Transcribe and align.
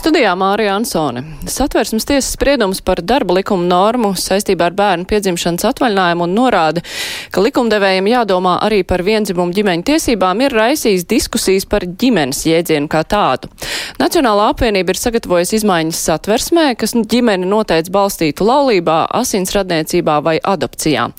Studijā 0.00 0.30
Mārija 0.32 0.78
Ansone. 0.78 1.20
Satversmes 1.44 2.06
tiesas 2.08 2.32
spriedums 2.32 2.78
par 2.80 3.02
darba 3.04 3.34
likuma 3.36 3.66
normu 3.68 4.14
saistībā 4.16 4.70
ar 4.70 4.72
bērnu 4.78 5.04
piedzimšanas 5.10 5.66
atvaļinājumu 5.68 6.24
un 6.24 6.32
norāda, 6.38 6.80
ka 7.28 7.42
likumdevējiem 7.44 8.08
jādomā 8.08 8.54
arī 8.64 8.78
par 8.88 9.04
vienzimumu 9.04 9.52
ģimeņu 9.52 9.84
tiesībām 9.90 10.40
ir 10.40 10.56
raisījis 10.56 11.04
diskusijas 11.04 11.68
par 11.68 11.84
ģimenes 11.84 12.40
jēdzienu 12.48 12.88
kā 12.88 13.02
tādu. 13.04 13.50
Nacionālā 14.00 14.46
apvienība 14.54 14.94
ir 14.94 15.00
sagatavojusi 15.02 15.58
izmaiņas 15.58 16.00
satversmē, 16.08 16.64
kas 16.80 16.96
ģimeni 16.96 17.50
noteica 17.52 17.92
balstītu 17.92 18.48
laulībā, 18.48 19.02
asins 19.20 19.52
radniecībā 19.52 20.16
vai 20.24 20.38
adopcijā. 20.40 21.10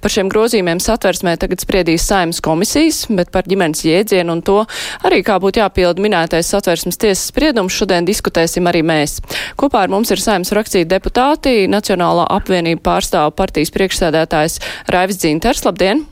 Par 0.00 0.16
šiem 0.16 0.32
grozījumiem 0.32 0.80
satversmē 0.80 1.36
tagad 1.44 1.60
spriedīs 1.60 2.08
saimas 2.08 2.40
komisijas, 2.40 3.02
bet 3.12 3.34
par 3.36 3.44
ģimenes 3.52 3.84
jēdzienu 3.84 4.38
un 4.38 4.42
to 4.48 4.62
arī 5.04 5.20
kā 5.28 5.36
būtu 5.44 5.60
jāpilda 5.60 6.00
minētais 6.00 6.54
satversmes 6.56 6.96
tiesas 6.96 7.28
spriedums 7.34 7.76
šodien 7.76 8.08
diskutēt 8.08 8.29
diskutēsim 8.30 8.68
arī 8.70 8.82
mēs. 8.86 9.20
Kopā 9.58 9.84
ar 9.84 9.90
mums 9.90 10.10
ir 10.10 10.20
saimnes 10.20 10.50
frakcija 10.50 10.86
deputāti, 10.86 11.66
Nacionālā 11.68 12.26
apvienība 12.30 12.80
pārstāv 12.82 13.34
partijas 13.34 13.70
priekšsēdētājs 13.74 14.60
Raivis 14.88 15.18
Dzinters. 15.18 15.64
Labdien! 15.64 16.06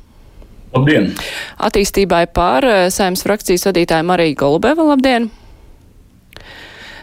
Labdien! 0.74 1.14
Attīstībai 1.58 2.26
pār 2.34 2.64
eh, 2.64 2.90
saimnes 2.90 3.22
frakcijas 3.24 3.66
vadītāja 3.68 4.04
Marija 4.04 4.36
Golubeva. 4.36 4.84
Labdien! 4.92 5.30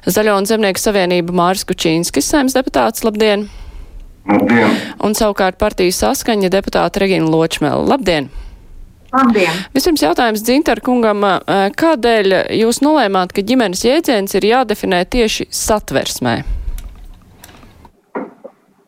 Zaļo 0.06 0.36
un 0.38 0.46
zemnieku 0.46 0.78
savienība 0.78 1.34
Māris 1.34 1.66
Kučīnskis, 1.66 2.28
saimnes 2.30 2.54
deputāts. 2.54 3.04
Labdien! 3.06 3.48
Labdien! 4.30 4.76
Un 5.02 5.18
savukārt 5.18 5.58
partijas 5.58 6.04
saskaņa 6.04 6.52
deputāta 6.54 7.02
Regina 7.02 7.32
Ločmela. 7.32 7.82
Labdien! 7.96 8.30
Labdien! 9.16 9.60
Vispirms 9.72 10.02
jautājums 10.04 10.44
Dzintar 10.44 10.82
kungam, 10.84 11.24
kādēļ 11.80 12.34
jūs 12.58 12.82
nolēmāt, 12.84 13.32
ka 13.36 13.44
ģimenes 13.48 13.86
jēdziens 13.86 14.36
ir 14.36 14.48
jādefinē 14.50 15.06
tieši 15.08 15.48
satversmē? 15.56 16.42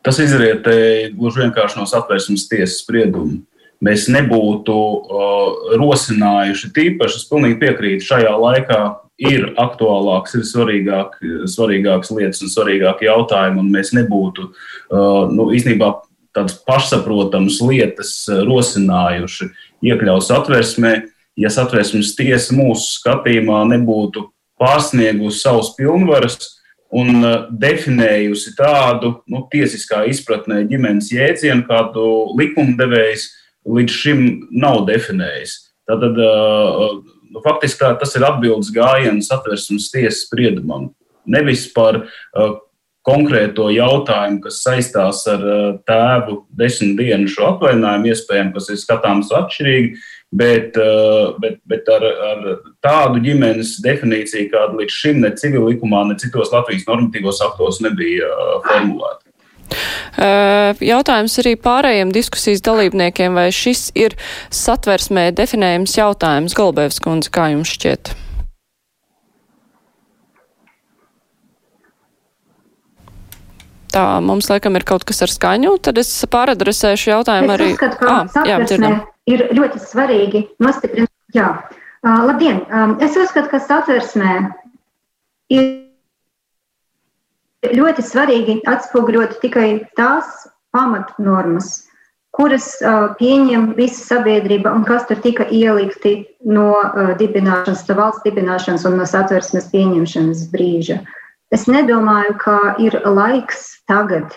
Tas 0.04 0.20
izriet 0.24 0.68
gluži 1.16 1.46
vienkārši 1.46 1.80
no 1.80 1.88
satversmes 1.88 2.48
tiesas 2.52 2.82
sprieduma. 2.82 3.40
Mēs 3.84 4.08
nebūtu 4.10 4.74
uh, 4.74 5.76
rosinājuši 5.78 6.72
tīpaši, 6.74 7.20
es 7.20 7.28
pilnīgi 7.30 7.60
piekrītu, 7.62 8.08
šajā 8.08 8.32
laikā 8.42 8.80
ir 9.22 9.52
aktuālāks, 9.62 10.34
ir 10.40 10.48
svarīgāk, 10.50 11.20
svarīgākas 11.52 12.10
lietas 12.18 12.42
un 12.42 12.52
svarīgāki 12.52 13.06
jautājumi, 13.06 13.62
un 13.62 13.70
mēs 13.76 13.94
nebūtu 13.94 14.48
uh, 14.50 15.30
nu, 15.30 15.52
īstenībā 15.54 15.92
tādas 16.34 16.58
pašsaprotamas 16.66 17.62
lietas 17.70 18.16
rosinājuši. 18.50 19.52
Uh, 19.52 19.67
iekļauts 19.86 20.32
atversmē, 20.34 20.94
ja 21.38 21.52
satversmes 21.54 22.16
tiesa 22.18 22.56
mūsu 22.58 22.98
skatījumā 22.98 23.64
nebūtu 23.74 24.28
pārsniegusi 24.58 25.44
savus 25.44 25.74
pilnvaras 25.78 26.40
un 26.98 27.22
uh, 27.22 27.36
definējusi 27.52 28.56
tādu 28.58 29.18
nu, 29.30 29.44
tiesiskā 29.52 30.06
izpratnē 30.12 30.64
ģimenes 30.70 31.12
jēdzienu, 31.14 31.66
kādu 31.68 32.08
likumdevējs 32.40 33.28
līdz 33.68 33.98
šim 34.02 34.22
nav 34.56 34.86
definējis. 34.88 35.58
Tātad, 35.88 36.20
uh, 36.20 37.02
nu, 37.28 37.44
faktiski 37.44 37.84
tā, 37.84 37.92
tas 38.00 38.16
ir 38.16 38.26
atbildes 38.28 38.72
gājiens 38.76 39.30
satversmes 39.30 39.92
tiesas 39.94 40.24
spriedumam. 40.26 40.90
Nevis 41.28 41.66
par 41.76 42.00
uh, 42.06 42.56
konkrēto 43.08 43.70
jautājumu, 43.72 44.42
kas 44.44 44.62
saistās 44.66 45.24
ar 45.32 45.44
uh, 45.44 45.66
tēvu 45.88 46.42
desmit 46.60 46.98
dienu 47.00 47.32
šo 47.32 47.54
atvaļinājumu, 47.54 48.12
iespējams, 48.12 48.54
kas 48.58 48.72
ir 48.74 48.82
skatāms 48.82 49.32
atšķirīgi, 49.40 49.94
bet, 50.42 50.76
uh, 50.82 51.38
bet, 51.44 51.62
bet 51.70 51.88
ar, 51.94 52.04
ar 52.32 52.44
tādu 52.84 53.24
ģimenes 53.24 53.78
definīciju, 53.86 54.52
kāda 54.52 54.82
līdz 54.82 55.00
šim 55.00 55.24
ne 55.24 55.32
civil 55.40 55.70
likumā, 55.70 56.04
ne 56.10 56.20
citos 56.20 56.52
Latvijas 56.56 56.88
normatīvos 56.90 57.42
aktos 57.48 57.82
nebija 57.86 58.28
uh, 58.28 58.60
formulēta. 58.68 59.24
Jautājums 60.18 61.34
arī 61.42 61.52
pārējiem 61.60 62.14
diskusijas 62.16 62.64
dalībniekiem, 62.64 63.36
vai 63.36 63.50
šis 63.54 63.90
ir 64.00 64.16
satversmē 64.48 65.28
definējums 65.36 65.98
jautājums, 66.00 66.56
Galbēvs 66.58 67.04
kundze, 67.04 67.34
kā 67.36 67.52
jums 67.52 67.76
šķiet? 67.76 68.16
Tā 73.98 74.04
mums 74.22 74.46
laikam 74.52 74.76
ir 74.78 74.84
kaut 74.86 75.08
kas 75.10 75.24
ar 75.26 75.32
skaņu, 75.34 75.72
tad 75.82 75.98
es 75.98 76.12
pāradresēšu 76.30 77.10
jautājumu 77.16 77.50
es 77.50 77.56
arī. 77.56 77.70
Uzskatu, 77.74 77.98
ka 77.98 78.14
ah, 78.14 78.62
dzirdam. 78.62 79.00
ir 79.26 79.48
ļoti 79.58 79.82
svarīgi 79.82 80.42
nostiprināt. 80.62 81.10
Jā, 81.34 81.48
uh, 81.66 82.20
labdien! 82.30 82.62
Um, 82.70 82.94
es 83.02 83.18
uzskatu, 83.18 83.50
ka 83.50 83.58
satversmē 83.64 84.36
ir 85.50 85.66
ļoti 87.74 88.06
svarīgi 88.06 88.60
atspoguļot 88.70 89.40
tikai 89.42 89.68
tās 89.98 90.46
pamatnormas, 90.78 91.74
kuras 92.38 92.70
uh, 92.86 93.18
pieņem 93.18 93.72
visa 93.82 94.04
sabiedrība 94.14 94.78
un 94.78 94.86
kas 94.86 95.10
tur 95.10 95.26
tika 95.26 95.50
ielikti 95.50 96.20
no 96.46 96.70
uh, 96.86 97.16
dibināšanas, 97.18 97.88
no 97.90 97.98
valsts 97.98 98.30
dibināšanas 98.30 98.86
un 98.86 99.02
no 99.02 99.10
satversmes 99.10 99.74
pieņemšanas 99.74 100.52
brīža. 100.54 101.02
Uh, 101.02 101.17
Es 101.56 101.64
nedomāju, 101.72 102.36
ka 102.42 102.58
ir 102.84 103.00
laiks 103.06 103.78
tagad 103.88 104.36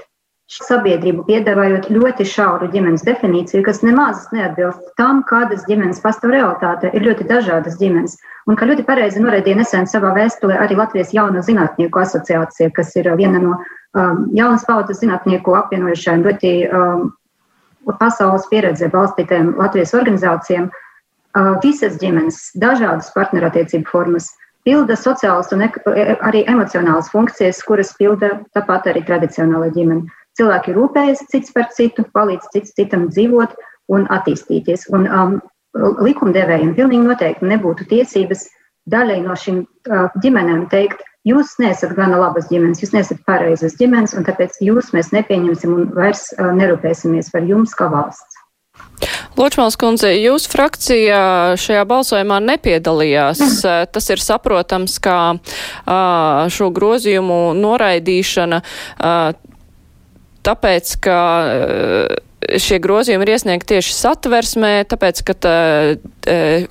sabiedrību 0.50 1.24
piedāvājot 1.28 1.86
ļoti 1.94 2.24
šauru 2.26 2.68
ģimenes 2.72 3.04
definīciju, 3.06 3.62
kas 3.66 3.84
nemaz 3.86 4.24
neatbilst 4.34 4.92
tam, 4.98 5.22
kādas 5.28 5.62
ģimenes 5.68 6.02
pastāv 6.02 6.34
realitāte. 6.34 6.90
Ir 6.94 7.06
ļoti 7.06 7.26
dažādas 7.28 7.78
ģimenes. 7.78 8.16
Un 8.50 8.58
kā 8.58 8.66
ļoti 8.66 8.86
pareizi 8.86 9.22
norādīja 9.22 9.60
nesen 9.60 9.86
savā 9.90 10.10
vēstulē 10.16 10.58
arī 10.58 10.78
Latvijas 10.78 11.14
jauno 11.14 11.42
zinātnieku 11.46 12.02
asociācija, 12.02 12.72
kas 12.74 12.90
ir 12.98 13.10
viena 13.18 13.42
no 13.42 13.56
um, 13.60 14.26
jaunas 14.34 14.66
paudzes 14.66 15.02
zinātnieku 15.04 15.54
apvienojušajām 15.60 16.26
ļoti 16.26 16.52
um, 16.66 17.08
pasaules 18.00 18.46
pieredzē 18.50 18.90
balstītēm 18.90 19.54
Latvijas 19.58 19.94
organizācijām. 19.98 20.70
Uh, 21.30 21.54
visas 21.62 21.94
ģimenes, 22.02 22.42
dažādas 22.58 23.12
partnerattiecību 23.14 23.86
formas, 23.86 24.32
pilda 24.70 24.94
sociālas 24.94 25.50
un 25.54 25.64
e, 25.66 25.70
arī 26.22 26.44
emocionālas 26.46 27.10
funkcijas, 27.10 27.62
kuras 27.66 27.90
pilda 27.98 28.36
tāpat 28.54 28.86
arī 28.92 29.02
tradicionāla 29.08 29.72
ģimene. 29.74 30.06
Cilvēki 30.38 30.76
rūpējas 30.76 31.24
cits 31.32 31.50
par 31.56 31.66
citu, 31.74 32.04
palīdz 32.14 32.52
cits 32.54 32.76
citam 32.78 33.08
dzīvot 33.10 33.56
un 33.90 34.06
attīstīties. 34.14 34.86
Un, 34.94 35.08
um, 35.10 35.40
likumdevējiem 36.06 36.74
pilnīgi 36.78 37.06
noteikti 37.06 37.50
nebūtu 37.50 37.86
tiesības 37.90 38.46
daļai 38.90 39.20
no 39.26 39.36
šīm 39.38 39.64
uh, 39.64 40.06
ģimenēm 40.22 40.68
teikt, 40.70 41.02
jūs 41.26 41.56
neesat 41.62 41.96
gana 41.98 42.18
labas 42.22 42.48
ģimenes, 42.50 42.82
jūs 42.82 42.94
neesat 42.94 43.20
pareizas 43.26 43.76
ģimenes, 43.78 44.14
un 44.18 44.26
tāpēc 44.26 44.62
jūs 44.66 44.94
mēs 44.94 45.10
nepieņemsim 45.14 45.74
un 45.74 45.90
vairs 45.98 46.28
uh, 46.38 46.50
nerūpēsimies 46.56 47.34
par 47.34 47.46
jums 47.46 47.74
kā 47.78 47.90
valsts. 47.92 48.39
Ločmāls 49.38 49.78
kundze, 49.80 50.10
jūsu 50.18 50.50
frakcija 50.52 51.20
šajā 51.60 51.84
balsojumā 51.88 52.40
nepiedalījās. 52.44 53.40
Mm. 53.40 53.90
Tas 53.94 54.10
ir 54.12 54.20
saprotams, 54.20 54.98
kā 55.00 55.18
šo 56.52 56.68
grozījumu 56.76 57.38
noraidīšana, 57.56 58.60
tāpēc, 60.44 60.96
ka 61.06 61.20
šie 62.60 62.78
grozījumi 62.82 63.26
ir 63.26 63.34
iesniegti 63.34 63.74
tieši 63.74 63.94
satversmē, 63.94 64.72
tāpēc, 64.90 65.20
ka, 65.28 65.36
tā, 65.36 65.56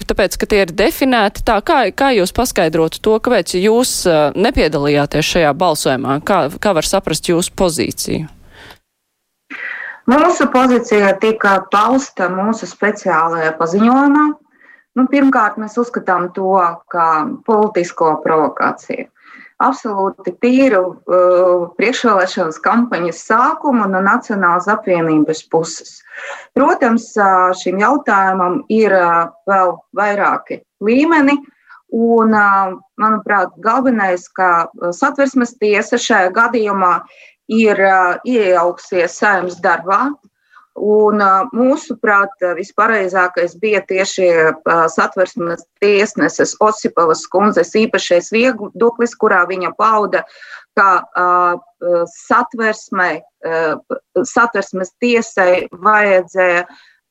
tāpēc, 0.09 0.37
ka 0.41 0.49
tie 0.49 0.63
ir 0.65 0.73
definēti 0.73 1.45
tā. 1.47 1.59
Kā, 1.65 1.81
kā 1.93 2.11
jūs 2.17 2.33
paskaidrotu 2.35 3.01
to, 3.05 3.19
kāpēc 3.23 3.55
jūs 3.59 4.01
nepiedalījāties 4.37 5.33
šajā 5.35 5.53
balsojumā? 5.57 6.19
Kā, 6.25 6.43
kā 6.61 6.75
var 6.77 6.89
saprast 6.89 7.29
jūsu 7.31 7.55
pozīciju? 7.57 8.27
Mūsu 10.09 10.47
pozīcija 10.49 11.11
tika 11.21 11.59
pausta 11.69 12.29
mūsu 12.33 12.65
speciālajā 12.65 13.51
paziņojumā. 13.59 14.23
Nu, 14.97 15.05
pirmkārt, 15.11 15.59
mēs 15.61 15.77
uzskatām 15.77 16.31
to 16.33 16.55
kā 16.89 17.09
politisko 17.45 18.15
provokāciju. 18.23 19.05
Absolūti 19.61 20.33
tīru 20.41 20.81
uh, 20.87 21.67
priekšvēlēšanas 21.77 22.57
kampaņas 22.63 23.21
sākumu 23.27 23.85
no 23.91 24.01
Nacionālās 24.01 24.69
apvienības 24.71 25.43
puses. 25.51 25.99
Protams, 26.57 27.11
uh, 27.19 27.51
šim 27.59 27.77
jautājumam 27.83 28.63
ir 28.71 28.95
uh, 28.95 29.27
vēl 29.51 29.75
vairāki 29.99 30.61
līmeni, 30.81 31.37
un, 31.93 32.33
uh, 32.33 32.77
manuprāt, 33.03 33.51
galvenais, 33.61 34.25
ka 34.31 34.69
satversmes 34.95 35.57
tiesa 35.59 35.99
šajā 36.01 36.31
gadījumā 36.39 36.93
ir 37.49 37.81
iejauksies 38.27 39.17
saimnes 39.19 39.59
darbā. 39.63 40.09
Un 40.79 41.19
mūsuprāt, 41.51 42.37
vispareizākais 42.55 43.57
bija 43.59 43.81
tieši 43.89 44.29
satversmes 44.93 45.65
tiesneses 45.83 46.53
Osipavas 46.63 47.25
kundzes 47.27 47.73
īpašais 47.75 48.29
viedoklis, 48.31 49.17
kurā 49.19 49.41
viņa 49.49 49.73
pauda, 49.75 50.23
ka 50.79 50.89
satversmei, 52.13 53.19
uh, 53.43 53.99
satversmes 54.23 54.93
tiesai 55.03 55.67
vajadzēja 55.71 56.63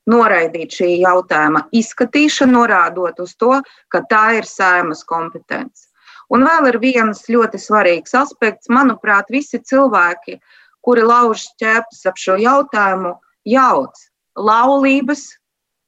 noraidīt 0.08 0.78
šī 0.80 0.88
jautājuma 1.02 1.66
izskatīšanu, 1.76 2.54
norādot 2.56 3.20
uz 3.20 3.34
to, 3.36 3.58
ka 3.92 4.02
tā 4.08 4.24
ir 4.38 4.48
saimas 4.48 5.04
kompetence. 5.04 5.87
Un 6.34 6.44
vēl 6.44 6.68
ir 6.72 6.78
viens 6.82 7.24
ļoti 7.30 7.60
svarīgs 7.60 8.14
aspekts. 8.18 8.68
Manuprāt, 8.72 9.30
visi 9.32 9.60
cilvēki, 9.64 10.38
kuri 10.84 11.04
lauž 11.06 11.46
ķēpes 11.60 12.04
ap 12.08 12.20
šo 12.20 12.36
jautājumu, 12.40 13.14
jauc 13.48 14.02
laulības 14.36 15.24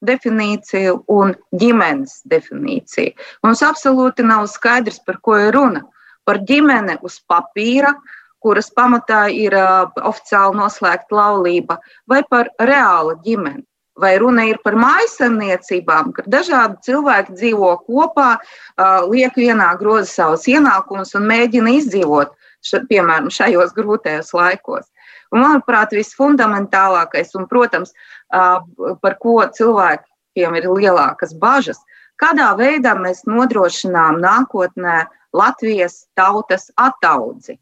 definīciju 0.04 1.02
un 1.12 1.34
ģimenes 1.60 2.22
definīciju. 2.32 3.12
Mums 3.44 3.62
absolūti 3.64 4.24
nav 4.24 4.46
skaidrs, 4.48 5.00
par 5.04 5.20
ko 5.24 5.36
ir 5.36 5.52
runa. 5.56 5.84
Par 6.24 6.40
ģimeni 6.48 6.96
uz 7.04 7.18
papīra, 7.28 7.92
kuras 8.40 8.70
pamatā 8.72 9.26
ir 9.32 9.54
uh, 9.56 9.90
oficiāli 10.08 10.56
noslēgta 10.56 11.16
laulība, 11.16 11.76
vai 12.08 12.22
par 12.28 12.48
reālu 12.60 13.18
ģimeni. 13.24 13.64
Vai 14.00 14.14
runa 14.22 14.46
ir 14.48 14.60
par 14.64 14.78
mājasemniecībām, 14.80 16.14
kad 16.16 16.28
dažādi 16.32 16.78
cilvēki 16.86 17.34
dzīvo 17.36 17.72
kopā, 17.84 18.30
uh, 18.40 19.08
liek 19.10 19.36
vienā 19.36 19.74
grozā 19.80 20.08
savus 20.08 20.46
ienākumus 20.48 21.12
un 21.18 21.28
mēģina 21.28 21.74
izdzīvot, 21.80 22.32
ša, 22.64 22.84
piemēram, 22.88 23.28
šajos 23.32 23.74
grūtajos 23.76 24.32
laikos. 24.36 24.88
Un, 25.30 25.44
manuprāt, 25.44 25.92
visfundamentālākais, 25.94 27.34
un, 27.38 27.46
protams, 27.50 27.92
par 28.30 29.16
ko 29.22 29.36
cilvēkiem 29.54 30.56
ir 30.58 30.68
lielākas 30.70 31.34
bažas, 31.38 31.78
kādā 32.20 32.50
veidā 32.58 32.96
mēs 32.98 33.24
nodrošinām 33.30 34.20
nākotnē 34.22 35.04
Latvijas 35.36 36.04
tautas 36.18 36.70
attaudzi. 36.74 37.56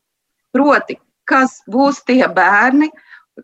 Proti, 0.56 0.96
kas 1.29 1.61
būs 1.69 2.00
tie 2.08 2.25
bērni, 2.32 2.88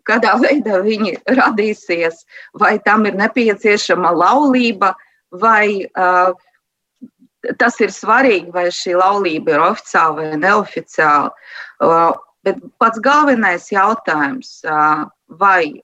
kādā 0.07 0.35
veidā 0.41 0.81
viņi 0.83 1.15
radīsies, 1.39 2.25
vai 2.59 2.75
tam 2.85 3.05
ir 3.05 3.15
nepieciešama 3.19 4.11
laulība, 4.15 4.93
vai 5.31 5.87
uh, 5.87 6.35
tas 7.61 7.79
ir 7.79 7.93
svarīgi, 7.93 8.51
vai 8.53 8.67
šī 8.73 8.95
laulība 8.99 9.55
ir 9.55 9.65
oficiāla 9.69 10.15
vai 10.21 10.39
neoficiāla. 10.41 11.33
Uh, 11.83 12.13
Bet 12.45 12.61
pats 12.77 13.01
galvenais 13.01 13.71
jautājums, 13.73 14.59
vai 15.41 15.81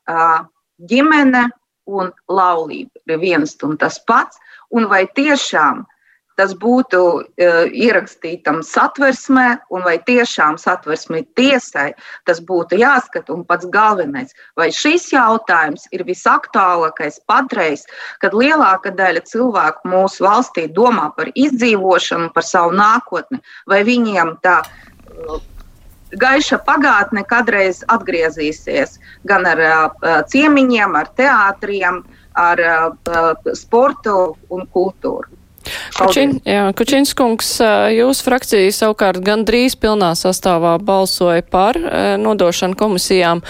ģimene 0.91 1.47
un 1.89 2.11
laulība 2.29 3.01
ir 3.09 3.21
viens 3.23 3.55
un 3.65 3.79
tas 3.81 3.97
pats, 4.05 4.37
un 4.69 4.85
vai 4.91 5.07
tiešām 5.17 5.81
tas 6.41 6.55
būtu 6.57 6.99
ierakstītam 7.37 8.63
satversmē, 8.65 9.47
un 9.69 9.85
vai 9.85 9.99
tiešām 10.07 10.57
satversmē 10.57 11.21
tiesai 11.37 11.91
tas 12.25 12.41
būtu 12.41 12.79
jāskata. 12.81 13.35
Un 13.35 13.43
pats 13.45 13.67
galvenais, 13.69 14.33
vai 14.57 14.71
šis 14.73 15.11
jautājums 15.13 15.85
ir 15.93 16.01
visaktuālākais 16.07 17.21
patreiz, 17.29 17.85
kad 18.23 18.33
lielākā 18.33 18.95
daļa 18.97 19.21
cilvēku 19.29 19.91
mūsu 19.93 20.25
valstī 20.25 20.65
domā 20.73 21.11
par 21.17 21.29
izdzīvošanu, 21.35 22.31
par 22.33 22.47
savu 22.47 22.73
nākotni, 22.79 23.41
vai 23.69 23.83
viņiem 23.85 24.33
tā 24.41 24.61
gaiša 26.19 26.57
pagātne 26.65 27.23
kādreiz 27.27 27.83
atgriezīsies 27.91 28.97
gan 29.29 29.45
ar 29.47 29.61
uh, 29.67 30.17
ciemiņiem, 30.31 30.97
ar 30.97 31.11
teātriem, 31.19 32.01
ar 32.39 32.65
uh, 32.65 33.53
sportu 33.57 34.17
un 34.49 34.65
kultūru. 34.73 35.40
Kučin, 35.97 36.37
jā, 36.47 36.65
Kučins 36.77 37.13
kungs, 37.17 37.53
jūsu 37.93 38.25
frakcija 38.25 38.71
savukārt 38.75 39.21
gandrīz 39.25 39.77
pilnā 39.79 40.13
sastāvā 40.17 40.77
balsoja 40.81 41.43
par 41.45 41.77
nodošanu 42.21 42.77
komisijām. 42.79 43.43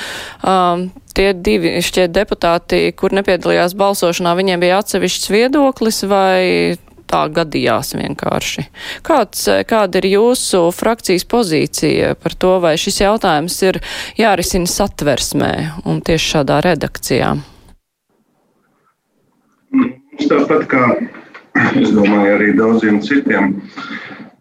Tie 1.11 1.31
divi 1.35 1.73
šķiet 1.83 2.13
deputāti, 2.15 2.85
kur 2.95 3.15
nepiedalījās 3.15 3.75
balsošanā, 3.79 4.35
viņiem 4.39 4.63
bija 4.63 4.79
atsevišķs 4.83 5.31
viedoklis 5.33 6.03
vai 6.07 6.77
tā 7.11 7.25
gadījās 7.35 7.93
vienkārši. 7.99 8.65
Kāds, 9.03 9.43
kāda 9.67 9.99
ir 9.99 10.07
jūsu 10.13 10.63
frakcijas 10.75 11.27
pozīcija 11.27 12.13
par 12.21 12.35
to, 12.39 12.55
vai 12.63 12.77
šis 12.79 13.01
jautājums 13.03 13.57
ir 13.67 13.81
jārisina 14.19 14.69
satversmē 14.71 15.53
un 15.83 15.99
tieši 16.05 16.35
šādā 16.37 16.61
redakcijā? 16.69 17.33
Tāpat 20.21 20.67
kā 20.71 20.85
es 21.81 21.91
domāju, 21.95 22.35
arī 22.37 22.51
daudziem 22.57 23.01
citiem 23.03 23.55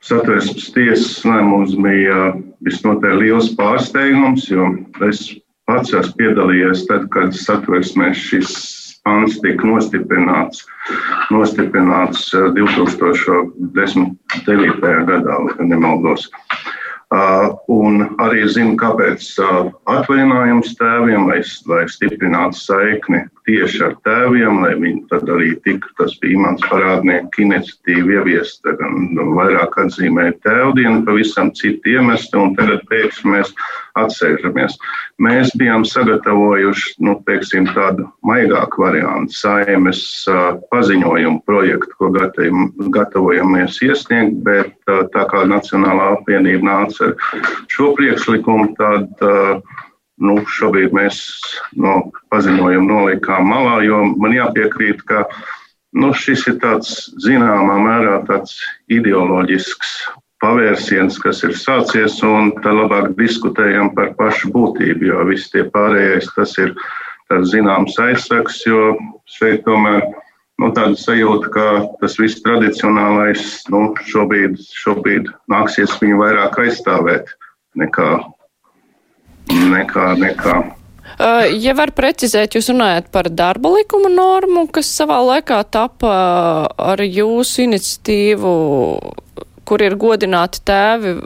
satversmes 0.05 0.71
tiesas 0.75 1.21
lēmums 1.27 1.77
bija 1.83 2.33
visnotaļ 2.65 3.19
liels 3.21 3.51
pārsteigums, 3.59 4.49
jo 4.51 4.71
es 5.07 5.25
pats 5.69 5.95
esmu 5.95 6.17
piedalījies 6.19 6.87
tad, 6.89 7.09
kad 7.15 7.35
satversmē 7.37 8.11
šis 8.17 8.55
pants 9.07 9.39
tika 9.45 9.67
nostiprināts, 9.67 10.65
nostiprināts 11.33 12.31
2019. 12.57 14.07
Eh, 14.51 15.05
gadā, 15.09 15.37
ja 15.59 15.65
nemaldos. 15.67 16.31
Uh, 17.11 17.57
un 17.75 18.05
arī 18.23 18.45
zinu, 18.47 18.77
kāpēc 18.79 19.25
uh, 19.43 19.73
atvaļinājums 19.91 20.77
tēviem, 20.79 21.25
lai, 21.27 21.41
lai 21.67 21.81
stiprinātu 21.91 22.55
saikni 22.55 23.25
tieši 23.49 23.83
ar 23.87 23.95
tēviem, 24.07 24.61
lai 24.65 24.75
viņi 24.79 25.03
tad 25.11 25.29
arī 25.33 25.53
tika, 25.65 25.91
tas 25.99 26.17
bija 26.23 26.41
mans 26.43 26.65
parādnieku 26.71 27.45
iniciatīva 27.45 28.21
ieviest, 28.21 28.65
gan 28.81 29.11
vairāk 29.37 29.79
atzīmēt 29.85 30.41
tēvdienu, 30.47 31.05
pavisam 31.07 31.53
citu 31.57 31.97
iemeslu, 31.97 32.45
un 32.45 32.55
tagad 32.59 32.85
pēkšņi 32.91 33.35
mēs 33.35 33.53
atsēžamies. 34.01 34.77
Mēs 35.21 35.53
bijām 35.61 35.85
sagatavojuši, 35.89 36.95
nu, 37.05 37.17
teiksim, 37.27 37.69
tādu 37.75 38.07
maigāku 38.27 38.85
variantu, 38.85 39.37
saimes 39.37 40.03
paziņojumu 40.73 41.43
projektu, 41.49 41.93
ko 41.99 42.13
gatavojamies 42.95 43.81
iesniegt, 43.87 44.41
bet 44.47 44.75
tā 44.87 45.27
kā 45.31 45.45
Nacionālā 45.51 46.15
apvienība 46.17 46.71
nāca 46.71 47.11
ar 47.11 47.47
šo 47.73 47.93
priekšlikumu, 47.99 48.75
tad 48.79 49.25
uh, 49.27 49.87
nu, 50.25 50.37
šobrīd 50.59 50.95
mēs 50.97 51.21
no 51.81 52.11
paziņojuma 52.33 52.87
nolikām 52.87 53.49
malā, 53.51 53.81
jo 53.87 54.03
man 54.21 54.37
jāpiekrīt, 54.37 55.03
ka 55.09 55.25
nu, 55.97 56.13
šis 56.15 56.47
ir 56.53 56.59
tāds 56.63 57.11
zināmā 57.25 57.79
mērā 57.83 58.21
tāds 58.29 58.59
ideoloģisks 58.93 59.95
pavērsiens, 60.41 61.19
kas 61.21 61.43
ir 61.45 61.57
sācies, 61.59 62.21
un 62.25 62.53
tad 62.65 62.79
labāk 62.79 63.13
diskutējam 63.19 63.93
par 63.97 64.15
pašu 64.19 64.53
būtību, 64.55 65.11
jo 65.11 65.29
viss 65.29 65.53
tie 65.53 65.67
pārējais 65.73 66.31
tas 66.37 66.57
ir 66.63 66.75
tāds 67.31 67.53
zināms 67.53 67.99
aizsaks, 68.01 68.63
jo 68.67 68.95
šeit 69.29 69.65
tomēr 69.67 70.03
nu, 70.61 70.71
tāda 70.77 70.97
sajūta, 70.99 71.53
ka 71.53 71.67
tas 72.01 72.17
viss 72.21 72.43
tradicionālais 72.45 73.45
nu, 73.73 73.91
šobrīd, 74.09 74.59
šobrīd 74.83 75.31
nāksies 75.53 75.97
viņu 76.01 76.21
vairāk 76.21 76.59
aizstāvēt 76.65 77.33
nekā 77.81 78.11
nekā. 79.49 80.13
nekā. 80.21 80.59
Uh, 81.21 81.45
ja 81.61 81.75
var 81.77 81.91
precizēt, 81.93 82.55
jūs 82.57 82.71
runājat 82.73 83.11
par 83.13 83.29
darba 83.29 83.73
likuma 83.75 84.09
normu, 84.13 84.65
kas 84.73 84.89
savā 84.95 85.19
laikā 85.27 85.59
tapa 85.69 86.13
ar 86.81 87.03
jūsu 87.05 87.67
iniciatīvu, 87.67 88.53
kur 89.69 89.85
ir 89.85 89.99
godināti 90.01 90.63
tēvi. 90.65 91.17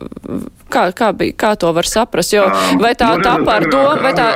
Kā, 0.73 0.88
kā, 0.97 1.12
bija, 1.14 1.37
kā 1.38 1.52
to 1.61 1.71
var 1.76 1.87
saprast? 1.87 2.35
Jo, 2.35 2.49
vai 2.80 2.94
tā 2.99 3.12
nu, 3.14 3.23
tapa 3.23 3.61
ar 3.61 3.68
domu, 3.71 4.00
vai 4.02 4.14
tā. 4.18 4.28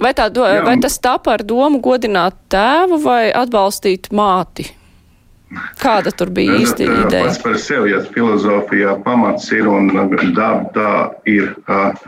Vai, 0.00 0.14
tā, 0.16 0.30
vai 0.64 0.78
tas 0.80 0.96
tapa 0.98 1.36
ar 1.36 1.44
domu 1.44 1.78
godināt 1.84 2.38
tēvu 2.50 2.98
vai 3.04 3.28
atbalstīt 3.36 4.08
māti? 4.16 4.64
Kāda 5.80 6.12
tur 6.14 6.30
bija 6.30 6.54
īsti 6.60 6.86
ideja? 6.86 7.26
Pats 7.26 7.40
par 7.42 7.56
sevi, 7.58 7.90
ja 7.90 8.00
filozofijā 8.14 8.94
pamats 9.02 9.48
ir 9.54 9.66
un 9.66 9.88
daba 10.36 10.60
tā 10.76 10.90
ir 11.26 11.48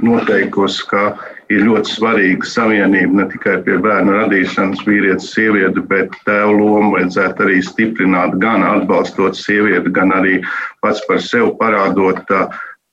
noteikusi, 0.05 0.85
ka 0.91 1.03
ir 1.51 1.65
ļoti 1.67 1.95
svarīga 1.97 2.49
savienība 2.49 3.19
ne 3.19 3.27
tikai 3.33 3.57
pie 3.67 3.79
bērnu 3.83 4.15
radīšanas, 4.21 4.85
vīrietis, 4.87 5.33
sieviete, 5.35 5.83
bet 5.91 6.15
tēvu 6.29 6.55
lomu 6.61 6.93
vajadzētu 6.95 7.47
arī 7.47 7.59
stiprināt, 7.67 8.37
gan 8.43 8.63
atbalstot 8.67 9.39
sievieti, 9.39 9.91
gan 9.91 10.15
arī 10.15 10.39
pats 10.85 11.03
par 11.09 11.19
sevi 11.25 11.51
parādot 11.59 12.23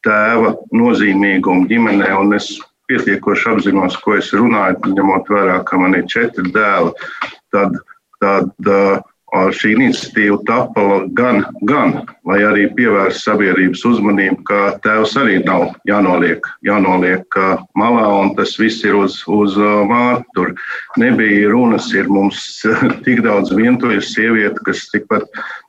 tēva 0.08 0.56
nozīmīgumu 0.74 1.70
ģimenē. 1.70 2.10
Un 2.24 2.34
es 2.39 2.50
pietiekoši 2.89 3.53
apzinos, 3.53 4.00
ko 4.01 4.18
es 4.18 4.34
runāju, 4.34 4.96
ņemot 4.98 5.29
vērā, 5.29 5.62
ka 5.70 5.77
man 5.77 5.94
ir 6.00 6.10
četri 6.10 6.50
dēli. 6.56 6.96
Tad, 7.53 7.77
tad, 8.18 8.50
uh, 8.65 8.98
šī 9.55 9.74
iniciatīva 9.75 10.39
tapa 10.48 10.83
gan, 11.17 11.43
gan 11.69 11.93
lai 12.27 12.39
arī 12.45 12.67
pievērst 12.77 13.25
sabiedrības 13.25 13.83
uzmanību, 13.86 14.43
ka 14.48 14.59
tēvs 14.83 15.15
arī 15.21 15.39
nav 15.45 15.74
jānoliek, 15.89 16.45
jānoliek 16.65 17.39
malā, 17.77 18.05
un 18.21 18.33
tas 18.38 18.55
viss 18.59 18.83
ir 18.88 18.98
uz, 19.00 19.21
uz 19.27 19.57
māte. 19.89 20.25
Tur 20.38 20.53
nebija 21.01 21.50
runas, 21.53 21.91
ir 21.93 22.09
mums 22.12 22.41
tik 23.05 23.24
daudz 23.25 23.53
vientuļu 23.55 24.01
sievietu, 24.05 24.63
kas 24.67 24.86
tikpat, 24.93 25.27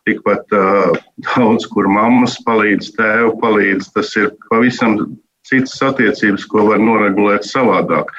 tikpat 0.09 0.57
uh, 0.57 0.93
daudz, 1.33 1.69
kur 1.71 1.89
mammas 1.91 2.39
palīdz, 2.47 2.95
tēvu 2.99 3.37
palīdz. 3.43 3.93
Tas 3.97 4.15
ir 4.21 4.33
pavisam 4.51 4.99
citas 5.51 5.81
attiecības, 5.83 6.47
ko 6.51 6.69
var 6.71 6.81
noregulēt 6.83 7.47
savādāk. 7.49 8.13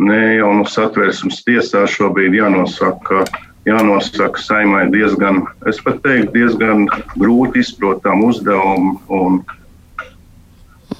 Ne 0.00 0.36
jau 0.38 0.52
no 0.56 0.64
satversmes 0.68 1.42
tiesā 1.44 1.84
šobrīd 1.90 2.36
jānosaka, 2.38 3.24
jānosaka 3.68 4.40
saimai 4.40 4.86
diezgan, 4.92 5.44
es 5.68 5.80
pat 5.84 6.00
teiktu, 6.04 6.32
diezgan 6.36 6.86
grūti 7.20 7.64
izprotam 7.64 8.24
uzdevumu 8.24 8.98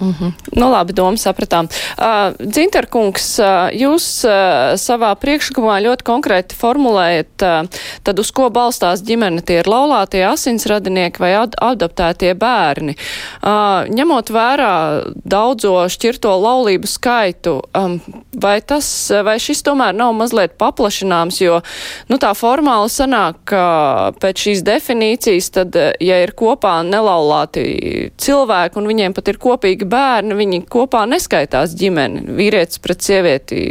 Mm 0.00 0.14
-hmm. 0.20 0.32
Nu, 0.56 0.70
labi, 0.70 0.92
doma 0.92 1.16
sapratām. 1.16 1.68
Uh, 1.98 2.46
Dzinterkungs, 2.46 3.38
uh, 3.38 3.46
jūs 3.72 4.24
uh, 4.24 4.74
savā 4.76 5.14
priekšlikumā 5.14 5.80
ļoti 5.84 6.02
konkrēti 6.02 6.54
formulējat, 6.54 7.42
uh, 7.42 7.68
tad 8.02 8.18
uz 8.18 8.30
ko 8.30 8.48
balstās 8.50 9.02
ģimene, 9.02 9.42
tie 9.42 9.58
ir 9.60 9.68
laulātie 9.68 10.24
asinsradinieki 10.26 11.20
vai 11.20 11.34
ad 11.34 11.54
adoptētie 11.60 12.34
bērni. 12.34 12.96
Uh, 13.42 13.84
ņemot 13.88 14.30
vērā 14.30 15.02
daudzo 15.24 15.88
šķirto 15.88 16.32
laulību 16.40 16.86
skaitu, 16.86 17.62
um, 17.78 18.00
vai, 18.42 18.60
tas, 18.60 19.12
vai 19.24 19.38
šis 19.38 19.62
tomēr 19.62 19.94
nav 19.94 20.12
mazliet 20.12 20.56
paplašināms, 20.58 21.40
jo 21.40 21.60
nu, 22.08 22.16
tā 22.16 22.32
formāli 22.34 22.88
sanāk, 22.88 23.36
ka 23.44 24.12
pēc 24.20 24.46
šīs 24.46 24.64
definīcijas, 24.66 25.50
tad, 25.50 25.76
ja 26.00 26.22
ir 26.22 26.32
kopā 26.32 26.80
nelaulāti 26.86 28.10
cilvēki 28.16 28.80
un 28.80 28.90
viņiem 28.90 29.16
pat 29.16 29.28
ir 29.28 29.40
kopīgi 29.42 29.89
bērni, 29.90 30.36
viņi 30.38 30.64
kopā 30.70 31.06
neskaitās 31.10 31.76
ģimeni, 31.78 32.26
vīrietis 32.38 32.82
pret 32.82 33.06
sievieti 33.06 33.62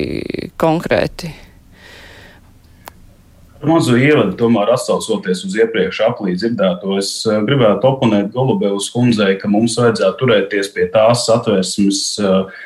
konkrēti. 0.59 1.31
Mazu 3.59 3.97
ievadu, 3.99 4.38
tomēr 4.39 4.69
atsaucoties 4.71 5.41
uz 5.43 5.55
iepriekš 5.59 5.97
aplīdz 6.05 6.45
dzirdēto, 6.45 6.93
es 7.01 7.09
eh, 7.27 7.41
gribētu 7.43 7.89
oponēt 7.89 8.29
Golubevas 8.31 8.88
kundzei, 8.93 9.33
ka 9.41 9.49
mums 9.51 9.75
vajadzētu 9.75 10.15
turēties 10.21 10.69
pie 10.71 10.85
tās 10.93 11.25
atvērsmes 11.33 11.99
uh, 12.23 12.61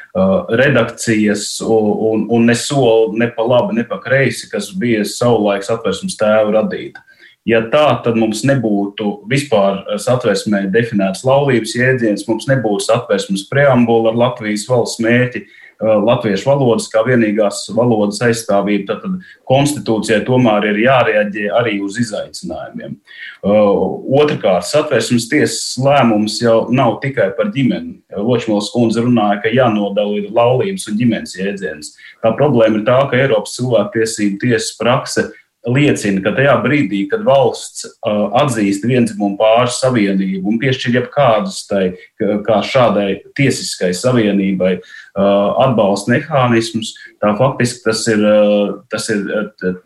redakcijas 0.53 1.48
un, 1.65 2.27
un, 2.29 2.45
ne 2.45 2.53
soli, 2.53 3.17
ne 3.24 3.31
pa 3.33 3.45
labi, 3.48 3.79
ne 3.79 3.88
pa 3.89 3.98
kreisi, 4.03 4.51
kas 4.51 4.69
bija 4.77 5.01
savulaiks 5.07 5.74
atvērsmes 5.74 6.19
tēva 6.19 6.60
radīta. 6.60 7.01
Ja 7.43 7.59
tā, 7.67 7.88
tad 8.05 8.15
mums 8.15 8.45
nebūtu 8.47 9.25
vispār 9.27 9.81
satversmē 10.00 10.62
definēts 10.71 11.25
laulības 11.27 11.73
jēdziens, 11.75 12.23
mums 12.29 12.47
nebūtu 12.47 12.85
satversmes 12.85 13.43
preambula 13.50 14.13
ar 14.13 14.19
Latvijas 14.21 14.63
valsts 14.69 15.03
mērķi, 15.03 15.43
latviešu 15.83 16.47
valodas 16.47 16.88
kā 16.91 17.01
vienīgās 17.03 17.65
valodas 17.75 18.21
aizstāvība. 18.23 18.95
Tad 18.95 19.17
konstitūcijai 19.50 20.21
tomēr 20.23 20.69
ir 20.71 20.79
jārēģē 20.85 21.50
arī 21.59 21.75
uz 21.83 21.97
izaicinājumiem. 22.00 22.95
Otrakārt, 23.43 24.69
satversmes 24.69 25.27
tiesas 25.31 25.75
lēmums 25.83 26.39
jau 26.39 26.69
nav 26.71 27.01
tikai 27.03 27.31
par 27.38 27.51
ģimeni. 27.51 27.97
Ločmils 28.15 28.71
kundze 28.71 29.03
runāja, 29.03 29.41
ka 29.43 29.51
jānodala 29.51 30.23
laulības 30.31 30.88
un 30.88 31.00
ģimenes 31.01 31.35
jēdziens. 31.39 31.95
Tā 32.23 32.31
problēma 32.39 32.79
ir 32.79 32.88
tā, 32.88 33.01
ka 33.09 33.19
Eiropas 33.19 33.57
cilvēktiesību 33.57 34.39
tiesas 34.45 34.75
praksa 34.79 35.31
liecina, 35.70 36.22
ka 36.24 36.34
tajā 36.36 36.55
brīdī, 36.63 37.03
kad 37.12 37.24
valsts 37.27 37.86
uh, 37.88 38.27
atzīst 38.41 38.86
vienzimumu 38.88 39.38
pāru 39.39 39.72
savienību 39.72 40.51
un 40.51 40.60
piešķir 40.62 40.98
jebkādus 41.00 41.63
tai, 41.70 41.84
kā 42.20 42.60
šādai 42.67 43.22
tiesiskai 43.38 43.93
savienībai 43.96 44.74
uh, 44.79 45.63
atbalsta 45.63 46.13
mehānismus, 46.15 46.93
tā 47.24 47.32
faktiski 47.39 47.84
tas 47.88 48.03
ir, 48.12 48.24
uh, 48.27 48.75
tas 48.91 49.08
ir, 49.13 49.24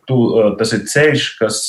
tu, 0.09 0.21
tas 0.59 0.73
ir 0.73 0.85
ceļš, 0.89 1.27
kas 1.41 1.63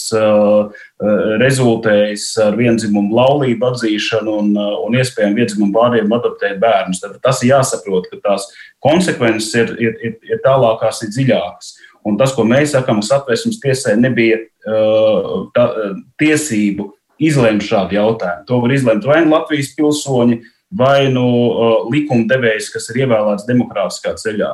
rezultējas 1.39 2.25
ar 2.43 2.57
vienzimumu 2.59 3.15
laulību 3.15 3.69
atzīšanu 3.69 4.33
un, 4.41 4.49
un 4.59 4.97
iespējami 4.99 5.45
vienzimumu 5.45 5.71
pāriem 5.77 6.11
adoptēt 6.17 6.59
bērnus. 6.59 6.99
Tad 7.05 7.21
tas 7.23 7.43
ir 7.45 7.53
jāsaprot, 7.53 8.09
ka 8.11 8.19
tās 8.25 8.49
konsekvences 8.83 9.55
ir, 9.55 9.71
ir, 9.79 9.95
ir, 10.03 10.17
ir 10.27 10.43
tālākās, 10.43 11.05
ir 11.05 11.13
dziļākas. 11.15 11.71
Un 12.07 12.19
tas, 12.21 12.35
ko 12.37 12.45
mēs 12.47 12.75
sakām, 12.77 13.01
satversmes 13.05 13.59
tiesai 13.63 13.97
nebija 13.99 14.39
uh, 14.43 15.49
tā, 15.57 15.67
tiesību 16.21 16.93
izlemt 17.19 17.65
šādu 17.67 17.99
jautājumu. 17.99 18.47
To 18.49 18.61
var 18.63 18.75
izlemt 18.75 19.09
vai 19.09 19.23
nu 19.25 19.35
Latvijas 19.35 19.73
pilsoņi, 19.79 20.41
vai 20.79 21.09
nu 21.13 21.27
uh, 21.27 21.89
likumdevējs, 21.91 22.71
kas 22.75 22.91
ir 22.93 23.05
ievēlēts 23.05 23.49
demokrātiskā 23.49 24.15
ceļā. 24.21 24.53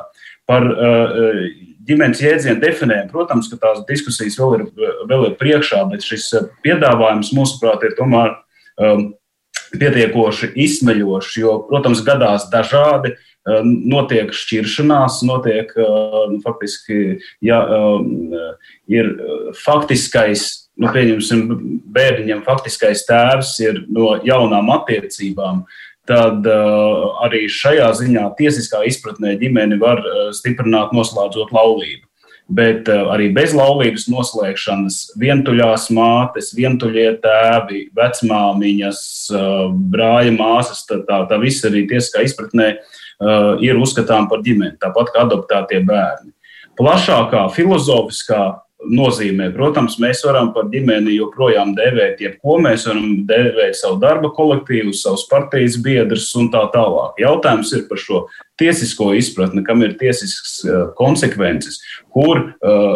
Par 0.49 0.65
uh, 0.71 1.43
ģimenes 1.85 2.21
jēdzienu 2.23 2.61
definējumu, 2.63 3.11
protams, 3.13 3.49
ka 3.51 3.59
tās 3.61 3.83
diskusijas 3.89 4.39
vēl 4.39 4.57
ir, 4.57 4.65
vēl 5.09 5.29
ir 5.29 5.37
priekšā, 5.41 5.83
bet 5.91 6.05
šis 6.05 6.31
piedāvājums, 6.65 7.33
mūsuprāt, 7.37 7.85
ir 7.85 7.95
tomēr 7.99 8.33
um, 8.81 9.07
pietiekoši 9.75 10.53
izsmeļošs, 10.65 11.37
jo, 11.41 11.57
protams, 11.69 12.03
gadās 12.05 12.49
dažādi 12.53 13.15
notiek 13.45 14.33
šķiršanās, 14.33 15.21
notiek 15.27 15.73
nu, 15.77 16.39
faktiski, 16.43 17.19
ja 17.45 17.59
ir 18.89 19.11
faktiskais, 19.61 20.45
nu, 20.81 20.89
pieņemsim, 20.93 21.43
bērniņam 21.95 22.41
faktiskais 22.47 23.05
tēvs 23.07 23.53
ir 23.63 23.83
no 23.93 24.15
jaunām 24.25 24.71
attiecībām, 24.79 25.61
tad 26.09 26.45
uh, 26.45 27.05
arī 27.25 27.45
šajā 27.49 27.87
ziņā 27.97 28.25
tiesiskā 28.37 28.83
izpratnē 28.89 29.35
ģimeni 29.41 29.79
var 29.81 30.01
uh, 30.01 30.27
stiprināt, 30.37 30.93
noslēdzot 30.93 31.53
laulību. 31.55 32.05
Bet 32.45 32.85
arī 32.93 33.31
bez 33.33 33.55
laulības 33.57 34.03
noslēgšanas 34.05 34.99
vientuļās 35.17 35.87
mātes, 35.97 36.51
vientuļie 36.53 37.07
tēvi, 37.23 37.79
vecmāmiņas, 37.97 38.99
brāļa 39.95 40.35
māsas, 40.35 40.83
tā, 40.85 40.99
tā, 41.07 41.23
tā 41.25 41.39
viss 41.41 41.65
arī 41.65 41.87
tiesiskā 41.89 42.21
izpratnē 42.27 42.67
ir 43.63 43.79
uzskatām 43.79 44.29
par 44.31 44.43
ģimeni, 44.45 44.77
tāpat 44.81 45.11
kā 45.13 45.25
adoptētie 45.25 45.81
bērni. 45.87 46.33
Plašākā 46.75 47.45
filozofiskā 47.55 48.41
nozīmē, 48.91 49.49
protams, 49.55 49.97
mēs 50.01 50.23
varam 50.25 50.51
par 50.55 50.69
ģimeni 50.71 51.17
joprojām 51.17 51.73
dēvēt 51.77 52.23
jebko. 52.23 52.57
Mēs 52.63 52.87
varam 52.89 53.21
dēvēt 53.27 53.77
savu 53.79 53.99
darba 54.01 54.31
kolektīvu, 54.35 54.93
savus 54.97 55.25
partijas 55.31 55.77
biedrus 55.81 56.31
un 56.39 56.51
tā 56.53 56.65
tālāk. 56.73 57.21
Jautājums 57.21 57.73
ir 57.75 57.85
par 57.89 58.01
šo 58.01 58.25
tiesisko 58.59 59.09
izpratni, 59.19 59.63
kam 59.67 59.83
ir 59.83 59.97
tiesisks 59.99 60.61
uh, 60.63 60.75
konsekvences, 60.95 61.81
kur 62.15 62.39
uh, 62.39 62.93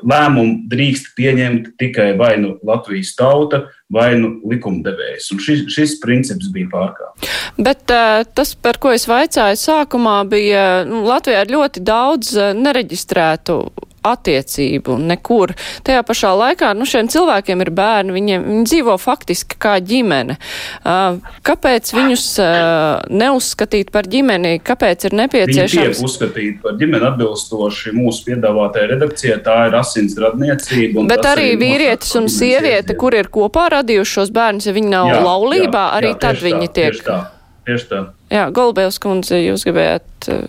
lēmumu 0.00 0.64
drīkst 0.72 1.12
pieņemt 1.18 1.74
tikai 1.80 2.14
vai 2.20 2.34
nu 2.40 2.54
Latvijas 2.64 3.12
tauta, 3.18 3.66
vai 3.92 4.14
nu 4.18 4.38
likumdevējs. 4.48 5.28
Un 5.34 5.42
šis, 5.44 5.66
šis 5.74 5.98
princips 6.02 6.48
bija 6.54 6.70
pārkāpts. 6.72 7.34
Bet 7.60 7.92
uh, 7.92 8.22
tas, 8.36 8.54
par 8.56 8.80
ko 8.80 8.94
es 8.96 9.04
vaicāju 9.10 9.60
sākumā, 9.60 10.22
bija 10.30 10.84
nu, 10.88 11.04
Latvijā 11.08 11.44
ir 11.44 11.52
ļoti 11.58 11.84
daudz 11.84 12.32
nereģistrētu 12.56 13.60
attiecību 14.04 14.96
nekur. 15.00 15.54
Tajā 15.86 16.02
pašā 16.06 16.32
laikā, 16.36 16.72
nu, 16.76 16.86
šiem 16.88 17.08
cilvēkiem 17.12 17.64
ir 17.64 17.70
bērni, 17.74 18.14
viņiem, 18.14 18.46
viņi 18.50 18.64
dzīvo 18.68 18.96
faktiski 19.00 19.58
kā 19.60 19.76
ģimene. 19.84 20.36
Uh, 20.84 21.20
kāpēc 21.46 21.92
viņus 21.96 22.26
uh, 22.42 23.04
neuzskatīt 23.10 23.92
par 23.94 24.08
ģimeni? 24.10 24.58
Kāpēc 24.64 25.08
ir 25.08 25.16
nepieciešams? 25.22 25.76
Viņi 25.78 25.94
tiek 25.94 26.08
uzskatīti 26.08 26.58
par 26.64 26.78
ģimeni 26.80 27.08
atbilstoši 27.10 27.94
mūsu 27.96 28.28
piedāvātajai 28.28 28.90
redakcijai. 28.94 29.38
Tā 29.44 29.58
ir 29.68 29.78
asins 29.80 30.18
radniecība. 30.20 31.06
Bet 31.10 31.28
arī, 31.28 31.54
vīrietis 31.60 32.12
un 32.20 32.28
sieviete, 32.32 32.96
kur 33.00 33.16
ir 33.16 33.30
kopā 33.32 33.70
radījuši 33.78 34.18
šos 34.20 34.34
bērnus, 34.34 34.68
ja 34.68 34.76
viņi 34.76 34.92
nav 34.92 35.12
jā, 35.12 35.22
laulībā, 35.24 35.86
jā, 35.88 36.00
arī 36.00 36.12
jā, 36.12 36.18
tad 36.26 36.42
viņi 36.44 36.68
tā, 36.68 36.74
tiek. 36.76 36.92
Tieši 36.92 37.08
tā. 37.08 37.22
Tieši 37.64 37.88
tā. 37.88 38.02
Jā, 38.34 38.44
Golbēvs 38.52 39.00
kundze, 39.00 39.40
jūs 39.40 39.64
gribējāt. 39.64 40.28
Uh, 40.28 40.44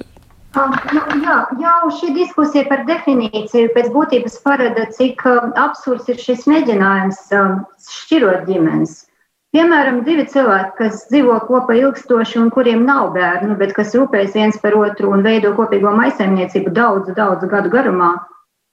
Nu, 0.56 1.02
jā, 1.20 1.36
jau 1.60 1.90
šī 1.92 2.14
diskusija 2.16 2.64
par 2.70 2.86
definīciju 2.88 3.74
pēc 3.76 3.90
būtības 3.92 4.38
parāda, 4.46 4.86
cik 4.96 5.26
um, 5.28 5.52
absurds 5.60 6.08
ir 6.12 6.22
šis 6.22 6.46
mēģinājums 6.48 7.20
um, 7.36 7.58
šķirot 7.92 8.46
ģimenes. 8.48 9.02
Piemēram, 9.56 10.02
divi 10.08 10.24
cilvēki, 10.32 10.72
kas 10.80 11.04
dzīvo 11.10 11.36
kopā 11.50 11.76
ilgstoši 11.80 12.40
un 12.40 12.50
kuriem 12.56 12.86
nav 12.88 13.12
bērnu, 13.16 13.58
bet 13.60 13.74
kas 13.76 13.94
rūpējas 13.96 14.36
viens 14.36 14.60
par 14.64 14.78
otru 14.80 15.12
un 15.16 15.24
veido 15.28 15.52
kopīgo 15.60 15.92
maisaimniecību 15.96 16.72
daudzu, 16.76 17.16
daudzu 17.20 17.52
gadu 17.52 17.72
garumā, 17.72 18.14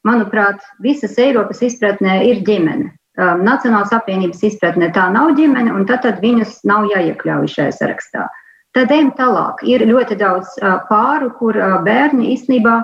manuprāt, 0.07 0.63
visas 0.83 1.19
Eiropas 1.23 1.63
izpratnē 1.67 2.21
ir 2.31 2.45
ģimene. 2.47 2.93
Um, 3.19 3.43
Nacionālās 3.47 3.91
apvienības 3.95 4.47
izpratnē 4.53 4.93
tā 4.95 5.09
nav 5.15 5.35
ģimene, 5.39 5.75
un 5.75 5.83
tad, 5.91 6.07
tad 6.07 6.23
viņus 6.23 6.61
nav 6.69 6.87
jāiekļauj 6.95 7.51
šajā 7.57 7.75
sarakstā. 7.81 8.31
Tad 8.73 8.93
ejam 8.95 9.11
tālāk. 9.19 9.61
Ir 9.69 9.85
ļoti 9.85 10.17
daudz 10.21 10.55
pāru, 10.89 11.29
kur 11.37 11.59
bērni 11.85 12.31
īstenībā 12.33 12.79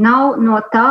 nav 0.00 0.40
no 0.42 0.58
tā 0.72 0.88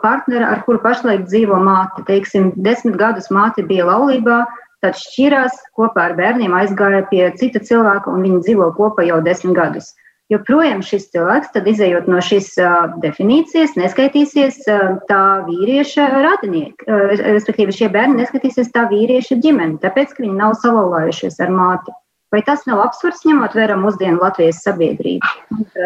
partnera, 0.00 0.48
ar 0.54 0.62
kuru 0.64 0.80
pašlaik 0.80 1.26
dzīvo 1.26 1.58
māte. 1.60 2.06
Teiksim, 2.08 2.54
desmit 2.56 2.96
gadus 2.96 3.28
māte 3.34 3.66
bija 3.68 3.84
laulībā, 3.90 4.44
tad 4.84 4.96
šķirās 4.96 5.60
kopā 5.76 6.10
ar 6.10 6.16
bērniem, 6.16 6.54
aizgāja 6.56 7.04
pie 7.10 7.28
cita 7.40 7.60
cilvēka 7.60 8.12
un 8.12 8.24
viņi 8.24 8.42
dzīvo 8.46 8.72
kopā 8.78 9.04
jau 9.08 9.20
desmit 9.24 9.56
gadus. 9.58 9.92
Joprojām 10.32 10.80
šis 10.82 11.04
cilvēks, 11.12 11.52
tad 11.54 11.68
izējot 11.70 12.08
no 12.10 12.18
šīs 12.18 12.48
uh, 12.58 12.88
definīcijas, 13.02 13.76
neskaitīsies 13.78 14.56
uh, 14.66 14.96
tā 15.06 15.20
vīrieša 15.46 16.06
radinieki. 16.24 16.88
Uh, 16.88 17.12
respektīvi, 17.36 17.76
šie 17.76 17.92
bērni 17.94 18.24
neskaitīsies 18.24 18.72
tā 18.74 18.88
vīrieša 18.90 19.38
ģimene, 19.44 19.78
tāpēc, 19.84 20.16
ka 20.16 20.24
viņi 20.24 20.34
nav 20.40 20.56
salauzājušies 20.64 21.38
ar 21.46 21.54
māti. 21.54 21.94
Vai 22.36 22.42
tas 22.44 22.66
nav 22.68 22.82
absurds, 22.84 23.22
ņemot 23.24 23.54
vērā 23.56 23.78
mūsdienu 23.80 24.18
Latvijas 24.20 24.58
sabiedrību? 24.60 25.30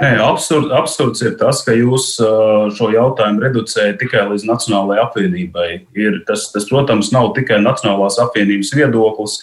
Nē, 0.02 0.08
absurd, 0.24 0.72
absurds 0.74 1.22
ir 1.22 1.36
tas, 1.38 1.60
ka 1.62 1.76
jūs 1.76 2.16
šo 2.74 2.88
jautājumu 2.90 3.44
reducējat 3.44 4.00
tikai 4.00 4.24
līdz 4.32 4.48
Nacionālajai 4.48 5.04
apvienībai. 5.04 5.68
Ir, 5.94 6.18
tas, 6.26 6.48
tas, 6.50 6.66
protams, 6.66 7.12
nav 7.14 7.30
tikai 7.38 7.60
Nacionālās 7.62 8.18
apvienības 8.26 8.74
viedoklis. 8.74 9.38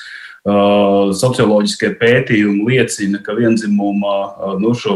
Uh, 0.48 1.10
socioloģiskie 1.16 1.94
pētījumi 2.00 2.68
liecina, 2.70 3.20
ka 3.24 3.34
vienzimuma 3.36 4.14
uh, 4.28 4.54
nu, 4.60 4.72
šo, 4.80 4.94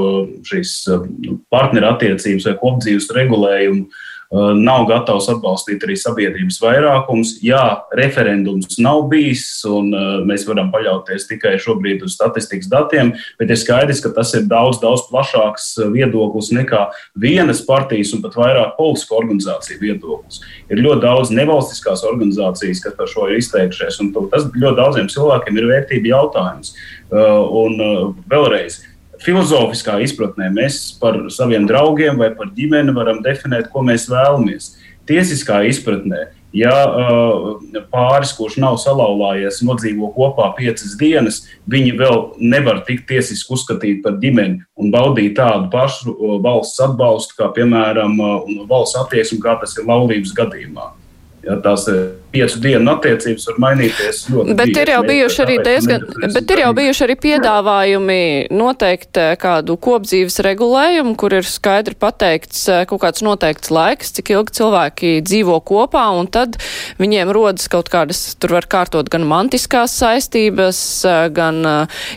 šīs 0.47 0.75
uh, 0.91 1.07
partnerattiecības 1.51 2.47
vai 2.47 2.53
kopdzīves 2.61 3.09
regulējumu 3.17 3.87
uh, 3.87 4.05
nav 4.31 4.85
gatavs 4.87 5.27
atbalstīt 5.31 5.83
arī 5.83 5.97
sabiedrības 5.99 6.59
vairākums. 6.63 7.33
Jā, 7.43 7.83
referendums 7.97 8.77
nav 8.79 9.03
bijis, 9.11 9.43
un 9.67 9.91
eh, 9.91 10.11
mēs 10.27 10.45
varam 10.47 10.69
paļauties 10.71 11.27
tikai 11.27 11.57
šobrīd 11.59 12.05
uz 12.07 12.15
statistikas 12.15 12.69
datiem, 12.71 13.11
bet 13.39 13.51
ir 13.51 13.59
skaidrs, 13.59 13.99
ka 14.03 14.13
tas 14.15 14.31
ir 14.39 14.47
daudz, 14.51 14.79
daudz 14.83 15.03
plašāks 15.09 15.73
eh, 15.81 15.89
viedoklis 15.97 16.53
nekā 16.55 16.85
vienas 17.19 17.59
partijas 17.67 18.13
un 18.15 18.23
pat 18.23 18.37
vairāk 18.39 18.77
politisku 18.77 19.19
organizāciju 19.19 19.81
viedoklis. 19.83 20.39
Ir 20.71 20.79
ļoti 20.79 21.03
daudz 21.03 21.33
nevalstiskās 21.35 22.05
organizācijas, 22.07 22.83
kas 22.85 22.95
par 22.95 23.11
šo 23.11 23.27
ir 23.27 23.41
izteikušies, 23.41 23.99
un 23.99 24.13
tas 24.31 24.47
ļoti 24.47 24.77
daudziem 24.79 25.11
cilvēkiem 25.11 25.59
ir 25.59 25.69
vērtība 25.73 26.15
jautājums. 26.15 26.71
Un 27.11 27.75
vēlreiz 28.31 28.77
filozofiskā 29.25 29.99
izpratnē 30.05 30.49
mēs 30.53 30.83
par 31.01 31.17
saviem 31.33 31.67
draugiem 31.69 32.19
vai 32.21 32.31
par 32.35 32.51
ģimeni 32.55 32.93
varam 32.95 33.21
definēt, 33.25 33.69
ko 33.71 33.83
mēs 33.85 34.07
vēlamies. 34.11 34.75
Tiesiskā 35.09 35.63
izpratnē, 35.67 36.27
ja 36.55 36.73
uh, 36.85 37.81
pāris, 37.91 38.33
kurš 38.37 38.59
nav 38.61 38.77
salauzājies, 38.81 39.61
nodzīvo 39.65 40.11
kopā 40.15 40.51
piecas 40.57 40.93
dienas, 40.99 41.41
viņi 41.71 41.95
vēl 41.99 42.21
nevar 42.53 42.83
tikt 42.87 43.07
tiesiski 43.09 43.55
uzskatīt 43.55 44.01
par 44.05 44.19
ģimeni 44.21 44.61
un 44.77 44.93
baudīt 44.93 45.35
tādu 45.39 45.71
pašu 45.73 46.13
uh, 46.13 46.37
valsts 46.43 46.81
atbalstu, 46.85 47.37
kā 47.39 47.49
piemēram 47.57 48.17
uh, 48.21 48.49
valsts 48.69 48.99
attieksmi, 49.01 49.41
kā 49.43 49.57
tas 49.61 49.75
ir 49.77 49.89
laulības 49.89 50.35
gadījumā. 50.37 50.91
Ja 51.47 51.57
tās 51.65 51.87
ir 51.89 52.20
piecu 52.31 52.59
dienu 52.63 52.93
attiecības, 52.93 53.45
var 53.49 53.59
mainīties 53.65 54.21
ļoti. 54.31 54.55
Bet 54.59 54.77
ir 54.79 54.91
jau 54.93 55.01
bijuši 55.07 55.41
arī 55.43 55.57
diezgan, 55.65 56.05
bet 56.33 56.53
ir 56.53 56.61
jau 56.63 56.71
bijuši 56.77 57.03
arī 57.05 57.15
piedāvājumi 57.25 58.21
noteikt 58.55 59.19
eh, 59.19 59.33
kādu 59.41 59.75
kopdzīves 59.81 60.39
regulējumu, 60.47 61.15
kur 61.19 61.35
ir 61.37 61.47
skaidri 61.47 61.97
pateikts 61.99 62.63
eh, 62.71 62.83
kaut 62.89 63.03
kāds 63.03 63.23
noteikts 63.25 63.73
laiks, 63.73 64.13
cik 64.17 64.33
ilgi 64.35 64.57
cilvēki 64.61 65.13
dzīvo 65.27 65.59
kopā, 65.67 66.07
un 66.17 66.29
tad 66.31 66.57
viņiem 67.01 67.33
rodas 67.35 67.67
kaut 67.71 67.91
kādas, 67.91 68.23
tur 68.39 68.55
var 68.57 68.67
kārtot 68.71 69.11
gan 69.11 69.27
mantiskās 69.27 69.95
saistības, 69.99 70.81
eh, 71.07 71.21
gan 71.35 71.61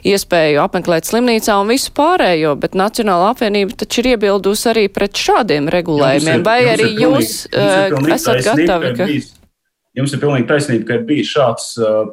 iespēju 0.06 0.62
apmeklēt 0.64 1.08
slimnīcā 1.10 1.58
un 1.60 1.74
visu 1.74 1.92
pārējo, 1.96 2.54
bet 2.60 2.78
Nacionāla 2.78 3.32
apvienība 3.34 3.76
taču 3.82 4.02
ir 4.02 4.14
iebildusi 4.14 4.70
arī 4.72 4.88
pret 4.92 5.18
šādiem 5.18 5.70
regulējumiem. 5.72 6.40
Ir, 6.40 6.44
Vai 6.44 6.60
arī 6.70 6.90
jūs 7.00 7.46
pilnīgi, 7.50 8.14
esat 8.18 8.44
gatavi? 8.46 8.92
Ka... 8.98 9.08
Jums 9.94 10.10
ir 10.10 10.18
pilnīgi 10.18 10.48
taisnība, 10.48 10.88
ka 10.88 10.96
ir 10.98 11.04
bijis 11.06 11.30
šāds 11.30 11.68
uh, 11.78 12.08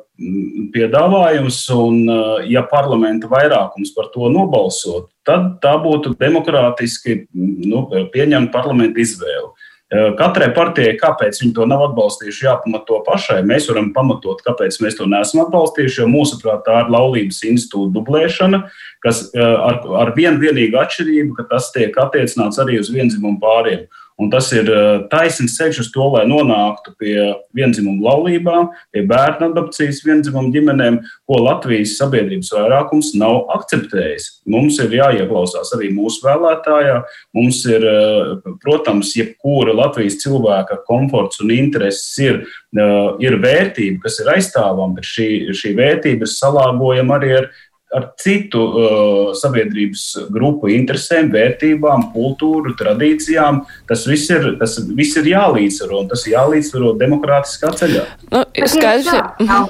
piedāvājums, 0.74 1.64
un, 1.74 2.04
uh, 2.06 2.36
ja 2.46 2.62
parlamenta 2.70 3.30
vairākums 3.32 3.96
par 3.96 4.12
to 4.14 4.30
nobalsot, 4.30 5.10
tad 5.26 5.56
tā 5.64 5.74
būtu 5.82 6.14
demokrātiski 6.20 7.24
nu, 7.34 7.88
pieņemta 8.14 8.54
parlamenta 8.54 9.02
izvēle. 9.02 9.50
Uh, 9.50 10.12
katrai 10.20 10.52
partijai, 10.54 10.94
kāpēc 11.00 11.42
viņi 11.42 11.56
to 11.58 11.66
nav 11.68 11.88
atbalstījuši, 11.88 12.46
jāpamato 12.46 13.02
pašai. 13.08 13.40
Mēs 13.50 13.66
varam 13.72 13.90
pamatot, 13.96 14.46
kāpēc 14.46 14.78
mēs 14.86 15.00
to 15.00 15.10
neesam 15.10 15.42
atbalstījuši, 15.48 16.04
jo 16.04 16.08
mūsuprāt, 16.12 16.62
tā 16.68 16.84
ir 16.84 16.94
laulības 16.94 17.42
institūta 17.50 17.96
dublēšana, 17.98 18.62
kas 19.04 19.26
ar, 19.42 19.82
ar 20.04 20.14
vienu 20.16 20.38
vienīgu 20.46 20.80
atšķirību, 20.80 21.34
ka 21.40 21.50
tas 21.50 21.74
tiek 21.76 21.98
attiecināts 21.98 22.62
arī 22.62 22.78
uz 22.80 22.94
vienzimumu 22.94 23.42
pāriem. 23.42 23.90
Un 24.22 24.30
tas 24.30 24.52
ir 24.54 24.68
eh, 24.70 25.04
taisnīgs 25.10 25.56
ceļš 25.58 25.80
uz 25.82 25.90
to, 25.94 26.06
lai 26.14 26.28
nonāktu 26.30 26.94
pie 27.02 27.16
vienzimumu 27.58 28.06
laulībām, 28.06 28.70
pie 28.94 29.02
bērnu 29.10 29.50
adopcijas 29.50 30.04
vienzimumu 30.06 30.54
ģimenēm, 30.54 31.00
ko 31.26 31.40
Latvijas 31.42 31.96
sabiedrības 31.98 32.52
vairākums 32.54 33.16
nav 33.18 33.50
akceptējis. 33.56 34.28
Mums 34.52 34.78
ir 34.84 34.94
jāieklausās 35.00 35.74
arī 35.78 35.90
mūsu 35.96 36.22
vēlētājā. 36.28 37.00
Mums 37.38 37.64
ir, 37.66 37.88
eh, 37.88 38.54
protams, 38.62 39.16
jebkura 39.18 39.74
Latvijas 39.74 40.20
cilvēka 40.22 40.84
komforts 40.86 41.42
un 41.42 41.56
intereses 41.58 42.14
ir, 42.22 42.46
eh, 42.78 43.10
ir 43.26 43.40
vērtība, 43.42 44.04
kas 44.06 44.20
ir 44.22 44.28
aizstāvama, 44.36 44.96
bet 44.96 45.10
šī, 45.10 45.50
šī 45.50 45.74
vērtība 45.82 46.30
ir 46.30 46.36
salāgojama 46.38 47.18
arī 47.18 47.38
ar 47.40 47.50
ar 47.96 48.08
citu 48.22 48.62
uh, 48.62 49.34
sabiedrības 49.38 50.06
grupu 50.32 50.72
interesēm, 50.72 51.32
vērtībām, 51.34 52.10
kultūru, 52.16 52.76
tradīcijām. 52.80 53.64
Tas 53.90 54.06
viss 54.08 54.32
ir, 54.32 54.54
tas 54.62 54.78
viss 54.96 55.20
ir 55.20 55.32
jālīdzsvaro, 55.34 56.06
un 56.06 56.10
tas 56.12 56.24
jālīdzsvaro 56.30 56.96
demokrātiskā 57.02 57.74
ceļā. 57.82 58.08
Nu, 58.32 58.46
skaidrs, 58.72 59.12
jā. 59.12 59.62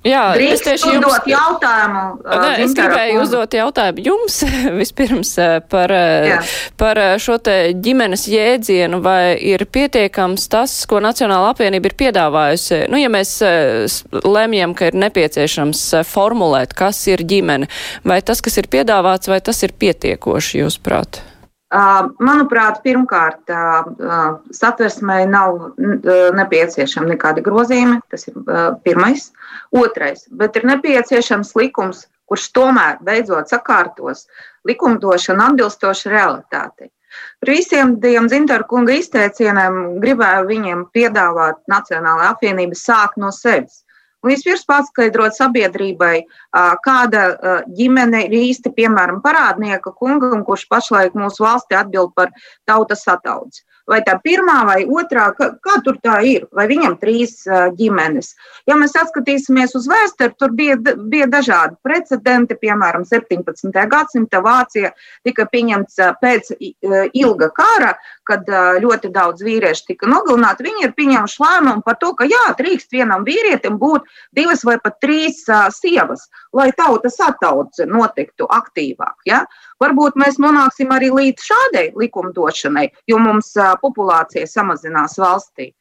Jā, 0.00 0.30
Drīkst 0.32 0.54
es 0.54 0.62
tieši 0.64 0.94
jums 0.94 1.26
jautājumu. 1.28 2.02
Nē, 2.24 2.52
es 2.64 2.72
gribēju 2.76 3.18
un... 3.18 3.24
uzdot 3.26 3.56
jautājumu 3.58 4.04
jums 4.06 4.38
vispirms 4.80 5.34
par, 5.68 5.92
Jā. 5.92 6.38
par 6.80 7.00
šo 7.20 7.36
te 7.44 7.56
ģimenes 7.76 8.24
jēdzienu, 8.32 9.02
vai 9.04 9.36
ir 9.36 9.66
pietiekams 9.68 10.48
tas, 10.52 10.78
ko 10.88 11.02
Nacionāla 11.04 11.52
apvienība 11.52 11.92
ir 11.92 11.98
piedāvājusi. 12.00 12.86
Nu, 12.88 12.96
ja 13.00 13.12
mēs 13.12 13.36
lemjam, 14.24 14.72
ka 14.78 14.88
ir 14.88 14.96
nepieciešams 15.04 15.82
formulēt, 16.08 16.72
kas 16.78 17.02
ir 17.12 17.20
ģimene, 17.20 17.68
vai 18.08 18.22
tas, 18.24 18.40
kas 18.40 18.56
ir 18.62 18.72
piedāvāts, 18.72 19.28
vai 19.28 19.42
tas 19.44 19.60
ir 19.68 19.76
pietiekoši, 19.76 20.62
jūs 20.64 20.80
prāt? 20.80 21.20
Manuprāt, 21.70 22.80
pirmkārt, 22.82 23.50
satversmei 24.50 25.26
nav 25.30 25.60
nepieciešama 25.78 27.12
nekāda 27.12 27.44
grozījuma. 27.46 28.00
Tas 28.10 28.26
ir 28.26 28.40
pirmais. 28.82 29.28
Otrais, 29.70 30.26
bet 30.30 30.58
ir 30.58 30.66
nepieciešams 30.66 31.54
likums, 31.54 32.08
kurš 32.30 32.48
tomēr 32.54 32.98
beidzot 33.06 33.50
sakārtos 33.50 34.26
likumdošanu 34.66 35.46
atbilstoši 35.50 36.10
realitātei. 36.10 36.90
Par 37.42 37.50
visiem 37.50 37.96
tiem 38.02 38.28
Zintāra 38.30 38.66
kunga 38.70 38.94
izteicieniem 38.94 40.00
gribēju 40.02 40.46
viņiem 40.50 40.84
piedāvāt 40.94 41.58
Nacionālajai 41.70 42.34
apvienībai 42.34 42.78
sākt 42.78 43.18
no 43.18 43.32
sevis. 43.34 43.82
Un 44.20 44.34
vispirms 44.34 44.66
paskaidrot 44.68 45.36
sabiedrībai, 45.36 46.26
kāda 46.84 47.24
ģimene 47.78 48.26
ir 48.26 48.36
īsti, 48.40 48.74
piemēram, 48.76 49.22
parādnieka 49.24 49.94
kungam, 49.96 50.44
kurš 50.44 50.66
pašlaik 50.68 51.16
mūsu 51.16 51.46
valstī 51.46 51.78
atbild 51.80 52.12
par 52.18 52.34
tautas 52.68 53.06
ataudzes 53.08 53.64
vai 53.90 54.00
tā 54.06 54.16
pirmā 54.22 54.60
vai 54.68 54.78
otrā, 54.86 55.30
kā, 55.36 55.50
kā 55.64 55.78
tur 55.84 55.98
tā 56.02 56.20
ir, 56.26 56.46
vai 56.54 56.66
viņam 56.70 56.96
trīs 57.00 57.42
ģimenes. 57.78 58.32
Ja 58.70 58.76
mēs 58.78 58.94
atskatīsimies 58.98 59.74
uz 59.78 59.88
vēsturi, 59.90 60.36
tur 60.38 60.54
bija, 60.56 60.76
bija 61.10 61.28
dažādi 61.30 61.78
precedenti, 61.86 62.58
piemēram, 62.60 63.06
17. 63.08 63.74
gadsimta 63.90 64.42
Vācija 64.44 64.92
tika 65.26 65.46
pieņemts 65.50 66.00
pēc 66.22 66.52
ilga 66.60 67.50
kara, 67.56 67.94
kad 68.28 68.46
ļoti 68.84 69.10
daudz 69.14 69.42
vīriešu 69.46 69.88
tika 69.90 70.10
nogalināti. 70.10 70.68
Viņi 70.68 70.86
ir 70.86 70.94
pieņēmuši 70.98 71.42
lēmumu 71.42 71.86
par 71.86 71.98
to, 72.02 72.12
ka 72.18 72.28
jā, 72.30 72.44
drīkst 72.60 72.94
vienam 72.94 73.26
vīrietim 73.26 73.80
būt 73.80 74.06
divas 74.36 74.64
vai 74.66 74.76
pat 74.82 74.98
trīs 75.02 75.42
sievas, 75.76 76.26
lai 76.56 76.70
tautas 76.76 77.18
attaudzē 77.24 77.88
notiktu 77.90 78.48
aktīvāk. 78.50 79.16
Ja? 79.26 79.44
Varbūt 79.82 80.18
mēs 80.20 80.40
nonāksim 80.42 80.92
arī 80.94 81.10
līdz 81.14 81.50
šādai 81.50 81.90
likumdošanai, 81.98 82.88
jo 83.10 83.20
mums 83.22 83.52
populācija 83.82 84.48
samazinās 84.48 85.18
valstī. 85.20 85.72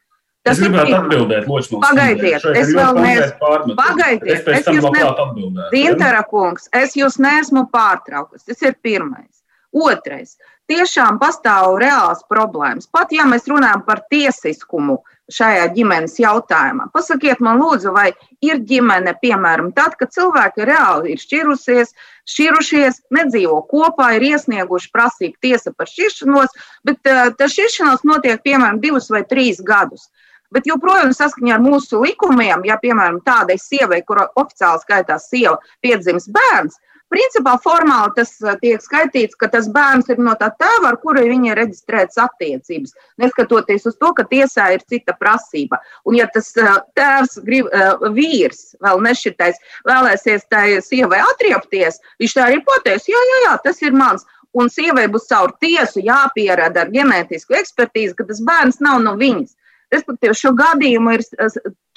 Tas 0.47 0.55
es 0.55 0.63
gribētu 0.63 0.95
atbildēt, 0.95 1.47
Ločs. 1.51 1.71
Pagaidiet, 1.83 2.45
es 2.55 2.71
vēl 2.71 2.99
neesmu. 3.03 3.75
Pagaidiet, 3.75 4.47
es, 4.47 4.61
es 4.61 4.69
jūs 4.71 4.87
neesmu. 4.95 5.49
Dintara 5.73 6.23
kungs, 6.29 6.69
es 6.75 6.95
jūs 6.95 7.19
neesmu 7.19 7.65
pārtraukus. 7.73 8.45
Tas 8.47 8.63
ir 8.63 8.77
pirmais. 8.81 9.43
Otrais. 9.75 10.37
Tiešām 10.69 11.19
pastāv 11.21 11.75
reāls 11.81 12.23
problēmas. 12.31 12.87
Pat 12.89 13.11
ja 13.13 13.27
mēs 13.29 13.49
runājam 13.51 13.83
par 13.85 14.03
tiesiskumu, 14.09 14.99
šajā 15.33 15.67
ģimenes 15.75 16.17
jautājumā. 16.19 16.89
Pasakiet 16.93 17.41
man, 17.43 17.59
lūdzu, 17.61 17.93
vai 17.95 18.09
ir 18.45 18.61
ģimene, 18.69 19.13
piemēram, 19.21 19.71
tad, 19.77 19.95
kad 19.99 20.13
cilvēki 20.15 20.67
reāli 20.69 21.13
ir 21.13 21.21
šķirusies, 21.21 21.93
šķirušies, 22.29 23.03
nedzīvo 23.15 23.61
kopā, 23.69 24.11
ir 24.17 24.27
iesnieguši 24.33 24.91
prasību 24.93 25.37
tiesa 25.45 25.73
par 25.77 25.89
šķiršanos, 25.91 26.55
bet 26.87 27.01
tā 27.05 27.49
šķiršanās 27.51 28.05
notiek, 28.09 28.41
piemēram, 28.45 28.81
divus 28.83 29.09
vai 29.13 29.23
trīs 29.29 29.61
gadus. 29.65 30.09
Bet 30.49 30.65
joprojām 30.65 31.11
saskaņā 31.13 31.59
ar 31.59 31.61
mūsu 31.61 31.99
likumiem, 32.01 32.63
ja, 32.65 32.79
piemēram, 32.81 33.19
tādai 33.25 33.59
sievai, 33.61 34.01
kura 34.05 34.25
oficiāli 34.39 34.81
skaitās 34.81 35.27
sieva, 35.29 35.59
piedzims 35.85 36.25
bērns, 36.33 36.79
Principā 37.09 37.55
formāli 37.63 38.13
tas 38.17 38.35
uh, 38.43 38.53
tiek 38.61 38.83
skaitīts, 38.83 39.37
ka 39.39 39.49
tas 39.49 39.69
bērns 39.73 40.11
ir 40.13 40.19
no 40.21 40.35
tā 40.37 40.51
tēva, 40.61 40.91
ar 40.91 40.97
kuru 41.01 41.23
viņa 41.25 41.51
ir 41.51 41.59
reģistrētas 41.63 42.19
attiecības, 42.21 42.93
neskatoties 43.21 43.87
uz 43.89 43.97
to, 43.97 44.11
ka 44.17 44.27
tiesā 44.29 44.67
ir 44.75 44.85
cita 44.91 45.15
prasība. 45.17 45.81
Un, 46.05 46.19
ja 46.19 46.29
tas 46.33 46.51
uh, 46.61 46.77
tēvs, 46.99 47.39
grib, 47.47 47.69
uh, 47.73 48.09
vīrs, 48.13 48.75
vēl 48.85 49.01
nešķirtais, 49.07 49.61
vēlēsies 49.89 50.45
tai 50.53 50.65
sievai 50.85 51.23
atriepties, 51.31 51.97
viņš 52.21 52.35
tā 52.37 52.49
arī 52.49 52.61
pateiks, 52.67 53.09
jā, 53.09 53.23
jā, 53.31 53.39
jā, 53.47 53.55
tas 53.65 53.81
ir 53.81 53.97
mans. 53.97 54.27
Un 54.57 54.69
sievai 54.73 55.05
būs 55.13 55.27
caur 55.29 55.51
tiesu 55.61 56.01
jāpierāda 56.01 56.85
ar 56.85 56.93
ģenētisku 56.93 57.53
ekspertīzi, 57.57 58.15
ka 58.17 58.25
tas 58.29 58.41
bērns 58.41 58.79
nav 58.81 59.01
no 59.05 59.13
viņas. 59.17 59.53
Respektīvi, 59.93 60.35
šo 60.37 60.51
gadījumu 60.57 61.15
ir 61.15 61.23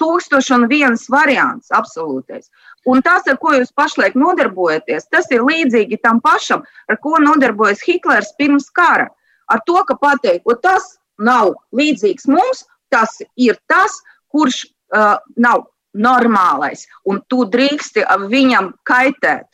tūkstoši 0.01 0.53
un 0.55 0.67
viens 0.71 1.03
variants, 1.13 1.69
absolūtais. 1.75 2.49
Un 2.89 3.03
tas, 3.05 3.27
ar 3.29 3.37
ko 3.41 3.53
jūs 3.53 3.73
pašlaik 3.77 4.17
nodarbojaties, 4.17 5.05
tas 5.13 5.29
ir 5.31 5.45
līdzīgi 5.45 6.01
tam 6.01 6.21
pašam, 6.23 6.63
ar 6.89 6.99
ko 7.03 7.19
nodarbojas 7.21 7.83
Hitlers 7.85 8.33
pirms 8.39 8.71
kara. 8.73 9.11
Ar 9.51 9.61
to, 9.67 9.77
ka 9.85 9.97
pateikt, 9.99 10.49
tas 10.63 10.95
nav 11.21 11.53
līdzīgs 11.75 12.25
mums, 12.31 12.65
tas 12.89 13.21
ir 13.37 13.59
tas, 13.69 13.93
kurš 14.33 14.65
uh, 14.65 15.19
nav 15.37 15.67
normālais, 15.93 16.87
un 17.05 17.21
tu 17.29 17.45
drīksti 17.45 18.05
viņam 18.29 18.73
kaitēt. 18.89 19.45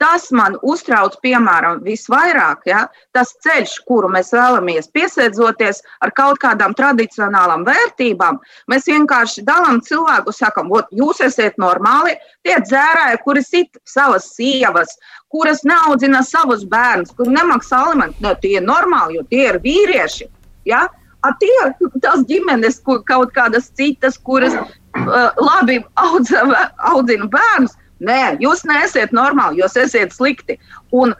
Tas 0.00 0.30
man 0.32 0.54
uztrauc, 0.64 1.18
piemēram, 1.20 1.82
visvairāk, 1.84 2.62
ja, 2.70 2.86
tas 3.12 3.34
ceļš, 3.44 3.74
kuru 3.84 4.08
mēs 4.08 4.30
vēlamies 4.32 4.88
piesēdzoties 4.96 5.82
ar 6.00 6.12
kaut 6.16 6.40
kādām 6.40 6.72
tradicionālām 6.78 7.66
vērtībām. 7.66 8.38
Mēs 8.72 8.88
vienkārši 8.88 9.44
dalām 9.44 9.82
cilvēku, 9.84 10.32
sakam, 10.32 10.72
jūs 10.96 11.20
esat 11.26 11.60
normāli, 11.60 12.14
tie 12.48 12.56
dzērāji, 12.64 13.20
kuri 13.26 13.44
sit 13.44 13.76
savas 13.84 14.30
sievas, 14.38 14.96
kuras 15.28 15.60
neaudzina 15.68 16.24
savus 16.24 16.64
bērnus, 16.64 17.12
kuri 17.18 17.36
nemaksā 17.36 17.82
alimentus. 17.90 18.24
Ne, 18.24 18.32
tie 18.40 18.56
ir 18.56 18.64
normāli, 18.64 19.18
jo 19.20 19.26
tie 19.28 19.50
ir 19.50 19.60
vīrieši. 19.60 20.30
Ja? 20.72 20.86
A 21.20 21.34
tie 21.36 21.60
tās 22.00 22.24
ģimenes, 22.24 22.80
kur 22.88 23.04
kaut 23.04 23.36
kādas 23.36 23.68
citas, 23.76 24.16
kuras 24.16 24.56
uh, 24.56 25.28
labi 25.36 25.82
audzina 26.00 27.28
bērnus 27.36 27.76
Nē, 28.00 28.20
jūs 28.40 28.64
neesiet 28.68 29.12
normāli, 29.16 29.60
jūs 29.60 29.76
esat 29.80 30.14
slikti. 30.16 30.56
Un 30.96 31.12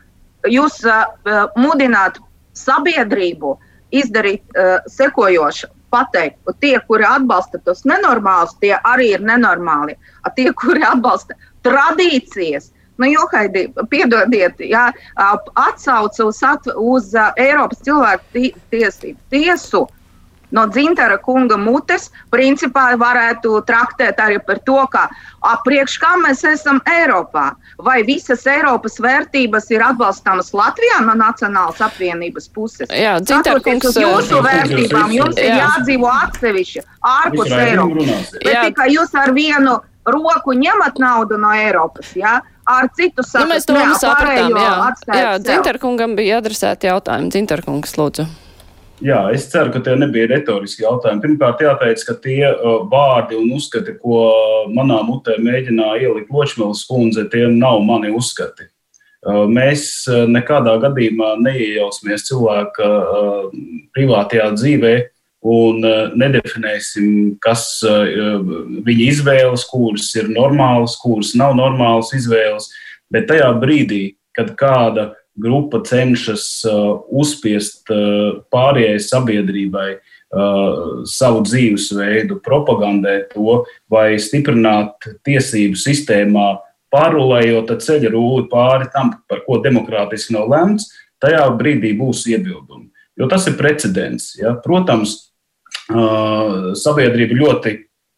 jūs 0.48 0.80
uh, 0.88 1.04
mudināt 1.60 2.18
sabiedrību 2.56 3.56
izdarīt 3.92 4.42
uh, 4.56 4.78
sekojošu. 4.88 5.70
Pateikt, 5.90 6.38
tie, 6.62 6.76
kuri 6.86 7.02
atbalsta 7.02 7.58
tos 7.66 7.82
nenormālus, 7.82 8.54
tie 8.62 8.76
arī 8.86 9.08
ir 9.16 9.24
nenormāli. 9.26 9.96
A 10.22 10.30
tie, 10.30 10.52
kuri 10.54 10.84
atbalsta 10.86 11.38
tradīcijas, 11.66 12.72
Nu, 13.00 13.06
Johaidi, 13.08 13.62
piedodiet, 13.88 14.58
jā, 14.60 14.82
atsauce 15.56 16.20
uz, 16.20 16.42
at, 16.44 16.66
uz 16.76 17.14
uh, 17.16 17.30
Eiropas 17.40 17.80
cilvēku 17.86 18.50
tiesību 18.68 19.16
tiesu. 19.32 19.86
Uh, 19.86 19.99
no 20.56 20.66
dzintara 20.70 21.18
kunga 21.22 21.58
mutes, 21.60 22.08
principā 22.32 22.90
varētu 23.00 23.60
traktēt 23.66 24.20
arī 24.22 24.38
par 24.44 24.60
to, 24.66 24.78
ka 24.92 25.06
priekš 25.64 25.98
kā 26.02 26.14
mēs 26.22 26.44
esam 26.48 26.80
Eiropā. 26.90 27.50
Vai 27.80 28.00
visas 28.06 28.44
Eiropas 28.50 28.98
vērtības 29.00 29.70
ir 29.74 29.84
atbalstāmas 29.86 30.52
Latvijā 30.56 31.00
no 31.06 31.16
Nacionālas 31.18 31.80
apvienības 31.84 32.50
puses? 32.54 32.90
Jā, 32.90 33.18
dzintara 33.24 33.62
kungs. 33.64 33.90
Uz 33.90 34.00
jūsu 34.00 34.40
vērtībām 34.44 35.14
jums 35.14 35.38
jā. 35.38 35.46
ir 35.46 35.62
jādzīvo 35.62 36.10
atsevišķi, 36.10 36.84
ārpus 37.14 37.54
Eiropas. 37.56 38.34
Bet 38.44 38.66
tikai 38.70 38.90
jūs 38.94 39.14
ar 39.18 39.32
vienu 39.36 39.78
roku 40.10 40.54
ņemat 40.56 41.00
naudu 41.00 41.38
no 41.40 41.52
Eiropas. 41.54 42.12
Ja? 42.18 42.40
Ar 42.70 42.90
citu 42.94 43.24
saku, 43.26 43.46
nu, 43.46 43.54
mēs 43.54 43.66
to 43.66 43.74
sapratām. 43.98 44.54
Jā, 44.54 44.92
jā 45.16 45.32
Dzintarkungam 45.42 46.14
bija 46.18 46.38
adresēti 46.42 46.90
jautājumi. 46.90 47.32
Dzintarkungs, 47.34 47.96
lūdzu. 47.98 48.28
Jā, 49.00 49.20
es 49.32 49.46
ceru, 49.48 49.70
ka 49.72 49.80
tie 49.80 49.94
nebija 49.96 50.28
retoriski 50.28 50.84
jautājumi. 50.84 51.22
Pirmkārt, 51.24 51.62
jāteic, 51.64 52.02
ka 52.04 52.14
tie 52.20 52.50
uh, 52.50 52.82
vārdi 52.90 53.38
un 53.38 53.48
uzskati, 53.56 53.94
ko 54.02 54.18
manā 54.74 54.98
mutē 55.08 55.38
mēģināja 55.40 56.04
ielikt 56.04 56.34
Ločmēlas 56.34 56.82
kundze, 56.88 57.24
tie 57.32 57.46
nav 57.48 57.80
mani 57.86 58.12
uzskati. 58.12 58.68
Uh, 59.24 59.46
mēs 59.48 59.86
uh, 60.08 60.26
nekādā 60.28 60.76
gadījumā 60.84 61.32
neiejausimies 61.40 62.26
cilvēka 62.28 62.90
privātajā 63.96 64.50
dzīvē 64.58 64.92
un 65.48 65.80
nedefinēsim, 66.20 67.38
kas 67.40 67.80
viņa 67.80 69.04
izvēles, 69.06 69.64
kuras 69.70 70.10
ir 70.20 70.28
normālas, 70.28 70.98
kuras 71.00 71.32
nav 71.40 71.54
normālas 71.56 72.12
izvēles. 72.12 72.68
Bet 73.08 73.30
tajā 73.32 73.48
brīdī, 73.62 74.02
kad 74.36 74.52
kāda 74.60 75.06
grupa 75.40 75.80
cenšas 75.86 76.46
uh, 76.68 77.00
uzspiest 77.08 77.90
uh, 77.92 78.40
pārējai 78.52 79.00
sabiedrībai 79.02 79.88
uh, 79.96 81.02
savu 81.08 81.42
dzīvesveidu, 81.46 82.40
propagandēt 82.44 83.32
to 83.34 83.62
vai 83.92 84.14
stiprināt 84.22 85.08
tiesību 85.26 85.80
sistēmā, 85.80 86.48
pārulējot 86.90 87.74
ceļa 87.82 88.12
rūli 88.14 88.48
pāri 88.50 88.90
tam, 88.94 89.14
par 89.30 89.44
ko 89.46 89.60
demokrātiski 89.64 90.34
nav 90.36 90.50
lemts, 90.50 90.90
tajā 91.22 91.44
brīdī 91.58 91.92
būs 91.98 92.24
iebildumi. 92.30 92.90
Jo 93.20 93.28
tas 93.30 93.46
ir 93.50 93.58
precedents. 93.58 94.32
Ja? 94.40 94.54
Protams, 94.64 95.30
sabiedrība 96.80 97.36
ļoti 97.36 97.74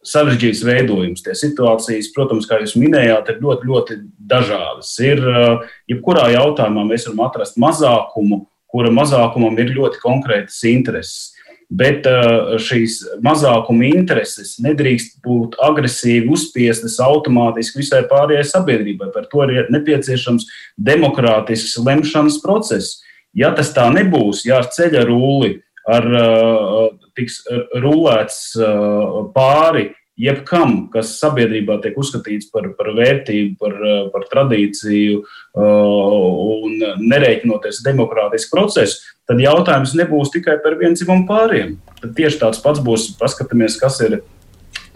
sarežģīts 0.07 0.63
veidojums. 0.67 1.23
Tie 1.25 1.35
situācijas, 1.37 2.11
protams, 2.15 2.47
kā 2.49 2.59
jūs 2.61 2.75
minējāt, 2.79 3.31
ir 3.31 3.43
ļoti, 3.43 3.69
ļoti 3.69 3.99
dažādas. 4.31 4.93
Ir, 5.03 5.21
uh, 5.23 5.69
jebkurā 5.91 6.29
jautājumā 6.35 6.85
mēs 6.89 7.07
varam 7.09 7.23
atrast 7.27 7.59
mazākumu, 7.61 8.43
kura 8.73 8.91
mazākumam 8.93 9.57
ir 9.61 9.73
ļoti 9.77 10.01
konkrētas 10.03 10.59
intereses. 10.69 11.31
Bet 11.73 12.05
uh, 12.05 12.53
šīs 12.61 12.99
mazākuma 13.25 13.87
intereses 13.87 14.57
nedrīkst 14.61 15.21
būt 15.25 15.55
agresīvi 15.63 16.29
uzspiestas 16.35 16.99
automātiski 17.01 17.81
visai 17.81 18.03
pārējai 18.09 18.43
sabiedrībai. 18.51 19.09
Par 19.15 19.25
to 19.31 19.47
ir 19.49 19.71
nepieciešams 19.73 20.45
demokrātisks 20.77 21.79
lemšanas 21.81 22.37
process. 22.43 22.99
Ja 23.33 23.49
tas 23.55 23.71
tā 23.73 23.87
nebūs, 23.89 24.43
ja 24.45 24.59
ar 24.61 24.69
ceļa 24.69 25.07
rūli 25.09 25.55
ar, 25.89 26.05
uh, 26.05 26.91
tiks 27.17 27.41
rulēts 27.83 28.53
uh, 28.59 29.29
pāri 29.35 29.91
jebkam, 30.19 30.91
kas 30.93 31.15
sabiedrībā 31.17 31.79
tiek 31.81 31.95
uzskatīts 31.97 32.51
par, 32.53 32.67
par 32.77 32.91
vērtību, 32.97 33.55
par, 33.61 33.79
uh, 33.79 34.03
par 34.13 34.27
tradīciju 34.29 35.23
un 35.53 36.83
nereiķinoties 37.01 37.81
demokrātisku 37.85 38.53
procesu, 38.53 39.01
tad 39.29 39.41
jautājums 39.41 39.95
nebūs 39.97 40.33
tikai 40.33 40.59
par 40.63 40.77
vienzimumu 40.79 41.27
pāriem. 41.29 41.75
Tad 42.01 42.15
tieši 42.17 42.41
tāds 42.41 42.61
pats 42.61 42.81
būs, 42.83 43.11
paskatāmies, 43.19 43.77
kas 43.81 43.99
ir 44.05 44.19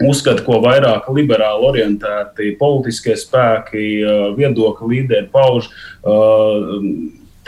uzskata, 0.02 0.44
ko 0.46 0.60
vairāk 0.62 1.06
liberāli 1.14 1.70
orientēti 1.70 2.54
politiskie 2.58 3.16
spēki, 3.18 3.86
viedokļu 4.38 4.92
līderi 4.94 5.30
pauž 5.34 5.70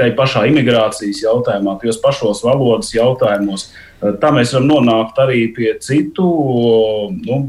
tai 0.00 0.10
pašā 0.16 0.46
imigrācijas 0.48 1.20
jautājumā, 1.26 1.76
tajos 1.80 2.00
pašos 2.00 2.42
valodas 2.46 2.92
jautājumos. 2.94 3.68
Eh, 3.68 3.89
tā 4.00 4.30
mēs 4.34 4.54
varam 4.56 4.68
nonākt 4.70 5.18
arī 5.20 5.42
pie 5.56 5.74
citu 5.84 6.26
nu, 7.16 7.40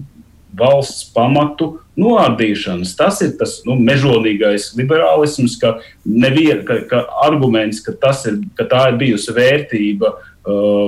valsts 0.57 1.05
pamatu 1.15 1.73
noārdīšanas. 1.99 2.95
Tas 2.99 3.21
ir 3.23 3.35
tas 3.39 3.59
nu, 3.67 3.77
mežonīgais 3.79 4.71
liberālisms, 4.79 5.57
ka, 5.61 5.77
nevien, 6.03 6.65
ka, 6.67 6.81
ka 6.89 7.05
arguments, 7.23 7.79
ka, 7.85 7.95
ir, 8.27 8.41
ka 8.57 8.67
tā 8.71 8.89
ir 8.91 8.99
bijusi 8.99 9.35
vērtība 9.37 10.11
uh, 10.11 10.30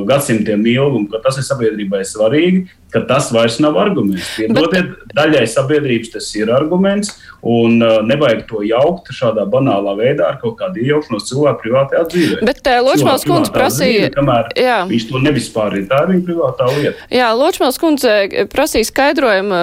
gadsimtiem 0.10 0.66
ilgi 0.66 0.98
un 0.98 1.10
ka 1.12 1.20
tas 1.22 1.38
ir 1.38 1.46
sabiedrībai 1.46 2.02
svarīgi, 2.10 2.64
ka 2.94 3.02
tas 3.10 3.32
vairs 3.34 3.60
nav 3.62 3.78
arguments. 3.82 4.26
Piedodiet, 4.38 4.90
Bet... 4.90 5.14
daļai 5.18 5.44
sabiedrības 5.50 6.14
tas 6.14 6.30
ir 6.38 6.50
arguments, 6.54 7.12
un 7.42 7.82
uh, 7.84 8.00
nevajag 8.06 8.44
to 8.50 8.62
jaukt 8.66 9.10
šādā 9.14 9.46
banālā 9.50 9.96
veidā 9.98 10.30
ar 10.32 10.38
kaut 10.42 10.56
kādu 10.62 10.82
iejaukšanos 10.84 11.26
cilvēku 11.30 11.64
privātajā 11.66 12.04
dzīvē. 12.14 12.40
Bet 12.50 12.70
uh, 12.70 12.80
Ločmāls 12.86 13.26
kundze 13.28 13.54
prasīja, 13.54 14.10
dzīve, 14.14 14.78
viņš 14.90 15.08
to 15.10 15.22
nevispārīja, 15.26 15.90
tā 15.90 16.02
ir 16.06 16.12
viņa 16.14 16.26
privātā 16.30 16.70
lieta. 16.78 17.10
Jā, 17.14 17.30
Ločmāls 17.38 17.82
kundze 17.82 18.48
prasīja 18.54 18.90
skaidrojumu, 18.90 19.62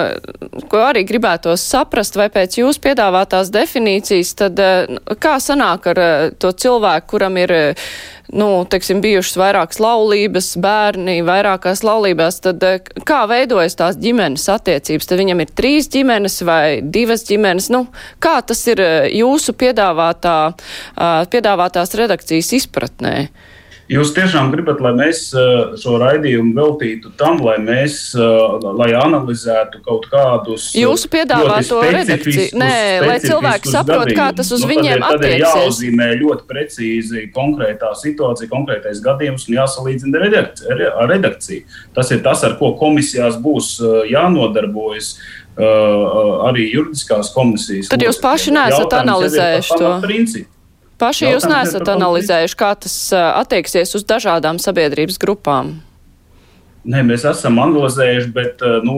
ko 0.71 0.85
arī 0.91 1.03
gribētos 1.07 1.67
saprast, 1.71 2.19
vai 2.19 2.29
pēc 2.31 2.59
jūsu 2.61 2.83
piedāvātās 2.83 3.51
definīcijas, 3.55 4.35
tad 4.43 4.59
uh, 4.63 5.15
kā 5.19 5.37
sanāk 5.43 5.91
ar 5.95 6.03
uh, 6.03 6.25
to 6.39 6.51
cilvēku, 6.51 7.13
kuram 7.15 7.39
ir 7.39 7.55
uh, 7.55 7.93
nu, 8.31 8.47
teiksim, 8.69 9.01
bijušas 9.03 9.37
vairākas 9.39 9.79
laulības, 9.83 10.53
bērni 10.61 11.19
vairākās 11.27 11.83
laulībās, 11.85 12.39
tad 12.45 12.63
eh, 12.67 12.79
kā 13.07 13.21
veidojas 13.29 13.77
tās 13.79 13.99
ģimenes 14.01 14.47
attiecības? 14.53 15.09
Tad 15.09 15.21
viņam 15.21 15.43
ir 15.43 15.53
trīs 15.57 15.89
ģimenes 15.91 16.41
vai 16.47 16.79
divas 16.81 17.25
ģimenes. 17.27 17.71
Nu, 17.73 17.85
kā 18.23 18.37
tas 18.45 18.63
ir 18.71 18.83
eh, 18.83 19.09
jūsu 19.21 19.55
piedāvātā, 19.59 20.37
piedāvātās 21.31 21.97
redakcijas 21.99 22.53
izpratnē? 22.61 23.15
Jūs 23.91 24.13
tiešām 24.15 24.51
gribat, 24.53 24.79
lai 24.83 24.91
mēs 24.95 25.23
uh, 25.35 25.73
šo 25.79 25.97
raidījumu 25.99 26.53
veltītu 26.55 27.11
tam, 27.19 27.41
lai 27.43 27.57
mēs 27.59 28.13
uh, 28.15 28.61
lai 28.77 28.91
analizētu 28.95 29.81
kaut 29.83 30.05
kādus 30.11 30.69
jūsu 30.77 31.09
piedāvāto 31.11 31.81
redakciju. 31.83 32.51
Nē, 32.61 32.77
lai 33.03 33.17
cilvēki 33.23 33.73
saprot, 33.73 34.13
kā 34.15 34.29
tas 34.37 34.53
uz 34.55 34.63
nu, 34.63 34.69
viņiem 34.71 35.03
attieksies. 35.09 35.43
Jāuzzīmē 35.43 36.07
ļoti 36.21 36.47
precīzi 36.47 37.25
konkrētā 37.35 37.91
situācija, 37.99 38.51
konkrētais 38.53 39.03
gadījums 39.03 39.49
un 39.49 39.57
jāsalīdzina 39.59 40.23
ar 40.23 41.11
redakciju. 41.11 41.67
Tas 41.97 42.13
ir 42.15 42.23
tas, 42.23 42.45
ar 42.47 42.55
ko 42.61 42.71
komisijās 42.79 43.41
būs 43.43 43.75
uh, 43.81 44.01
jānodarbojas. 44.11 45.15
Uh, 45.51 46.47
arī 46.47 46.69
juridiskās 46.71 47.33
komisijas. 47.35 47.89
Tad 47.91 48.01
jūs 48.05 48.21
paši 48.23 48.53
neesat 48.55 48.93
analizējuši 49.01 49.79
to. 49.81 49.89
Principu. 50.05 50.60
Paši 51.01 51.31
jūs 51.31 51.47
neesat 51.49 51.87
analizējuši, 51.89 52.57
kā 52.59 52.75
tas 52.77 52.97
attieksies 53.17 53.95
uz 53.97 54.05
dažādām 54.05 54.61
sabiedrības 54.61 55.17
grupām. 55.21 55.79
Nē, 56.81 57.03
mēs 57.05 57.21
esam 57.29 57.59
analizējuši, 57.61 58.29
bet 58.33 58.61
nu, 58.81 58.95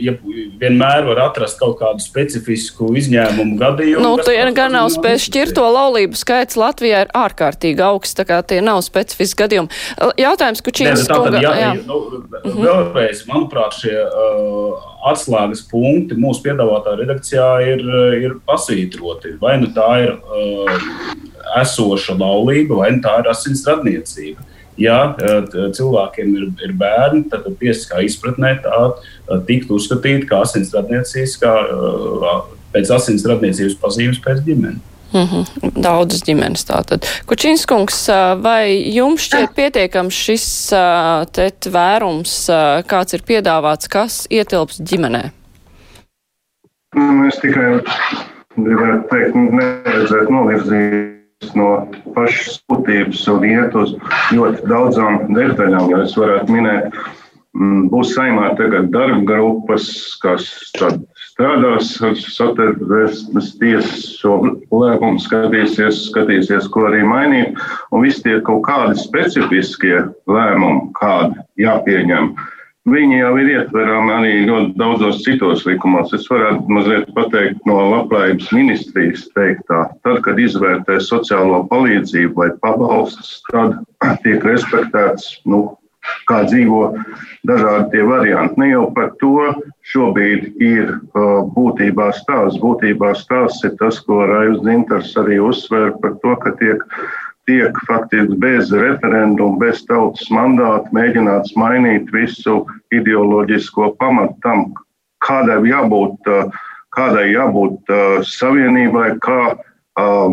ja 0.00 0.14
vienmēr 0.60 1.04
var 1.04 1.18
atrast 1.26 1.58
kaut 1.60 1.76
kādu 1.82 2.00
specifisku 2.00 2.88
izņēmumu 2.96 3.58
gadījumu. 3.60 4.00
Nu, 4.00 4.14
tie 4.24 4.38
gan 4.56 4.72
nav 4.72 4.88
spējuši 4.94 5.28
šķirto 5.28 5.66
laulību 5.74 6.16
skaits 6.16 6.56
Latvijā 6.56 7.02
ir 7.04 7.12
ārkārtīgi 7.20 7.84
augsts, 7.84 8.16
tā 8.16 8.24
kā 8.30 8.38
tie 8.48 8.62
nav 8.64 8.80
specifiski 8.86 9.42
gadījumi. 9.42 9.82
Jautājums, 10.22 10.64
Kučīns 10.64 11.04
kunga. 11.10 11.42
Jā, 11.44 11.52
jā. 11.60 11.74
Nu. 11.84 12.00
Vēlreiz, 12.56 13.26
manuprāt, 13.28 13.76
šie 13.82 13.98
uh, 14.00 14.88
atslēgas 15.12 15.60
punkti 15.68 16.16
mūsu 16.16 16.40
piedāvātā 16.46 16.96
redakcijā 17.02 17.50
ir, 17.68 17.84
ir 18.16 18.38
pasvītroti. 18.48 19.36
Vai 19.44 19.58
nu 19.60 19.68
tā 19.76 19.90
ir 20.06 20.16
uh, 20.16 20.88
esoša 21.60 22.16
laulība, 22.16 22.80
vai 22.80 22.94
nu 22.96 23.04
tā 23.04 23.18
ir 23.20 23.32
asins 23.36 23.66
radniecība 23.68 24.53
ja 24.80 25.14
cilvēkiem 25.76 26.32
ir, 26.38 26.48
ir 26.66 26.72
bērni, 26.78 27.24
tad 27.30 27.46
tiesiskā 27.60 28.02
izpratnē 28.06 28.56
tā 28.64 28.80
tiktu 29.48 29.78
uzskatīta 29.78 30.28
kā 30.30 30.42
asinsradniecības, 30.46 31.38
pēc 32.74 32.90
asinsradniecības 32.98 33.78
pazīmes 33.82 34.20
pēc 34.24 34.42
ģimenes. 34.48 34.82
Mm 35.14 35.26
-hmm. 35.30 35.82
Daudzas 35.82 36.22
ģimenes 36.26 36.66
tātad. 36.66 37.06
Kučinskungs, 37.26 38.08
vai 38.42 38.90
jums 38.94 39.22
šķiet 39.28 39.54
pietiekams 39.54 40.14
šis 40.14 40.46
vērums, 41.70 42.50
kāds 42.90 43.14
ir 43.14 43.22
piedāvāts, 43.22 43.88
kas 43.88 44.26
ietilps 44.30 44.80
ģimenē? 44.80 45.30
Nu, 46.94 47.26
es 47.26 47.38
tikai 47.42 47.80
gribētu 48.56 49.08
teikt, 49.10 49.34
nevajadzētu 49.34 50.30
novirzīt 50.30 51.13
no 51.58 51.68
pašas 52.14 52.62
būtības 52.70 53.26
un 53.32 53.44
iet 53.48 53.76
uz 53.76 53.92
ļoti 54.34 54.64
daudzām 54.70 55.34
detaļām. 55.34 55.90
Ja 55.92 56.02
es 56.06 56.16
varētu 56.18 56.54
minēt, 56.54 56.96
mm, 57.56 57.88
būs 57.92 58.14
saimā 58.16 58.54
tagad 58.58 58.90
darba 58.94 59.20
grupas, 59.28 59.86
kas 60.22 60.46
strādās 60.72 61.92
ar 62.04 62.16
satversmes 62.20 63.52
tiesas 63.60 64.06
šo 64.20 64.38
lēmumu, 64.70 65.20
skatīsies, 65.22 66.06
skatīsies, 66.08 66.70
ko 66.70 66.88
arī 66.90 67.04
mainīt. 67.08 67.60
Un 67.92 68.06
visi 68.06 68.24
tie 68.24 68.40
kaut 68.46 68.64
kādi 68.68 68.98
specifiskie 69.02 70.06
lēmumi, 70.30 70.90
kādi 71.00 71.44
jāpieņem. 71.66 72.34
Viņi 72.84 73.16
jau 73.16 73.30
ir 73.40 73.46
ietverami 73.48 74.12
arī 74.12 74.32
ļoti 74.44 74.74
daudzos 74.76 75.22
citos 75.24 75.62
likumos. 75.64 76.10
Es 76.12 76.26
varētu 76.28 76.68
mazliet 76.68 77.06
pateikt 77.16 77.62
no 77.68 77.78
labklājības 77.94 78.50
ministrijas 78.52 79.22
teiktā. 79.32 79.86
Tad, 80.04 80.20
kad 80.26 80.40
izvērtē 80.42 80.98
sociālo 81.00 81.62
palīdzību 81.70 82.36
vai 82.42 82.50
pabalstus, 82.60 83.38
tad 83.48 83.78
tiek 84.26 84.44
respektēts, 84.44 85.30
nu, 85.48 85.62
kā 86.28 86.42
dzīvo 86.44 86.82
dažādi 87.48 87.88
tie 87.94 88.04
varianti. 88.04 88.60
Ne 88.60 88.70
jau 88.74 88.84
par 88.96 89.14
to 89.22 89.48
šobrīd 89.88 90.50
ir 90.60 90.92
uh, 90.92 91.40
būtībā 91.56 92.10
stāsts. 92.20 92.60
Būtībā 92.60 93.14
stāsts 93.16 93.64
ir 93.64 93.78
tas, 93.80 94.02
ko 94.04 94.26
Raivs 94.28 94.60
Zintars 94.66 95.16
arī 95.24 95.40
uzsver 95.40 95.94
par 96.04 96.18
to, 96.20 96.36
ka 96.44 96.52
tiek 96.60 96.84
tiek 97.48 97.76
faktiski 97.88 98.38
bez 98.40 98.72
referenduma, 98.72 99.58
bez 99.60 99.84
tautas 99.88 100.26
mandāta 100.32 100.90
mēģināts 100.96 101.54
mainīt 101.60 102.10
visu 102.14 102.62
ideoloģisko 102.94 103.92
pamatu 104.00 104.36
tam, 104.44 104.66
kādai 105.24 105.60
jābūt, 105.68 106.30
kādai 106.96 107.30
jābūt 107.32 107.94
savienībai, 108.28 109.14
kā 109.24 109.54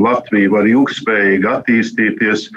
Latvija 0.01 0.49
var 0.55 0.67
ilgspējīgi 0.69 1.49
attīstīties. 1.55 2.49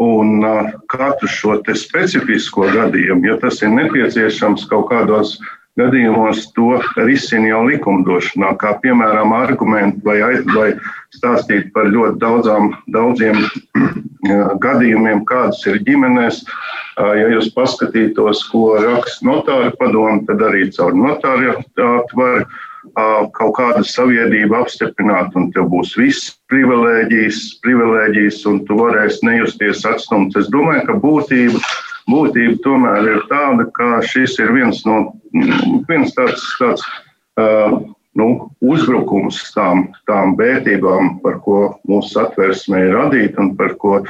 Un 0.00 0.40
katru 0.88 1.28
šo 1.28 1.58
specifisko 1.76 2.70
gadījumu, 2.72 3.26
ja 3.28 3.34
tas 3.36 3.58
ir 3.60 3.68
nepieciešams 3.74 4.64
kaut 4.70 4.86
kādos 4.88 5.34
gadījumos, 5.80 6.44
to 6.56 6.78
risina 7.00 7.50
jau 7.50 7.64
likumdošanā, 7.66 8.54
kā 8.60 8.76
piemēram 8.84 9.34
argumenti 9.36 10.04
vai, 10.06 10.20
vai 10.54 10.70
stāstīt 11.16 11.72
par 11.74 11.90
ļoti 11.90 12.20
daudzām, 12.22 12.70
daudziem 12.94 13.40
gadījumiem, 14.64 15.24
kādas 15.28 15.64
ir 15.66 15.82
ģimenēs. 15.88 16.44
Ja 17.00 17.28
jūs 17.32 17.48
paskatītos, 17.56 18.42
ko 18.52 18.74
raksta 18.76 19.24
notāra 19.24 19.70
padomu, 19.80 20.26
tad 20.28 20.42
arī 20.44 20.66
caur 20.74 20.92
notāriātu 20.92 22.18
var 22.18 22.44
kaut 23.36 23.54
kādu 23.56 23.84
saviedrību 23.84 24.56
apstiprināt, 24.56 25.34
un 25.36 25.50
tev 25.54 25.68
būs 25.72 25.94
viss 25.98 26.34
privilēģijas, 26.52 27.60
privilēģijas, 27.64 28.40
un 28.50 28.60
tu 28.66 28.76
varēsi 28.80 29.26
nejusties 29.26 29.84
atstumts. 29.88 30.36
Es 30.40 30.50
domāju, 30.52 30.86
ka 30.88 30.98
būtība, 31.02 31.60
būtība 32.10 32.58
tomēr 32.64 33.08
ir 33.14 33.22
tāda, 33.30 33.66
ka 33.76 34.00
šis 34.06 34.38
ir 34.42 34.52
viens 34.56 34.82
no, 34.86 35.14
viens 35.88 36.14
tāds, 36.16 36.44
tāds 36.60 36.84
uh, 37.40 37.80
nu, 38.18 38.28
uzbrukums 38.60 39.38
tām, 39.54 39.88
tām 40.10 40.34
vērtībām, 40.38 41.20
par 41.24 41.40
ko 41.44 41.60
mūsu 41.88 42.16
satversme 42.16 42.82
ir 42.86 42.96
radīta 42.96 43.42
un 43.44 43.54
par 43.58 43.76
ko 43.80 44.00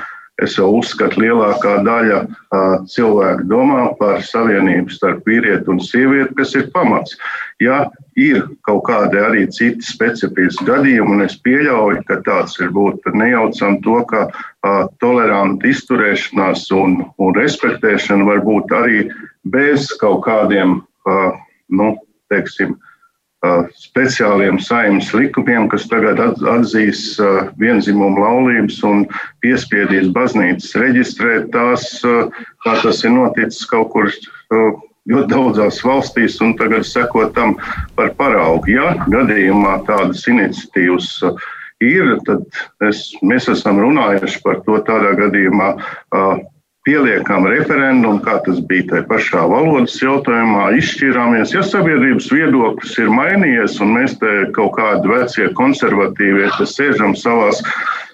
es 0.45 0.57
uzskatu, 0.61 1.21
lielākā 1.23 1.81
daļa 1.87 2.19
uh, 2.25 2.75
cilvēku 2.91 3.47
domā 3.51 3.83
par 4.01 4.23
savienību 4.25 4.93
starp 4.93 5.27
vīrieti 5.29 5.71
un 5.73 5.81
sievieti, 5.85 6.37
kas 6.39 6.55
ir 6.59 6.69
pamats. 6.75 7.17
Ja 7.61 7.85
ir 8.17 8.43
kaut 8.67 8.87
kādi 8.89 9.21
arī 9.21 9.47
citi 9.53 9.85
specifiski 9.85 10.67
gadījumi, 10.69 11.17
un 11.17 11.25
es 11.27 11.37
pieļauju, 11.45 12.05
ka 12.09 12.21
tāds 12.27 12.57
ir 12.61 12.73
būt, 12.77 13.03
tad 13.05 13.19
nejaucam 13.21 13.81
to, 13.85 14.01
ka 14.11 14.27
uh, 14.29 14.85
toleranta 15.05 15.69
izturēšanās 15.71 16.69
un, 16.77 17.01
un 17.21 17.35
respektēšana 17.37 18.29
var 18.29 18.45
būt 18.47 18.77
arī 18.77 19.03
bez 19.45 19.91
kaut 20.01 20.25
kādiem, 20.29 20.81
uh, 21.09 21.35
nu, 21.69 21.95
teiksim, 22.33 22.77
uh, 22.77 22.90
speciāliem 23.81 24.59
saimnes 24.61 25.09
likumiem, 25.17 25.69
kas 25.73 25.87
tagad 25.89 26.21
atzīs 26.21 27.15
vienzimumu 27.61 28.21
laulības 28.21 28.83
un 28.85 29.07
piespiedīs 29.41 30.11
baznīcas 30.13 30.75
reģistrēt 30.77 31.49
tās, 31.55 31.87
kā 32.65 32.77
tas 32.83 33.01
ir 33.05 33.15
noticis 33.17 33.65
kaut 33.71 33.95
kur 33.95 34.13
ļoti 35.09 35.31
daudzās 35.33 35.81
valstīs, 35.85 36.37
un 36.45 36.53
tagad 36.61 36.85
sekot 36.85 37.33
tam 37.35 37.57
par 37.97 38.13
paraugu. 38.19 38.75
Ja 38.77 38.93
gadījumā 39.09 39.81
tādas 39.89 40.27
iniciatīvas 40.29 41.09
ir, 41.81 42.19
tad 42.29 42.45
es, 42.85 43.09
mēs 43.25 43.49
esam 43.49 43.81
runājuši 43.81 44.43
par 44.45 44.61
to 44.67 44.77
tādā 44.85 45.17
gadījumā 45.25 45.73
pieliekam 46.89 47.47
referendumu, 47.51 48.23
kā 48.25 48.39
tas 48.47 48.61
bija 48.69 48.87
tajā 48.93 49.07
pašā 49.11 49.45
valodas 49.51 49.99
jautājumā, 50.01 50.71
izšķirāmies. 50.81 51.55
Ja 51.55 51.65
sabiedrības 51.67 52.31
viedoklis 52.33 52.97
ir 53.03 53.13
mainījies, 53.13 53.79
un 53.85 53.97
mēs 53.99 54.17
te 54.21 54.37
kaut 54.57 54.77
kādi 54.79 55.13
vecie 55.13 55.51
konservatīvie 55.59 56.49
sēžam 56.65 57.17
savās, 57.19 57.61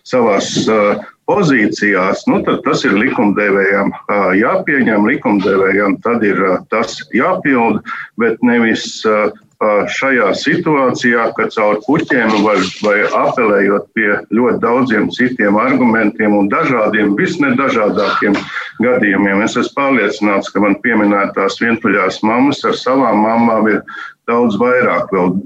savās 0.07 0.51
uh, 0.67 1.05
pozīcijās, 1.31 2.27
nu, 2.31 2.41
tad 2.47 2.63
tas 2.67 2.85
ir 2.87 2.95
likumdevējiem 2.99 3.91
uh, 3.95 4.31
jāpieņem, 4.39 5.09
likumdevējiem 5.13 5.99
tad 6.07 6.27
ir 6.27 6.43
uh, 6.43 6.61
tas 6.71 7.01
jāpild, 7.15 7.83
bet 8.21 8.43
nevis 8.47 9.01
uh, 9.07 9.31
šajā 9.63 10.33
situācijā, 10.37 11.31
ka 11.37 11.49
caur 11.53 11.81
puķiem 11.87 12.33
vai, 12.45 12.57
vai 12.85 12.97
apelējot 13.09 13.89
pie 13.97 14.11
ļoti 14.37 14.61
daudziem 14.61 15.09
citiem 15.11 15.57
argumentiem 15.57 16.35
un 16.37 16.51
dažādiem, 16.53 17.15
visnedažādākiem 17.17 18.37
gadījumiem, 18.85 19.43
es 19.43 19.57
esmu 19.57 19.75
pārliecināts, 19.79 20.53
ka 20.53 20.61
man 20.61 20.77
pieminētās 20.85 21.61
vientuļās 21.63 22.23
mammas 22.23 22.65
ar 22.69 22.77
savām 22.77 23.25
mamām 23.25 23.71
ir 23.73 23.81
daudz 24.29 24.59
vairāk 24.61 25.09
vēl, 25.15 25.41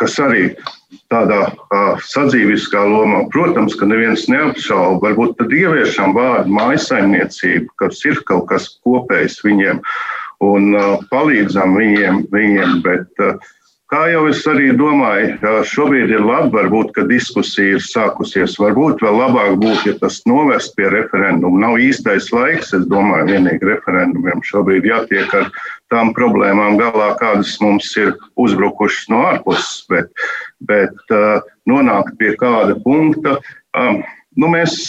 kas 0.00 0.16
arī 0.18 0.54
tādā 1.12 1.44
uh, 1.52 2.00
sadzīviskā 2.00 2.80
lomā. 2.88 3.26
Protams, 3.30 3.76
ka 3.76 3.86
neviens 3.86 4.24
neapšauba, 4.30 5.02
varbūt 5.04 5.36
tad 5.38 5.52
ieviešam 5.52 6.16
vārdu 6.16 6.54
mājasaimniecība, 6.54 7.68
kas 7.82 8.00
ir 8.08 8.24
kaut 8.24 8.48
kas 8.48 8.72
kopējs 8.82 9.42
viņiem. 9.44 9.84
Uh, 9.84 10.23
un 10.42 10.72
uh, 10.74 10.96
palīdzam 11.12 11.76
viņiem, 11.78 12.24
viņiem 12.34 12.80
bet 12.86 13.22
uh, 13.22 13.38
Kā 13.92 14.06
jau 14.08 14.24
es 14.26 14.40
arī 14.48 14.70
domāju, 14.74 15.36
šobrīd 15.68 16.10
ir 16.10 16.22
labi, 16.24 16.48
varbūt, 16.56 16.94
ka 16.96 17.04
diskusija 17.06 17.76
ir 17.76 17.82
sākusies. 17.84 18.56
Varbūt 18.58 19.04
vēl 19.04 19.18
labāk 19.20 19.58
būtu, 19.60 19.90
ja 19.90 19.94
tas 20.00 20.16
novest 20.26 20.72
pie 20.78 20.88
referenduma. 20.90 21.60
Nav 21.66 21.76
īstais 21.78 22.30
laiks, 22.32 22.72
es 22.74 22.88
domāju, 22.90 23.28
vienīgi 23.28 23.68
referendumiem 23.68 24.40
šobrīd 24.48 24.88
jātiek 24.88 25.30
ar 25.36 25.46
tām 25.92 26.14
problēmām 26.16 26.80
galā, 26.80 27.12
kādas 27.20 27.52
mums 27.62 27.92
ir 28.00 28.14
uzbrukušas 28.40 29.12
no 29.12 29.20
ārpuses, 29.28 29.84
bet, 29.92 30.26
bet 30.64 31.16
nonākt 31.68 32.16
pie 32.18 32.32
kāda 32.40 32.74
punkta. 32.82 33.36
Nu, 34.34 34.48
mēs 34.48 34.80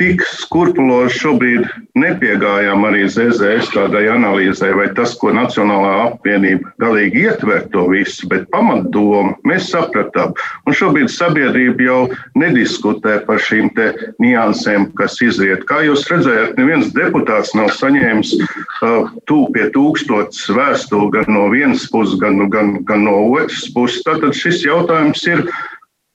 tik 0.00 0.24
skrupulozi 0.26 1.14
šobrīd 1.20 1.66
nepiegājām 1.98 2.82
arī 2.88 3.04
ZZS 3.06 3.70
tādai 3.74 4.08
analīzē, 4.10 4.72
vai 4.74 4.88
tas, 4.96 5.12
ko 5.20 5.30
Nacionālā 5.34 5.92
apvienība 6.08 6.72
galīgi 6.82 7.22
ietver 7.28 7.68
to 7.70 7.86
visu, 7.92 8.26
bet 8.30 8.48
pamatdomu 8.54 9.36
mēs 9.46 9.68
sapratām. 9.70 10.34
Un 10.66 10.74
šobrīd 10.74 11.12
sabiedrība 11.14 11.86
jau 11.86 12.00
nediskutē 12.40 13.20
par 13.28 13.38
šīm 13.42 13.70
te 13.76 13.92
niansēm, 14.22 14.88
kas 14.98 15.20
izriet. 15.22 15.62
Kā 15.70 15.84
jūs 15.86 16.06
redzējāt, 16.10 16.58
neviens 16.58 16.90
deputāts 16.96 17.54
nav 17.54 17.70
saņēmis 17.78 18.34
uh, 18.40 19.12
tūp 19.30 19.54
pie 19.54 19.68
tūkstotis 19.76 20.48
vēstuli 20.58 21.12
gan 21.14 21.30
no 21.30 21.46
vienas 21.54 21.86
puses, 21.92 22.18
gan, 22.18 22.42
gan, 22.50 22.80
gan 22.88 23.06
no 23.06 23.20
otras 23.30 23.70
puses. 23.76 24.02
Tātad 24.06 24.34
šis 24.34 24.64
jautājums 24.66 25.22
ir 25.30 25.46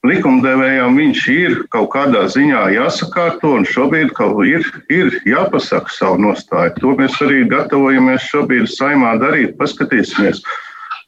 likumdevējām 0.06 0.96
viņš 0.96 1.22
ir 1.32 1.56
kaut 1.72 1.90
kādā 1.94 2.24
ziņā 2.32 2.62
jāsakārto, 2.76 3.52
un 3.58 3.66
šobrīd 3.68 4.14
ir, 4.48 4.66
ir 4.88 5.16
jāpasaka 5.28 5.92
savu 5.92 6.20
nostāju. 6.24 6.74
To 6.80 6.94
mēs 6.98 7.20
arī 7.24 7.44
gatavojamies 7.50 8.28
šobrīd 8.32 8.68
saimā 8.72 9.16
darīt. 9.20 9.56
Paskatīsimies, 9.60 10.42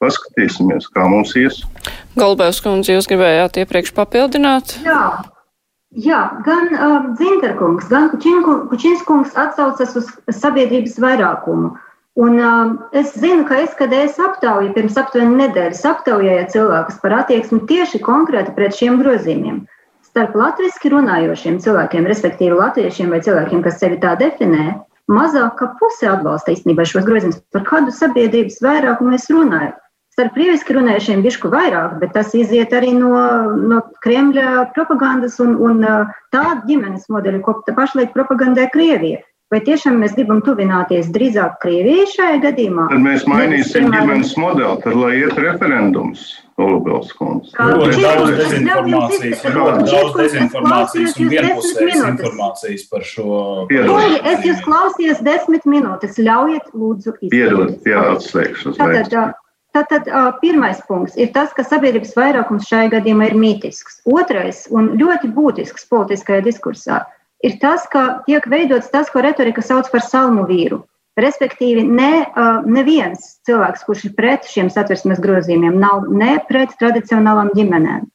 paskatīsimies 0.03 0.91
kā 0.93 1.09
mums 1.09 1.35
ies. 1.37 1.63
Galbēvs 2.19 2.61
kundze, 2.61 2.93
jūs 2.97 3.09
gribējāt 3.09 3.63
iepriekš 3.65 3.95
papildināt? 3.97 4.77
Jā. 4.85 5.23
Jā, 5.93 6.23
gan 6.41 6.71
uh, 6.73 7.09
Zinterkungs, 7.19 7.85
gan 7.93 8.07
Kučinskungs 8.17 9.35
atsaucas 9.37 9.93
uz 10.01 10.07
sabiedrības 10.33 10.97
vairākumu. 10.97 11.75
Uh, 11.75 11.92
Un, 12.15 12.39
uh, 12.39 12.73
es 12.93 13.15
zinu, 13.17 13.47
ka 13.49 13.63
es, 13.65 13.73
kad 13.79 13.93
es 13.97 14.19
aptauju 14.21 14.75
pirms 14.77 14.99
aptuveni 15.01 15.39
nedēļas, 15.47 15.85
aptaujāju 15.89 16.49
cilvēkus 16.53 16.99
par 17.01 17.15
attieksmi 17.23 17.63
tieši 17.71 18.03
konkrēti 18.05 18.53
pret 18.57 18.77
šiem 18.77 18.99
grozījumiem. 19.01 19.63
Starp 20.05 20.35
latviešu 20.37 20.91
runājošiem 20.93 21.57
cilvēkiem, 21.65 22.09
respektīvi 22.11 22.59
latviešiem 22.59 23.15
vai 23.15 23.23
cilvēkiem, 23.25 23.63
kas 23.65 23.81
sevi 23.81 23.97
tā 24.03 24.13
definē, 24.21 24.75
mazāk 25.09 25.57
kā 25.57 25.71
puse 25.81 26.11
atbalsta 26.11 26.53
īstenībā 26.53 26.85
šos 26.85 27.09
grozījumus. 27.09 27.41
Par 27.57 27.65
kādu 27.71 27.97
sabiedrības 27.97 28.61
vairākumu 28.61 29.15
mēs 29.15 29.31
runājam? 29.33 29.73
Starp 30.13 30.35
krieviski 30.37 30.77
runājušiem 30.77 31.25
bišku 31.25 31.49
vairāk, 31.49 31.97
bet 32.03 32.13
tas 32.13 32.35
iziet 32.37 32.75
arī 32.77 32.93
no, 32.93 33.17
no 33.57 33.81
Kremļa 34.05 34.67
propagandas 34.77 35.39
un, 35.41 35.57
un 35.57 35.81
tā 36.29 36.43
ģimenes 36.69 37.09
modeļa, 37.09 37.41
ko 37.47 37.57
pašlaik 37.73 38.13
propagandē 38.13 38.69
Krievija. 38.75 39.23
Vai 39.53 39.59
tiešām 39.61 39.99
mēs 40.01 40.15
gribam 40.17 40.39
tuvināties 40.41 41.11
drīzāk 41.13 41.59
Krievijai 41.61 42.07
šajā 42.09 42.39
gadījumā? 42.41 42.87
Tad 42.89 43.03
mēs 43.05 43.27
mainīsim 43.29 43.85
Nevis, 43.85 43.99
ģimenes 43.99 44.31
modeli, 44.41 44.79
tad 44.81 44.97
lai 44.97 45.11
iet 45.19 45.37
referendums. 45.37 46.23
Ļoti 46.63 47.99
daudz 48.01 48.33
dezinformācijas, 48.39 49.45
ļoti 49.57 49.85
daudz 49.91 50.17
dezinformācijas 50.21 51.17
un 51.19 51.31
vienpusējas 51.33 52.03
informācijas 52.07 52.89
par 52.93 53.07
šo. 53.09 53.37
Kungi, 53.69 54.19
es 54.33 54.45
jūs 54.47 54.65
klausījos 54.65 55.23
desmit 55.27 55.69
minūtes, 55.69 56.21
ļaujiet 56.23 56.73
lūdzu 56.73 57.17
izteikties. 57.19 57.37
Piedod, 57.37 57.77
jā, 57.89 58.05
atslēgšu. 58.17 58.77
Tātad, 58.81 59.39
Tātad 59.73 60.09
pirmais 60.43 60.83
punkts 60.85 61.17
ir 61.17 61.31
tas, 61.33 61.53
ka 61.57 61.65
sabiedrības 61.65 62.13
vairākums 62.13 62.67
šajā 62.69 62.91
gadījumā 62.93 63.31
ir 63.31 63.39
mītisks. 63.41 64.03
Otrais 64.05 64.67
un 64.69 64.91
ļoti 65.01 65.31
būtisks 65.33 65.89
politiskajā 65.89 66.45
diskursā 66.45 66.99
ir 67.43 67.59
tas, 67.63 67.85
ka 67.91 68.23
tiek 68.27 68.47
veidots 68.49 68.91
tas, 68.93 69.11
ko 69.11 69.23
retorika 69.25 69.63
sauc 69.65 69.91
par 69.93 70.05
salmu 70.07 70.47
vīru. 70.49 70.83
Respektīvi, 71.21 71.85
ne, 71.85 72.25
neviens 72.65 73.35
cilvēks, 73.45 73.85
kurš 73.85 74.07
ir 74.09 74.15
pret 74.17 74.49
šiem 74.49 74.71
satversmes 74.73 75.21
grozījumiem, 75.21 75.77
nav 75.83 76.07
ne 76.09 76.39
pret 76.49 76.73
tradicionālām 76.81 77.53
ģimenēm. 77.59 78.07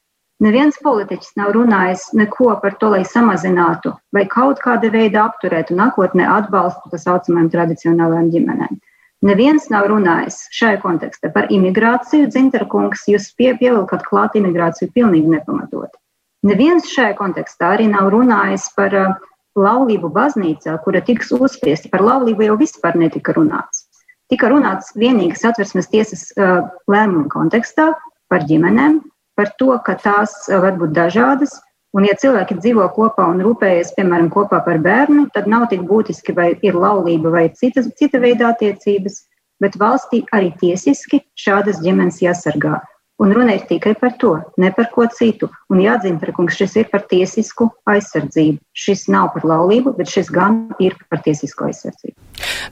Neviens 0.42 0.76
politiķis 0.82 1.32
nav 1.38 1.52
runājis 1.54 2.08
neko 2.14 2.52
par 2.62 2.76
to, 2.78 2.92
lai 2.94 3.04
samazinātu 3.06 3.96
vai 4.14 4.24
kaut 4.30 4.60
kāda 4.62 4.90
veida 4.94 5.24
apturētu 5.26 5.74
nākotnē 5.78 6.26
atbalstu 6.30 6.92
tā 6.92 7.00
saucamajām 7.02 7.48
tradicionālajām 7.54 8.28
ģimenēm. 8.34 8.76
Neviens 9.26 9.66
nav 9.70 9.88
runājis 9.90 10.44
šajā 10.54 10.78
kontekstā 10.82 11.32
par 11.34 11.48
imigrāciju. 11.50 12.28
Dzinterkungs, 12.30 13.08
jūs 13.10 13.32
pie, 13.34 13.50
pievilkat 13.58 14.04
klāt 14.06 14.38
imigrāciju 14.38 14.92
pilnīgi 14.94 15.32
nepamatoti. 15.32 15.98
Neviens 16.46 16.86
šajā 16.92 17.16
kontekstā 17.18 17.72
arī 17.74 17.88
nav 17.90 18.12
runājis 18.14 18.68
par 18.76 18.94
uh, 18.94 19.14
laulību 19.58 20.10
baznīcā, 20.14 20.76
kura 20.84 21.02
tiks 21.02 21.32
uzspiesta. 21.34 21.90
Par 21.90 22.04
laulību 22.06 22.46
jau 22.46 22.58
vispār 22.60 22.98
netika 23.00 23.34
runāts. 23.34 23.88
Tika 24.30 24.50
runāts 24.52 24.92
vienīgi 24.94 25.38
satversmes 25.40 25.88
tiesas 25.90 26.28
uh, 26.36 26.68
lēmuma 26.90 27.26
kontekstā 27.32 27.90
par 28.30 28.44
ģimenēm, 28.46 29.00
par 29.38 29.50
to, 29.58 29.72
ka 29.82 29.96
tās 29.98 30.36
uh, 30.46 30.60
var 30.62 30.78
būt 30.78 30.94
dažādas. 30.94 31.56
Un, 31.96 32.04
ja 32.04 32.12
cilvēki 32.20 32.58
dzīvo 32.60 32.84
kopā 32.94 33.24
un 33.32 33.40
rūpējas, 33.42 33.94
piemēram, 33.96 34.28
kopā 34.30 34.60
par 34.66 34.78
bērnu, 34.84 35.24
tad 35.34 35.48
nav 35.48 35.66
tik 35.72 35.86
būtiski, 35.88 36.34
vai 36.36 36.52
ir 36.62 36.76
laulība 36.76 37.32
vai 37.32 37.46
cita, 37.56 37.82
cita 37.96 38.20
veida 38.20 38.52
attiecības, 38.52 39.22
bet 39.64 39.78
valstī 39.80 40.20
arī 40.36 40.52
tiesiski 40.60 41.22
šādas 41.40 41.80
ģimenes 41.82 42.20
jāsargā. 42.22 42.76
Un 43.18 43.32
runa 43.34 43.56
ir 43.58 43.64
tikai 43.66 43.96
par 43.98 44.12
to, 44.18 44.36
ne 44.62 44.70
par 44.70 44.86
ko 44.94 45.02
citu. 45.10 45.48
Un 45.72 45.80
jāatzīmē, 45.82 46.22
ka 46.22 46.44
šis 46.54 46.76
ir 46.78 46.90
par 46.92 47.02
tiesisku 47.10 47.66
aizsardzību. 47.90 48.60
Šis 48.78 49.08
nav 49.10 49.32
par 49.34 49.46
laulību, 49.50 49.96
bet 49.98 50.12
šis 50.12 50.30
gan 50.30 50.68
ir 50.78 50.94
par 51.10 51.24
tiesisku 51.24 51.66
aizsardzību. 51.66 52.14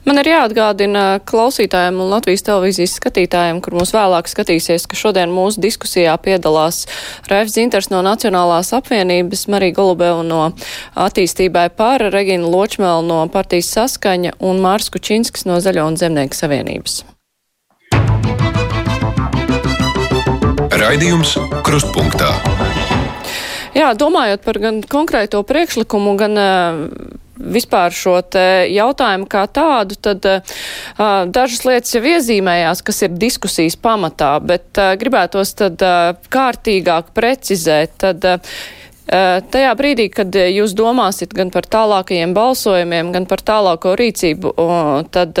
Man 0.07 0.21
ir 0.21 0.29
jāatgādina 0.31 1.19
klausītājiem 1.27 1.99
un 1.99 2.13
Latvijas 2.13 2.45
televīzijas 2.47 2.95
skatītājiem, 2.95 3.59
kur 3.59 3.75
mūs 3.75 3.91
vēlāk 3.91 4.31
skatīsies, 4.31 4.87
ka 4.87 4.95
šodien 4.95 5.35
mūsu 5.35 5.59
diskusijā 5.67 6.15
piedalās 6.23 6.85
Raifs 7.27 7.57
Zinters 7.57 7.91
no 7.91 7.99
Nacionālās 8.07 8.71
apvienības, 8.77 9.49
Marija 9.51 9.75
Golubeva 9.81 10.23
no 10.23 10.53
attīstībai 10.95 11.67
pāra, 11.75 12.07
Regina 12.13 12.47
Ločmēl 12.47 13.03
no 13.03 13.19
partijas 13.35 13.73
saskaņa 13.75 14.37
un 14.39 14.63
Mārs 14.63 14.87
Kučinskis 14.95 15.43
no 15.49 15.59
Zaļo 15.59 15.91
un 15.91 15.99
Zemnieku 15.99 16.39
savienības. 16.39 17.03
Raidījums 20.77 21.31
Krustpunktā. 21.65 22.27
Jā, 23.73 23.91
domājot 23.97 24.43
par 24.45 24.59
gan 24.61 24.81
konkrēto 24.85 25.41
priekšlikumu, 25.47 26.13
gan 26.19 26.37
uh, 26.37 26.79
vispār 27.37 27.93
šo 27.93 28.19
jautājumu 28.69 29.27
kā 29.29 29.43
tādu, 29.49 29.97
tad 30.01 30.25
uh, 30.29 30.55
dažas 31.33 31.65
lietas 31.65 31.95
jau 31.97 32.03
iezīmējās, 32.05 32.83
kas 32.85 33.03
ir 33.07 33.17
diskusijas 33.17 33.77
pamatā, 33.81 34.35
bet 34.41 34.77
uh, 34.77 34.93
gribētos 35.01 35.55
tad 35.57 35.81
uh, 35.85 36.13
kārtīgāk 36.33 37.13
precizēt. 37.17 37.97
Tad, 38.05 38.25
uh, 38.25 38.57
Tajā 39.07 39.71
brīdī, 39.79 40.09
kad 40.11 40.35
jūs 40.35 40.73
domāsiet 40.75 41.31
gan 41.35 41.47
par 41.53 41.63
tālākajiem 41.71 42.33
balsojumiem, 42.35 43.13
gan 43.15 43.27
par 43.29 43.39
tālāko 43.39 43.93
rīcību, 43.95 44.51
tad 45.15 45.39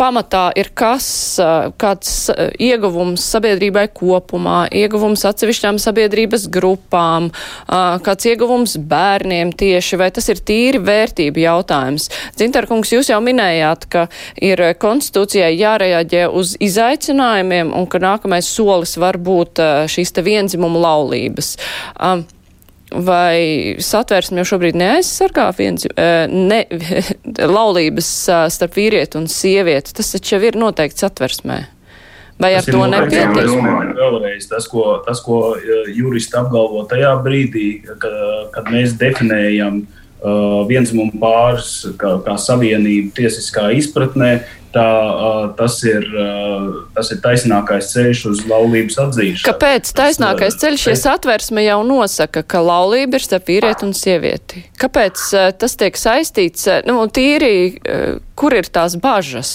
pamatā 0.00 0.48
ir 0.58 0.72
kas, 0.74 1.06
kāds 1.78 2.14
ieguvums 2.58 3.22
sabiedrībai 3.30 3.84
kopumā, 3.94 4.64
ieguvums 4.74 5.22
atsevišķām 5.28 5.78
sabiedrības 5.82 6.48
grupām, 6.50 7.28
kāds 7.68 8.26
ieguvums 8.32 8.74
bērniem 8.90 9.52
tieši, 9.60 10.00
vai 10.00 10.10
tas 10.16 10.26
ir 10.32 10.42
tīri 10.42 10.82
vērtību 10.82 11.44
jautājums. 11.44 12.08
Dzintarkungs, 12.40 12.90
jūs 12.96 13.12
jau 13.12 13.20
minējāt, 13.22 13.86
ka 13.92 14.08
ir 14.42 14.64
konstitūcijai 14.82 15.52
jāreaģē 15.60 16.26
uz 16.26 16.56
izaicinājumiem 16.58 17.70
un 17.76 17.86
ka 17.86 18.02
nākamais 18.02 18.50
solis 18.50 18.98
var 18.98 19.20
būt 19.20 19.62
šīs 19.94 20.16
te 20.16 20.26
vienzimumu 20.26 20.82
laulības. 20.82 21.54
Um, 22.00 22.26
vai 22.90 23.76
satvērsme 23.82 24.40
jau 24.40 24.48
šobrīd 24.54 24.78
neaizsargā 24.78 25.48
viens, 25.58 25.86
eh, 25.94 26.26
ne, 26.30 26.64
laulības 27.56 28.08
eh, 28.28 28.46
starp 28.52 28.78
vīrieti 28.78 29.20
un 29.20 29.28
sievieti? 29.30 29.94
Tas 29.96 30.12
taču 30.14 30.36
jau 30.36 30.42
ir 30.48 30.58
noteikts 30.60 31.04
satversmē. 31.04 31.60
Vai 32.40 32.54
ar 32.56 32.64
to 32.64 32.86
nepietiek? 32.88 33.50
Vēlreiz 33.98 34.48
tas, 34.48 34.66
ko, 34.70 34.98
tas, 35.06 35.20
ko 35.24 35.56
eh, 35.58 35.90
juristi 35.96 36.38
apgalvo 36.40 36.86
tajā 36.90 37.14
brīdī, 37.24 37.68
kad, 37.86 38.06
kad 38.54 38.70
mēs 38.72 38.96
definējam 39.00 39.82
uh, 39.84 40.62
vienzimumu 40.68 41.20
pāris 41.20 41.74
kā, 42.00 42.16
kā 42.24 42.38
savienību 42.40 43.12
tiesiskā 43.18 43.68
izpratnē, 43.76 44.32
tā, 44.74 44.86
tas, 45.58 45.76
ir, 45.88 46.06
tas 46.94 47.10
ir 47.14 47.20
taisnākais 47.24 47.90
ceļš 47.92 48.22
uz 48.30 48.44
laulības 48.50 48.98
atzīšanu. 49.04 49.46
Kāpēc 49.48 49.90
taisnākais 49.96 50.58
ceļš, 50.62 50.86
ja 50.92 50.96
satversme 50.98 51.64
jau 51.66 51.80
nosaka, 51.86 52.44
ka 52.46 52.62
laulība 52.64 53.18
ir 53.18 53.26
starp 53.26 53.50
vīrieti 53.50 53.86
un 53.88 53.94
sievieti? 53.96 54.64
Kāpēc 54.80 55.26
tas 55.60 55.76
tiek 55.80 55.98
saistīts, 56.00 56.68
nu, 56.88 57.02
tīri, 57.10 57.54
kur 58.38 58.56
ir 58.56 58.70
tās 58.72 58.98
bažas? 59.00 59.52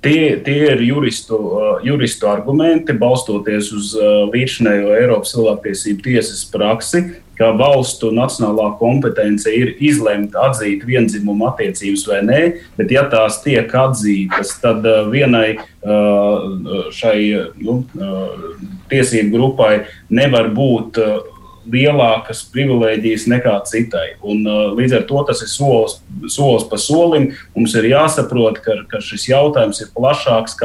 Tie, 0.00 0.38
tie 0.40 0.60
ir 0.72 0.80
juristu, 0.80 1.36
juristu 1.84 2.28
argumenti, 2.30 2.94
balstoties 2.96 3.68
uz 3.76 3.90
līdzinējo 4.32 4.94
Eiropas 4.96 5.34
cilvēktiesību 5.34 6.06
tiesas 6.06 6.46
praksi, 6.48 7.02
ka 7.40 7.50
valstu 7.56 8.12
nacionālā 8.12 8.68
kompetence 8.76 9.48
ir 9.48 9.72
izlemt, 9.80 10.36
atzīt 10.36 10.84
vienzimumu 10.84 11.48
attiecības 11.48 12.06
vai 12.10 12.20
nē, 12.28 12.40
bet 12.76 12.92
ja 12.92 13.06
tās 13.08 13.40
tiek 13.44 13.72
atzītas, 13.72 14.58
tad 14.60 14.84
vienai 15.08 15.56
šai 16.92 17.18
nu, 17.64 17.80
tiesību 18.92 19.32
grupai 19.32 19.74
nevar 20.12 20.52
būt 20.52 21.00
lielākas 21.70 22.42
privilēģijas 22.52 23.26
nekā 23.30 23.54
citai. 23.68 24.14
Un, 24.24 24.42
uh, 24.48 24.70
līdz 24.76 25.00
ar 25.00 25.06
to 25.08 25.24
tas 25.28 25.42
ir 25.44 25.50
solis, 25.50 25.98
solis 26.32 26.66
pa 26.70 26.78
solim. 26.80 27.30
Mums 27.56 27.76
ir 27.78 27.90
jāsaprot, 27.92 28.60
ka, 28.64 28.80
ka 28.90 29.02
šis 29.04 29.28
jautājums 29.30 29.82
ir 29.84 29.92
plašāks 29.96 30.56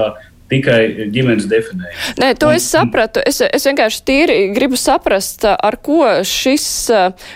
tikai 0.51 1.09
ģimenes 1.13 1.47
definējumu. 1.49 2.15
Nē, 2.21 2.31
to 2.39 2.51
es 2.53 2.67
sapratu. 2.69 3.21
Es, 3.25 3.41
es 3.41 3.65
vienkārši 3.65 4.01
tīri 4.05 4.37
gribu 4.55 4.77
saprast, 4.79 5.45
ar 5.45 5.77
ko 5.83 6.01
šis 6.27 6.67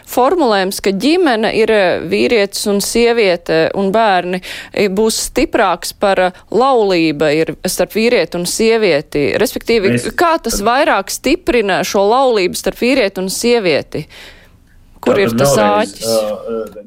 formulējums, 0.10 0.82
ka 0.86 0.94
ģimene 0.94 1.52
ir 1.58 1.74
vīrietis 2.10 2.68
un 2.70 2.82
sieviete 2.86 3.62
un 3.80 3.90
bērni, 3.96 4.42
būs 4.94 5.22
stiprāks 5.30 5.96
par 5.98 6.30
laulība 6.54 7.32
ir 7.36 7.56
starp 7.66 7.96
vīrieti 7.98 8.40
un 8.40 8.46
sievieti. 8.50 9.26
Respektīvi, 9.42 9.96
Mēs, 9.96 10.10
kā 10.18 10.36
tas 10.44 10.62
vairāk 10.66 11.14
stiprina 11.14 11.82
šo 11.88 12.06
laulību 12.10 12.60
starp 12.60 12.82
vīrieti 12.84 13.24
un 13.24 13.32
sievieti? 13.34 14.06
Kur 15.00 15.20
ir 15.22 15.34
tas 15.40 15.56
āķis? 15.56 16.06
Uh, 16.06 16.80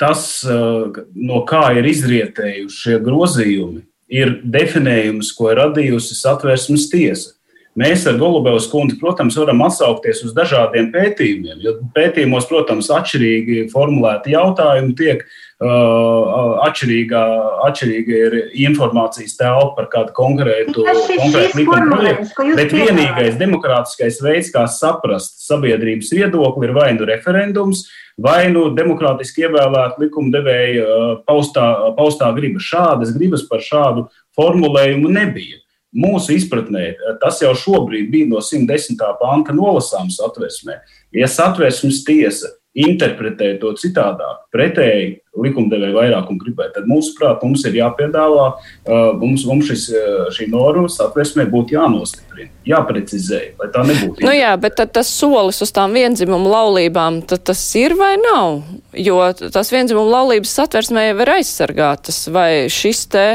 tas, 0.00 0.22
uh, 0.46 0.94
no 1.18 1.42
kā 1.48 1.68
ir 1.78 1.88
izrietējuši 1.90 2.82
šie 2.84 2.98
grozījumi, 3.02 3.82
ir 4.12 4.36
definējums, 4.44 5.32
ko 5.36 5.50
ir 5.52 5.60
radījusi 5.62 6.18
satversmes 6.18 6.90
tiesa. 6.92 7.32
Mēs 7.76 8.06
ar 8.08 8.16
Golubevas 8.16 8.70
kundzi, 8.72 8.96
protams, 8.96 9.36
varam 9.36 9.60
atsaukties 9.66 10.22
uz 10.24 10.32
dažādiem 10.36 10.88
pētījumiem, 10.94 11.58
jo 11.60 11.74
pētījumos, 11.96 12.46
protams, 12.48 12.88
atšķirīgi 12.88 13.66
formulēti 13.74 14.32
jautājumi 14.32 14.96
tiek 14.96 15.20
uh, 15.20 15.42
atšķirīga, 15.64 17.20
atšķirīga 17.64 18.16
ir 18.26 18.34
informācijas 18.66 19.38
telpa 19.38 19.72
par 19.78 19.86
kādu 19.88 20.12
konkrētu, 20.16 20.84
konkrētu 20.84 21.60
likuma 21.62 21.86
projektu. 21.96 22.48
Bet 22.58 22.74
vienīgais 22.76 23.38
demokrātiskais 23.40 24.20
veids, 24.20 24.52
kā 24.52 24.66
saprast 24.68 25.46
sabiedrības 25.46 26.12
viedokli, 26.12 26.68
ir 26.68 26.74
vai 26.76 26.90
nu 26.98 27.08
referendums, 27.08 27.86
vai 28.20 28.50
nu 28.52 28.68
demokrātiski 28.76 29.46
ievēlēta 29.46 30.02
likumdevēja 30.04 30.84
uh, 30.84 31.06
paustā, 31.24 31.94
paustā 31.96 32.28
griba. 32.36 32.60
Šādas 32.60 33.14
gribas 33.16 33.46
par 33.48 33.64
šādu 33.64 34.10
formulējumu 34.36 35.08
nebija. 35.08 35.62
Mūsu 35.96 36.36
izpratnē 36.36 36.90
uh, 36.92 37.16
tas 37.22 37.40
jau 37.40 37.54
šobrīd 37.56 38.12
bija 38.12 38.28
no 38.28 38.44
110. 38.44 39.00
panta 39.22 39.56
nolasāms 39.56 40.20
atversmē. 40.20 40.82
Ja 41.16 41.32
satversmes 41.32 42.04
tiesa 42.04 42.52
interpretē 42.76 43.54
to 43.60 43.72
citādāk, 43.80 44.44
pretēji 44.52 45.14
likumdevēja 45.44 45.94
vairākumu 45.96 46.40
gribēja, 46.40 46.74
tad 46.78 46.88
mūsuprāt, 46.90 47.42
mums 47.44 47.64
ir 47.68 47.78
jāpiedāvā, 47.80 48.46
uh, 48.56 49.08
mums, 49.20 49.46
mums 49.48 49.70
šis, 49.70 49.88
šī 50.36 50.48
norma 50.52 50.88
satversmē 50.92 51.46
būtu 51.52 51.76
jānostiprina, 51.76 52.50
jāprecizē, 52.66 53.42
lai 53.60 53.70
tā 53.74 53.84
nebūtu. 53.86 54.24
Nu 54.26 54.34
jā, 54.34 54.52
bet 54.60 54.78
tad 54.80 54.94
tas 54.96 55.10
solis 55.12 55.60
uz 55.64 55.72
tām 55.76 55.96
vienzimumu 55.96 56.50
laulībām, 56.52 57.22
tad 57.28 57.46
tas 57.50 57.62
ir 57.78 57.96
vai 57.98 58.14
nav? 58.20 58.62
Jo 58.96 59.20
tas 59.36 59.72
vienzimumu 59.74 60.08
laulības 60.12 60.54
satversmē 60.60 61.08
jau 61.10 61.18
ir 61.24 61.34
aizsargātas, 61.36 62.22
vai 62.32 62.50
šis 62.72 63.04
te 63.12 63.26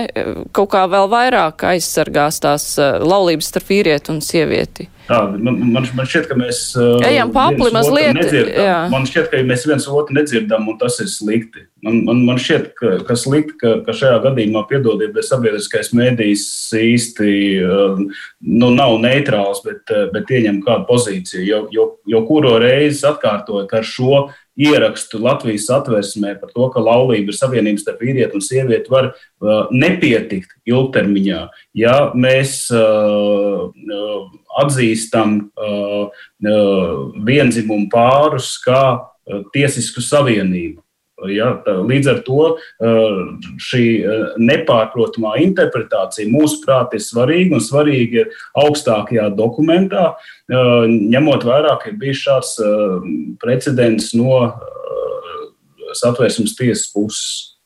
kaut 0.56 0.72
kā 0.74 0.88
vēl 0.91 1.12
vairāk 1.12 1.68
aizsargās 1.74 2.41
tās 2.43 2.74
laulības 2.80 3.54
starp 3.54 3.70
vīrieti 3.72 4.14
un 4.14 4.26
sievieti? 4.26 4.89
tādi. 5.12 5.41
Man, 5.43 5.60
man, 5.74 5.88
man 5.97 6.08
šķiet, 6.10 6.30
ka 6.30 6.38
mēs 6.39 6.62
ejam 7.08 7.34
papli 7.36 7.72
mazliet. 7.76 8.22
Man 8.93 9.08
šķiet, 9.10 9.30
ka 9.32 9.43
mēs 9.47 9.68
viens 9.70 9.88
otru 9.91 10.18
nedzirdam, 10.18 10.68
un 10.72 10.80
tas 10.82 10.99
ir 11.04 11.10
slikti. 11.12 11.68
Man, 11.82 12.04
man, 12.06 12.20
man 12.28 12.38
šķiet, 12.38 12.68
ka, 12.78 12.92
ka 13.08 13.16
slikti, 13.18 13.56
ka, 13.62 13.72
ka 13.86 13.96
šajā 13.98 14.20
gadījumā, 14.28 14.62
piedodiet, 14.70 15.16
bet 15.16 15.26
sabiedriskais 15.26 15.90
mēdījis 15.98 16.44
īsti 16.78 17.32
nu, 18.46 18.70
nav 18.76 19.00
neitrāls, 19.02 19.64
bet, 19.66 19.90
bet 20.14 20.30
ieņem 20.30 20.60
kādu 20.66 20.86
pozīciju. 20.90 21.42
Jo, 21.48 21.62
jo, 21.74 21.88
jo 22.06 22.22
kuro 22.28 22.54
reizi 22.62 23.02
atkārtoju, 23.10 23.66
ka 23.72 23.82
ar 23.82 23.88
šo 23.88 24.22
ierakstu 24.62 25.22
Latvijas 25.24 25.70
atversmē 25.74 26.36
par 26.42 26.52
to, 26.54 26.68
ka 26.74 26.84
laulība 26.84 27.32
ir 27.32 27.38
savienības 27.38 27.86
starp 27.86 28.04
vīrieti 28.04 28.38
un 28.38 28.46
sievieti, 28.46 28.92
var 28.92 29.10
uh, 29.14 29.72
nepietikt 29.74 30.54
ilgtermiņā. 30.70 31.42
Ja 31.82 31.96
mēs 32.14 32.68
uh, 32.76 33.72
uh 33.72 34.38
atzīstam 34.62 35.38
uh, 35.56 36.12
uh, 36.12 36.96
vienzimumu 37.24 37.88
pārus 37.90 38.58
kā 38.62 38.82
uh, 39.00 39.44
tiesisku 39.56 40.04
savienību. 40.04 40.82
Ja, 41.30 41.51
tā, 41.65 41.76
līdz 41.86 42.07
ar 42.09 42.19
to 42.26 42.45
šī 43.61 43.84
nepārprotamā 44.41 45.36
interpretācija 45.43 46.30
mūsuprāt 46.32 46.95
ir 46.97 47.03
svarīga 47.05 47.57
un 47.57 47.63
svarīga 47.63 48.24
ir 48.24 48.36
augstākajā 48.57 49.30
dokumentā, 49.38 50.15
ņemot 50.49 51.45
vērā, 51.45 51.78
ka 51.82 51.91
ir 51.91 51.99
bijis 52.01 52.24
šāds 52.26 52.55
precedents 53.43 54.13
no 54.17 54.43
satvērsmes 56.01 56.55
tiesas 56.57 56.91
puses. 56.93 57.57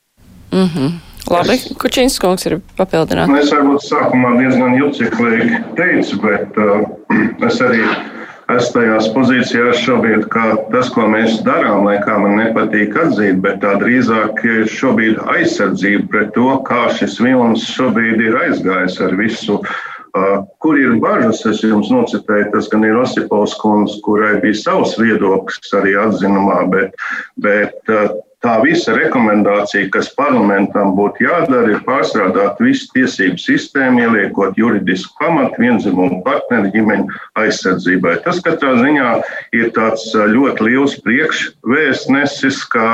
Mm 0.51 0.69
-hmm. 0.69 0.91
Labi, 1.25 1.57
Kučīns 1.81 2.19
kungs 2.21 2.45
ir 2.45 2.59
papildināt. 2.77 3.27
Nu, 3.27 3.39
es 3.41 3.49
varbūt 3.53 3.81
sākumā 3.81 4.35
diezgan 4.37 4.75
juceklīgi 4.77 5.61
teicu, 5.79 6.19
bet 6.21 6.59
uh, 6.61 6.85
es 7.47 7.61
arī 7.65 7.81
esmu 8.51 8.75
tajās 8.75 9.07
pozīcijās 9.15 9.81
šobrīd, 9.81 10.27
ka 10.33 10.45
tas, 10.73 10.91
ko 10.93 11.07
mēs 11.09 11.39
darām, 11.45 11.85
lai 11.87 11.97
kā 12.03 12.17
man 12.21 12.37
nepatīk 12.39 12.95
atzīt, 13.05 13.41
bet 13.41 13.61
tā 13.63 13.75
drīzāk 13.81 14.43
šobrīd 14.69 15.19
aizsardzība 15.33 16.07
pret 16.11 16.31
to, 16.37 16.51
kā 16.67 16.85
šis 16.93 17.17
vilnis 17.23 17.65
šobrīd 17.73 18.21
ir 18.21 18.37
aizgājis 18.45 19.01
ar 19.01 19.17
visu. 19.19 19.59
Uh, 20.15 20.45
kur 20.63 20.77
ir 20.79 20.93
bažas? 21.03 21.41
Es 21.49 21.59
jums 21.65 21.89
nocitēju, 21.91 22.53
tas 22.53 22.69
gan 22.71 22.85
ir 22.87 22.95
Osipovs 23.01 23.57
kundze, 23.59 23.97
kurai 24.05 24.37
bija 24.39 24.55
savs 24.61 24.93
viedoklis 24.95 25.73
arī 25.75 25.97
atzinumā, 25.99 26.61
bet, 26.71 26.95
bet 27.43 27.91
uh, 27.91 28.13
Tā 28.45 28.59
visa 28.61 28.93
rekomendācija, 28.93 29.87
kas 29.89 30.11
parlamentam 30.13 30.91
būtu 30.93 31.23
jādara, 31.25 31.71
ir 31.73 31.79
pārstrādāt 31.87 32.59
visu 32.61 32.91
tiesību 32.93 33.41
sistēmu, 33.41 34.03
ieliekot 34.03 34.59
juridisku 34.61 35.15
pamatu 35.17 35.63
vienzimumu 35.63 36.19
partneru 36.27 36.69
ģimeņu 36.75 37.07
aizsardzībai. 37.41 38.19
Tas 38.21 38.43
katrā 38.45 38.75
ziņā 38.83 39.09
ir 39.57 39.73
tāds 39.73 40.05
ļoti 40.13 40.67
liels 40.69 40.93
priekšvēstnesis, 41.07 42.61
kā 42.69 42.85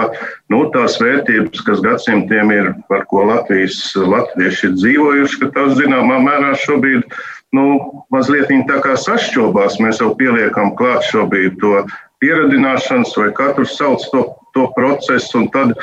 nu, 0.53 0.63
tās 0.71 0.95
vērtības, 1.03 1.65
kas 1.67 1.83
gadsimtiem 1.83 2.55
ir, 2.55 2.71
par 2.87 3.03
ko 3.11 3.27
Latvijas 3.27 3.81
latvieši 3.99 4.69
ir 4.69 4.79
dzīvojuši, 4.79 5.41
ka 5.43 5.51
tās 5.57 5.75
zināmā 5.81 6.23
mērā 6.23 6.55
šobrīd 6.63 7.03
nu, 7.51 7.65
mazliet 8.07 8.55
tā 8.71 8.79
kā 8.87 8.95
sašķobās. 8.95 9.81
Mēs 9.83 9.99
jau 9.99 10.13
pieliekam 10.15 10.77
klāt 10.79 11.11
šobrīd 11.11 11.59
to 11.59 11.81
pieradināšanas, 12.23 13.17
vai 13.19 13.33
katrs 13.35 13.75
sauc 13.75 14.07
to 14.13 14.29
to 14.55 14.69
procesu. 14.75 15.45
Tad, 15.53 15.75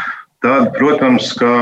tad, 0.44 0.72
protams, 0.78 1.32
ka 1.38 1.52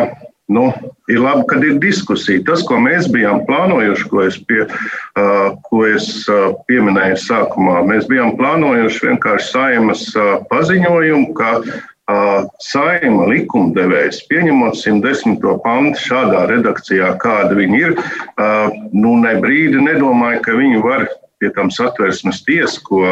nu, 0.48 0.72
ir 1.08 1.20
labi, 1.20 1.42
kad 1.48 1.64
ir 1.64 1.80
diskusija. 1.82 2.44
Tas, 2.46 2.62
ko 2.66 2.78
mēs 2.82 3.08
bijām 3.12 3.42
plānojuši, 3.48 4.06
ko 4.10 4.22
es, 4.26 4.38
pie, 4.46 4.62
uh, 4.66 5.56
ko 5.66 5.82
es 5.88 6.06
uh, 6.30 6.54
pieminēju 6.70 7.18
sākumā, 7.24 7.80
mēs 7.88 8.06
bijām 8.10 8.36
plānojuši 8.38 9.10
vienkārši 9.10 9.50
saimas 9.50 10.06
uh, 10.14 10.36
paziņojumu, 10.52 11.34
ka 11.38 11.50
uh, 11.64 12.46
saima 12.62 13.26
likumdevējs, 13.32 14.22
pieņemot 14.30 14.78
110. 14.78 15.42
pantu 15.66 16.02
šādā 16.06 16.46
redakcijā, 16.52 17.16
kāda 17.22 17.58
viņi 17.58 17.82
ir, 17.82 17.98
uh, 17.98 18.70
nu 18.94 19.16
ne 19.22 19.34
brīdi 19.42 19.82
nedomāju, 19.82 20.44
ka 20.46 20.58
viņi 20.58 20.82
var 20.84 21.08
pie 21.42 21.50
tam 21.58 21.74
satversmes 21.74 22.44
tiesu, 22.46 22.80
ko 22.86 23.02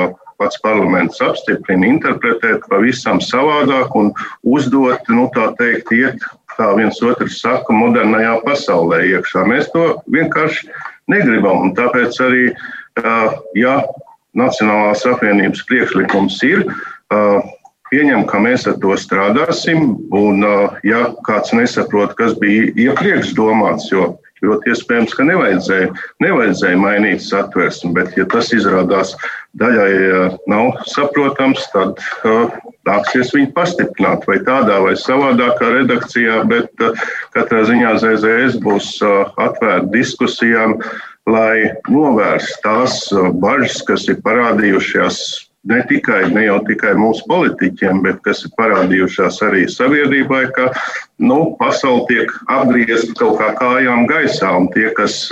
pats 0.40 0.60
parlaments 0.64 1.20
apstiprina, 1.24 1.88
interpretēt 1.88 2.66
pavisam 2.70 3.20
savādāk 3.22 3.94
un 3.98 4.12
uzdot, 4.42 5.04
nu, 5.12 5.28
tā 5.34 5.50
teikt, 5.58 5.92
iet, 5.94 6.24
kā 6.54 6.70
viens 6.78 7.00
otrs 7.02 7.40
saka, 7.42 7.74
modernajā 7.74 8.38
pasaulē 8.46 9.02
iekšā. 9.10 9.44
Mēs 9.50 9.70
to 9.74 9.86
vienkārši 10.14 10.70
negribam. 11.10 11.66
Un 11.66 11.76
tāpēc 11.76 12.18
arī, 12.24 12.46
ja 13.58 13.78
Nacionālās 14.34 15.04
apvienības 15.06 15.60
priekšlikums 15.68 16.40
ir, 16.42 16.64
pieņem, 17.90 18.24
ka 18.26 18.40
mēs 18.42 18.66
ar 18.66 18.80
to 18.82 18.96
strādāsim. 18.98 19.94
Un, 20.14 20.42
ja 20.86 21.04
kāds 21.26 21.54
nesaprot, 21.54 22.16
kas 22.18 22.34
bija 22.40 22.72
iepriekš 22.88 23.34
domāts, 23.38 23.86
jo 23.92 24.16
ļoti 24.44 24.72
iespējams, 24.74 25.14
ka 25.16 25.26
nevajadzēja, 25.28 25.90
nevajadzēja 26.24 26.80
mainīt 26.80 27.24
satversmi, 27.24 27.92
bet 27.96 28.14
ja 28.18 28.26
tas 28.30 28.52
izrādās 28.56 29.14
daļai 29.60 29.92
nav 30.50 30.82
saprotams, 30.90 31.64
tad 31.72 32.00
uh, 32.26 32.52
nāksies 32.88 33.32
viņu 33.34 33.52
pastiprināt 33.56 34.26
vai 34.28 34.40
tādā 34.46 34.80
vai 34.84 34.94
savādākā 34.98 35.70
redakcijā, 35.78 36.42
bet 36.50 36.84
uh, 36.84 37.06
katrā 37.36 37.64
ziņā 37.70 37.96
ZZS 38.02 38.60
būs 38.64 38.90
uh, 39.04 39.32
atvērta 39.40 39.90
diskusijām, 39.94 40.78
lai 41.30 41.72
novērstu 41.88 42.60
tās 42.66 43.00
bažas, 43.40 43.80
kas 43.88 44.08
ir 44.12 44.20
parādījušās 44.26 45.22
ne 45.64 45.80
tikai 45.88 46.28
ne 46.34 46.44
jau 46.46 46.58
tikai 46.68 46.92
mūsu 46.98 47.24
politiķiem, 47.30 48.02
bet 48.04 48.20
kas 48.26 48.44
ir 48.46 48.52
parādījušās 48.58 49.40
arī 49.46 49.64
sabiedrībai, 49.72 50.44
ka 50.56 50.70
nu, 51.18 51.54
pasaule 51.60 52.04
tiek 52.10 52.32
apgriezta 52.52 53.16
kaut 53.20 53.38
kā 53.40 53.52
kājām 53.60 54.06
gaisā, 54.10 54.52
un 54.60 54.68
tie, 54.74 54.90
kas 54.96 55.28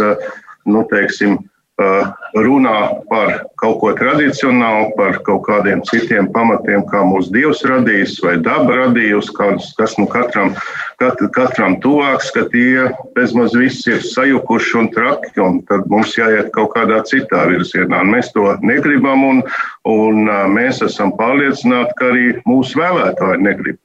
nu, 0.64 0.84
teiksim, 0.90 1.38
runā 1.80 3.02
par 3.08 3.46
kaut 3.56 3.78
ko 3.80 3.92
tradicionālu, 3.96 4.92
par 4.96 5.18
kaut 5.24 5.44
kādiem 5.46 5.82
citiem 5.88 6.28
pamatiem, 6.32 6.84
kā 6.90 7.02
mūsu 7.06 7.32
dievs 7.32 7.62
radījis 7.64 8.18
vai 8.22 8.36
daba 8.44 8.76
radījusi, 8.76 9.32
kas, 9.78 9.96
nu 9.98 10.06
katram, 10.06 10.54
kat, 11.00 11.16
katram 11.32 11.78
tuvāks, 11.80 12.30
ka 12.34 12.44
tie 12.52 12.90
bezmaz 13.16 13.56
viss 13.56 13.86
ir 13.86 14.02
sajukuši 14.04 14.78
un 14.78 14.90
traki, 14.92 15.34
un 15.40 15.60
tad 15.68 15.88
mums 15.88 16.16
jāiet 16.18 16.52
kaut 16.52 16.74
kādā 16.76 17.02
citā 17.08 17.46
virzienā. 17.48 18.04
Mēs 18.04 18.32
to 18.36 18.52
negribam, 18.62 19.24
un, 19.24 19.42
un 19.88 20.28
mēs 20.52 20.82
esam 20.84 21.16
pārliecināti, 21.16 21.96
ka 21.96 22.12
arī 22.12 22.32
mūsu 22.46 22.80
vēlētāji 22.80 23.44
negrib 23.48 23.80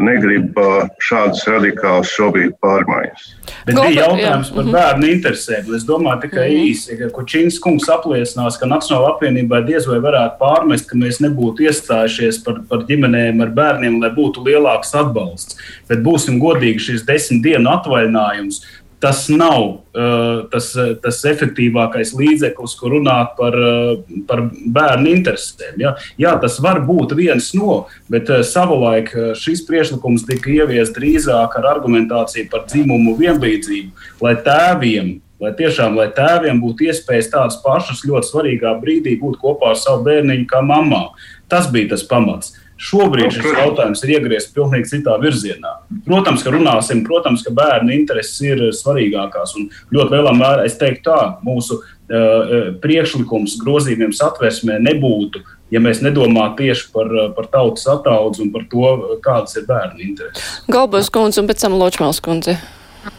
negrib 0.00 0.56
šādas 1.02 1.42
radikālas 1.48 2.10
šobrīd 2.12 2.54
pārmaiņas. 2.62 3.26
Bet 3.66 3.76
Gold, 3.76 3.88
bija 3.88 4.06
jautājums 4.06 4.48
jā. 4.48 4.54
par 4.56 4.64
mhm. 4.64 4.74
bērnu 4.76 5.08
interesēm. 5.12 5.70
Es 5.76 5.86
domāju, 5.88 6.22
tikai 6.26 6.46
mm 6.48 6.60
īsi, 6.62 6.96
ka 6.98 7.08
Kučīns 7.12 7.58
kungs 7.62 7.88
apliecinās, 7.90 8.58
ka 8.60 8.68
Nacionāla 8.70 9.14
apvienībai 9.14 9.62
diez 9.66 9.86
vai 9.88 9.98
varētu 10.04 10.38
pārmest, 10.40 10.86
ka 10.88 10.98
mēs 11.00 11.18
nebūtu 11.24 11.66
iestājušies 11.66 12.38
par, 12.46 12.60
par 12.68 12.84
ģimenēm 12.88 13.42
ar 13.42 13.52
bērniem, 13.56 13.98
lai 14.02 14.12
būtu 14.14 14.44
lielāks 14.46 14.94
atbalsts. 14.98 15.58
Bet 15.90 16.04
būsim 16.06 16.38
godīgi, 16.42 16.86
šis 16.88 17.06
desmit 17.08 17.42
dienu 17.46 17.72
atvaļinājums 17.72 18.62
tas 19.02 19.24
nav 19.28 19.62
uh, 19.66 20.44
tas, 20.52 20.68
tas 21.02 21.16
efektīvākais 21.26 22.12
līdzeklis, 22.14 22.76
kur 22.78 22.94
runāt 22.94 23.32
par, 23.38 23.56
uh, 23.58 24.20
par 24.28 24.44
bērnu 24.52 25.10
interesēm. 25.10 25.74
Ja? 25.82 25.96
Jā, 26.20 26.36
tas 26.42 26.60
var 26.62 26.84
būt 26.86 27.16
viens 27.18 27.50
no, 27.58 27.80
bet 28.12 28.30
uh, 28.30 28.44
savulaik 28.46 29.10
uh, 29.16 29.32
šis 29.38 29.64
priekšlikums 29.66 30.22
tika 30.28 30.54
ieviests 30.54 30.94
drīzāk 30.94 31.58
ar 31.58 31.68
argumentāciju 31.74 32.46
par 32.52 32.68
dzimumu 32.70 33.16
vienlīdzību, 33.18 34.08
lai 34.22 34.36
tēviem. 34.46 35.18
Lai 35.42 35.50
tiešām 35.58 35.96
lai 35.98 36.06
tēviem 36.14 36.60
būtu 36.62 36.86
iespējas 36.86 37.32
tādas 37.32 37.56
pašas 37.64 38.04
ļoti 38.06 38.28
svarīgā 38.28 38.76
brīdī 38.78 39.16
būt 39.18 39.40
kopā 39.42 39.72
ar 39.72 39.80
savu 39.80 40.04
bērniņu 40.06 40.46
kā 40.46 40.60
mamā. 40.62 41.08
Tas 41.50 41.66
bija 41.74 41.96
tas 41.96 42.06
pamats. 42.06 42.54
Šobrīd 42.82 43.30
šis 43.30 43.46
jautājums 43.54 44.02
ir 44.02 44.16
iegriezts 44.16 44.52
pilnīgi 44.56 44.90
citā 44.90 45.14
virzienā. 45.22 45.76
Protams, 46.06 46.42
ka 46.42 46.50
runāsim, 46.54 47.04
protams, 47.06 47.44
ka 47.46 47.54
bērnu 47.54 47.94
intereses 47.94 48.40
ir 48.42 48.64
svarīgākās. 48.74 49.54
Un 49.60 49.68
ļoti 49.94 50.16
lielā 50.16 50.34
mērā 50.34 50.66
es 50.66 50.74
teiktu, 50.80 51.04
tā 51.06 51.18
mūsu 51.46 51.78
uh, 51.78 52.72
priekšlikums 52.82 53.54
grozījumiem 53.62 54.14
satversmē 54.18 54.80
nebūtu, 54.82 55.44
ja 55.72 55.80
mēs 55.84 56.02
nedomātu 56.02 56.64
tieši 56.64 56.90
par, 56.94 57.14
par 57.38 57.48
tautas 57.54 57.86
attaudzi 57.94 58.42
un 58.44 58.52
par 58.54 58.66
to, 58.72 58.92
kādas 59.24 59.56
ir 59.60 59.68
bērnu 59.70 60.02
intereses. 60.10 60.62
Galbos 60.72 61.12
kundze 61.14 61.42
un 61.42 61.50
pēc 61.50 61.62
tam 61.62 61.78
Ločmāls 61.78 62.20
kundze. 62.24 62.58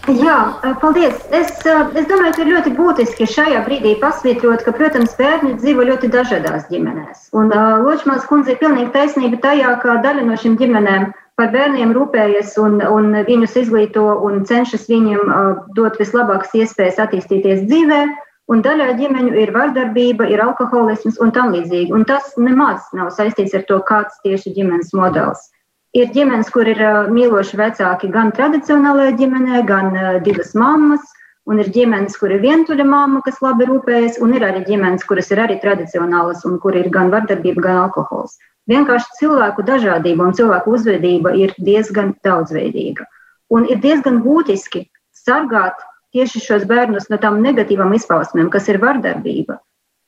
Jā, 0.07 0.37
paldies. 0.81 1.15
Es, 1.35 1.49
es 1.63 2.05
domāju, 2.07 2.33
ka 2.35 2.43
ir 2.43 2.51
ļoti 2.53 2.71
būtiski 2.77 3.27
šajā 3.27 3.63
brīdī 3.65 3.93
pasvītrot, 3.99 4.63
ka, 4.63 4.73
protams, 4.75 5.15
bērni 5.19 5.57
dzīvo 5.59 5.85
ļoti 5.89 6.09
dažādās 6.11 6.69
ģimenēs. 6.71 7.29
Un 7.35 7.51
uh, 7.51 7.81
Ločmāns 7.83 8.27
kundze 8.29 8.53
ir 8.53 8.61
pilnīgi 8.61 8.93
taisnība 8.95 9.41
tajā, 9.43 9.73
ka 9.83 9.97
daļa 10.03 10.25
no 10.27 10.37
šīm 10.39 10.55
ģimenēm 10.59 11.09
par 11.39 11.49
bērniem 11.55 11.91
rūpējas 11.95 12.55
un, 12.61 12.79
un 12.83 13.15
viņus 13.27 13.57
izglīto 13.63 14.05
un 14.27 14.43
cenšas 14.47 14.85
viņiem 14.91 15.23
uh, 15.23 15.63
dot 15.75 15.99
vislabākas 15.99 16.55
iespējas 16.63 17.01
attīstīties 17.03 17.65
dzīvē. 17.67 18.03
Un 18.51 18.59
daļā 18.63 18.89
ģimeņu 18.99 19.37
ir 19.39 19.53
vardarbība, 19.55 20.27
ir 20.27 20.43
alkoholisms 20.43 21.19
un 21.23 21.31
tam 21.35 21.55
līdzīgi. 21.55 21.93
Un 21.95 22.03
tas 22.07 22.33
nemaz 22.35 22.91
nav 22.95 23.11
saistīts 23.15 23.55
ar 23.55 23.63
to, 23.69 23.79
kāds 23.87 24.19
tieši 24.23 24.51
ģimenes 24.59 24.91
modelis. 24.95 25.47
Ir 25.93 26.09
ģimenes, 26.09 26.47
kur 26.49 26.65
ir 26.65 26.79
mīloši 27.13 27.57
vecāki 27.59 28.07
gan 28.13 28.31
tradicionālajā 28.33 29.11
ģimenē, 29.19 29.59
gan 29.67 29.91
divas 30.25 30.55
mammas, 30.57 31.03
un 31.45 31.59
ir 31.61 31.69
ģimenes, 31.75 32.15
kur 32.17 32.31
ir 32.33 32.41
vientuļa 32.41 32.85
mamma, 32.87 33.21
kas 33.25 33.37
labi 33.45 33.67
rūpējas, 33.69 34.17
un 34.23 34.33
ir 34.33 34.45
arī 34.47 34.63
ģimenes, 34.65 35.05
kuras 35.05 35.29
ir 35.29 35.43
arī 35.43 35.59
tradicionālas, 35.61 36.41
un 36.49 36.57
kur 36.63 36.73
ir 36.79 36.89
gan 36.93 37.11
vardarbība, 37.13 37.61
gan 37.67 37.81
alkohols. 37.83 38.39
Vienkārši 38.71 39.19
cilvēku 39.19 39.65
dažādība 39.67 40.23
un 40.25 40.33
cilvēku 40.37 40.73
uzvedība 40.77 41.33
ir 41.37 41.53
diezgan 41.59 42.13
daudzveidīga. 42.25 43.05
Un 43.53 43.67
ir 43.69 43.81
diezgan 43.83 44.21
būtiski 44.23 44.85
sargāt 45.13 45.83
tieši 46.15 46.41
šos 46.45 46.63
bērnus 46.69 47.09
no 47.11 47.19
tām 47.21 47.41
negatīvām 47.43 47.93
izpausmēm, 47.97 48.49
kas 48.53 48.69
ir 48.71 48.79
vardarbība. 48.81 49.59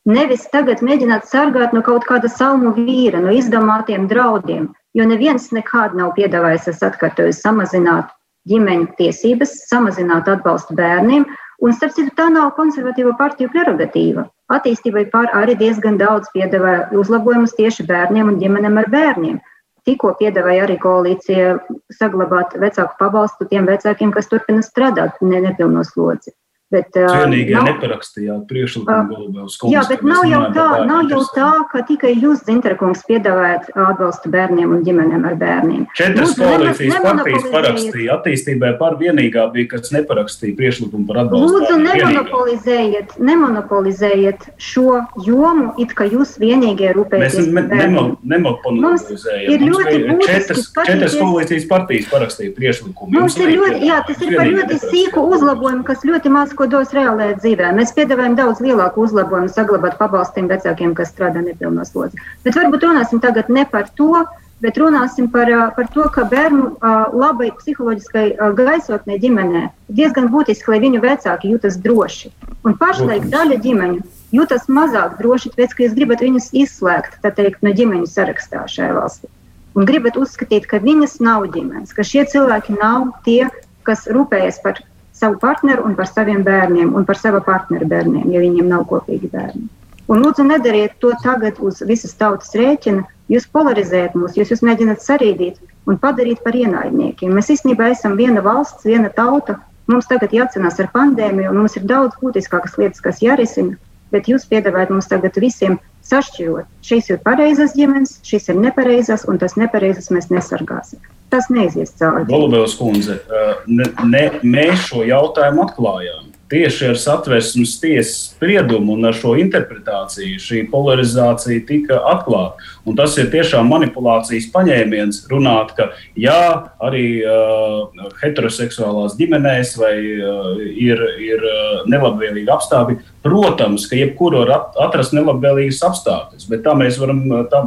Nevis 0.05 0.47
tagad 0.53 0.81
mēģināt 0.85 1.27
sargāt 1.29 1.73
no 1.77 1.81
kaut 1.85 2.05
kāda 2.09 2.29
salmu 2.31 2.73
vīra, 2.77 3.21
no 3.21 3.33
izdomātiem 3.33 4.07
draudiem, 4.09 4.69
jo 4.95 5.07
neviens 5.07 5.49
nekad 5.55 5.95
nav 5.97 6.13
piedāvājis, 6.17 6.69
es 6.71 6.83
atkārtoju, 6.85 7.33
samazināt 7.35 8.13
ģimeņu 8.49 8.93
tiesības, 8.99 9.55
samazināt 9.69 10.29
atbalstu 10.31 10.77
bērniem. 10.77 11.25
Un, 11.63 11.73
starp 11.73 11.95
citu, 11.95 12.11
tā 12.17 12.27
nav 12.31 12.51
konservatīva 12.57 13.15
partiju 13.19 13.51
prerogatīva. 13.53 14.25
Attīstībai 14.51 15.05
pār 15.11 15.31
arī 15.33 15.55
diezgan 15.57 15.97
daudz 15.97 16.29
piedāvāja 16.35 16.89
uzlabojumus 16.99 17.55
tieši 17.57 17.87
bērniem 17.87 18.33
un 18.33 18.39
ģimenēm 18.41 18.81
ar 18.81 18.89
bērniem. 18.91 19.39
Tikko 19.85 20.15
piedāvāja 20.19 20.65
arī 20.65 20.75
koalīcija 20.81 21.55
saglabāt 21.93 22.55
vecāku 22.61 22.97
pabalstu 22.99 23.47
tiem 23.51 23.69
vecākiem, 23.69 24.11
kas 24.13 24.29
turpina 24.31 24.65
strādāt 24.65 25.21
ne, 25.21 25.41
nepilnos 25.45 25.93
slodzi. 25.93 26.33
Bet, 26.73 26.87
Cienīgie 26.97 27.53
nav, 27.53 27.67
neparakstījāt 27.69 28.47
priekšlikumu 28.49 29.11
Golubēvas 29.11 29.55
kungs. 29.61 29.73
Jā, 29.75 29.83
bet 29.85 30.01
nav 30.01 30.23
jau 30.25 30.39
tā, 30.55 30.63
nav 30.89 31.11
jau 31.13 31.19
tā, 31.35 31.49
ka 31.69 31.83
tikai 31.85 32.15
jūs, 32.17 32.39
Zinterkungs, 32.47 33.03
piedāvājat 33.05 33.67
atbalstu 33.77 34.31
bērniem 34.33 34.73
un 34.73 34.81
ģimenēm 34.87 35.27
ar 35.29 35.35
bērniem. 35.37 35.83
Četras 35.93 36.33
koalīcijas 36.39 36.97
partijas 37.03 37.45
parakstīja. 37.53 38.15
Attīstībai 38.17 38.71
par 38.79 38.97
vienīgā 38.97 39.45
bija, 39.53 39.67
kas 39.75 39.93
neparakstīja 39.93 40.57
priekšlikumu 40.57 41.05
par 41.11 41.21
atbalstu. 41.27 41.59
Lūdzu, 41.59 41.77
nemonopolizējiet, 41.85 43.13
nemonopolizējiet 43.29 44.49
šo 44.57 45.03
jomu, 45.21 45.69
it 45.85 45.93
kā 45.93 46.09
jūs 46.09 46.33
vienīgie 46.41 46.95
rūpēties. 46.97 47.45
Mēs 47.53 47.69
nemo, 47.77 48.07
nemonopolizējam. 48.25 49.53
Ir 49.53 49.67
ļoti 49.69 50.01
būtiski. 50.09 50.65
Četras 50.81 51.19
koalīcijas 51.21 51.69
partijas 51.69 52.09
parakstīja 52.09 52.57
priekšlikumu. 52.57 53.13
Mums 53.19 53.37
ir 53.37 53.53
ļoti, 53.53 53.85
jā, 53.85 54.01
tas 54.09 54.25
ir 54.25 54.33
par 54.33 54.49
ļoti 54.49 54.81
sīku 54.81 55.29
uzlabojumu, 55.29 55.85
kas 55.85 56.01
ļoti 56.09 56.33
maz 56.33 56.54
ko 56.57 56.67
dos 56.71 56.93
reālajā 56.95 57.37
dzīvē. 57.41 57.73
Mēs 57.77 57.93
piedāvājam 57.97 58.37
daudz 58.39 58.63
lielāku 58.63 59.05
uzlabojumu, 59.05 59.51
saglabāt 59.51 59.99
pabalstiem 59.99 60.49
vecākiem, 60.51 60.95
kas 60.97 61.13
strādā 61.13 61.43
nepilnos 61.43 61.93
slodzi. 61.93 62.19
Bet 62.47 62.57
varbūt 62.57 62.87
runāsim 62.87 63.21
tagad 63.23 63.51
ne 63.53 63.65
par 63.69 63.89
to, 63.99 64.25
bet 64.63 64.77
runāsim 64.79 65.27
par, 65.31 65.51
par 65.75 65.89
to, 65.93 66.07
ka 66.15 66.25
bērnu 66.31 66.71
labai 67.13 67.51
psiholoģiskai 67.59 68.25
gaisotnē 68.57 69.19
ģimenē 69.21 69.63
diezgan 69.99 70.29
būtiski, 70.33 70.71
lai 70.71 70.81
viņu 70.83 71.03
vecāki 71.03 71.51
jūtas 71.53 71.77
droši. 71.83 72.31
Un 72.65 72.77
pašlaik 72.79 73.27
daļa 73.33 73.59
ģimeņu 73.61 74.01
jūtas 74.35 74.69
mazāk 74.71 75.19
droši, 75.19 75.51
tāpēc, 75.53 75.75
ka 75.75 75.85
jūs 75.85 75.97
gribat 75.97 76.23
viņus 76.25 76.51
izslēgt 76.55 77.19
teikt, 77.25 77.61
no 77.65 77.75
ģimeņu 77.75 78.09
sarakstā 78.09 78.65
šajā 78.71 78.95
valstī. 78.95 79.29
Un 79.75 79.87
gribat 79.87 80.15
uzskatīt, 80.15 80.69
ka 80.71 80.79
viņas 80.79 81.19
nav 81.19 81.49
ģimenes, 81.51 81.91
ka 81.91 82.05
šie 82.07 82.23
cilvēki 82.31 82.77
nav 82.79 83.09
tie, 83.27 83.49
kas 83.83 84.07
rūpējas 84.07 84.61
par 84.63 84.79
savu 85.25 85.37
partneru 85.39 85.85
un 85.85 85.95
par 85.95 86.07
saviem 86.07 86.43
bērniem 86.43 86.93
un 86.93 87.05
par 87.05 87.17
sava 87.17 87.41
partneru 87.41 87.87
bērniem, 87.89 88.29
ja 88.33 88.41
viņiem 88.43 88.67
nav 88.69 88.85
kopīgi 88.91 89.29
bērni. 89.31 89.65
Un 90.07 90.21
lūdzu, 90.21 90.43
nedariet 90.45 90.99
to 91.01 91.13
tagad 91.23 91.57
uz 91.65 91.81
visas 91.89 92.13
tautas 92.19 92.53
rēķina. 92.53 93.07
Jūs 93.33 93.47
polarizējat 93.49 94.13
mūs, 94.13 94.35
jūs, 94.37 94.51
jūs 94.53 94.61
mēģināt 94.67 95.01
sarīdīt 95.01 95.57
un 95.89 95.97
padarīt 95.97 96.43
par 96.45 96.53
ienaidniekiem. 96.53 97.33
Mēs 97.33 97.49
īstenībā 97.55 97.89
esam 97.95 98.13
viena 98.19 98.43
valsts, 98.45 98.85
viena 98.85 99.09
tauta. 99.09 99.57
Mums 99.89 100.05
tagad 100.11 100.33
jācenās 100.33 100.77
ar 100.81 100.91
pandēmiju, 100.93 101.49
un 101.49 101.63
mums 101.63 101.77
ir 101.79 101.89
daudz 101.89 102.21
būtiskākas 102.21 102.77
lietas, 102.77 103.01
kas 103.01 103.25
jārisina. 103.25 103.79
Bet 104.13 104.29
jūs 104.29 104.45
piedāvājat 104.51 104.93
mums 104.93 105.09
tagad 105.09 105.41
visiem 105.41 105.79
sašķirot. 106.05 106.69
Šīs 106.85 107.09
ir 107.09 107.21
pareizas 107.25 107.73
ģimenes, 107.73 108.19
šīs 108.29 108.51
ir 108.53 108.61
nepareizas, 108.61 109.25
un 109.25 109.41
tas 109.41 109.57
nepareizas 109.57 110.13
mēs 110.13 110.29
nesargāsim 110.29 111.01
tas 111.33 111.49
neizies 111.53 111.93
cauri. 111.99 112.25
Golubēls 112.29 112.77
kundze, 112.79 113.19
ne, 113.67 113.89
ne, 114.05 114.23
mēs 114.43 114.87
šo 114.89 115.03
jautājumu 115.07 115.65
atklājām. 115.65 116.31
Tieši 116.55 116.91
ar 116.93 116.99
satversmes 116.99 117.75
tiesas 117.81 118.31
spriedumu 118.31 118.95
un 118.95 119.09
ar 119.09 119.15
šo 119.17 119.33
interpretāciju 119.41 120.39
šī 120.39 120.61
polarizācija 120.71 121.65
tika 121.67 121.99
atklāta. 122.13 122.63
Un 122.85 122.95
tas 122.95 123.15
ir 123.19 123.31
tiešām 123.33 123.67
manipulācijas 123.71 124.47
paņēmiens 124.53 125.23
runāt, 125.31 125.73
ka 125.75 125.89
jā, 126.19 126.37
arī 126.85 127.07
uh, 127.25 128.07
heteroseksuālās 128.21 129.17
ģimenēs 129.19 129.73
vai 129.81 129.95
uh, 129.97 130.53
ir, 130.61 131.01
ir 131.25 131.43
uh, 131.49 131.83
nelabvēlīgi 131.91 132.53
apstākļi. 132.55 132.99
Protams, 133.25 133.87
ka 133.89 133.97
jebkuru 133.97 134.43
var 134.43 134.69
atrast 134.85 135.15
nelabvēlīgus 135.17 135.81
apstākļus, 135.87 136.45
bet 136.51 136.61
tā 136.67 136.75
mēs 136.77 136.99
varam, 137.01 137.23
tā, 137.49 137.63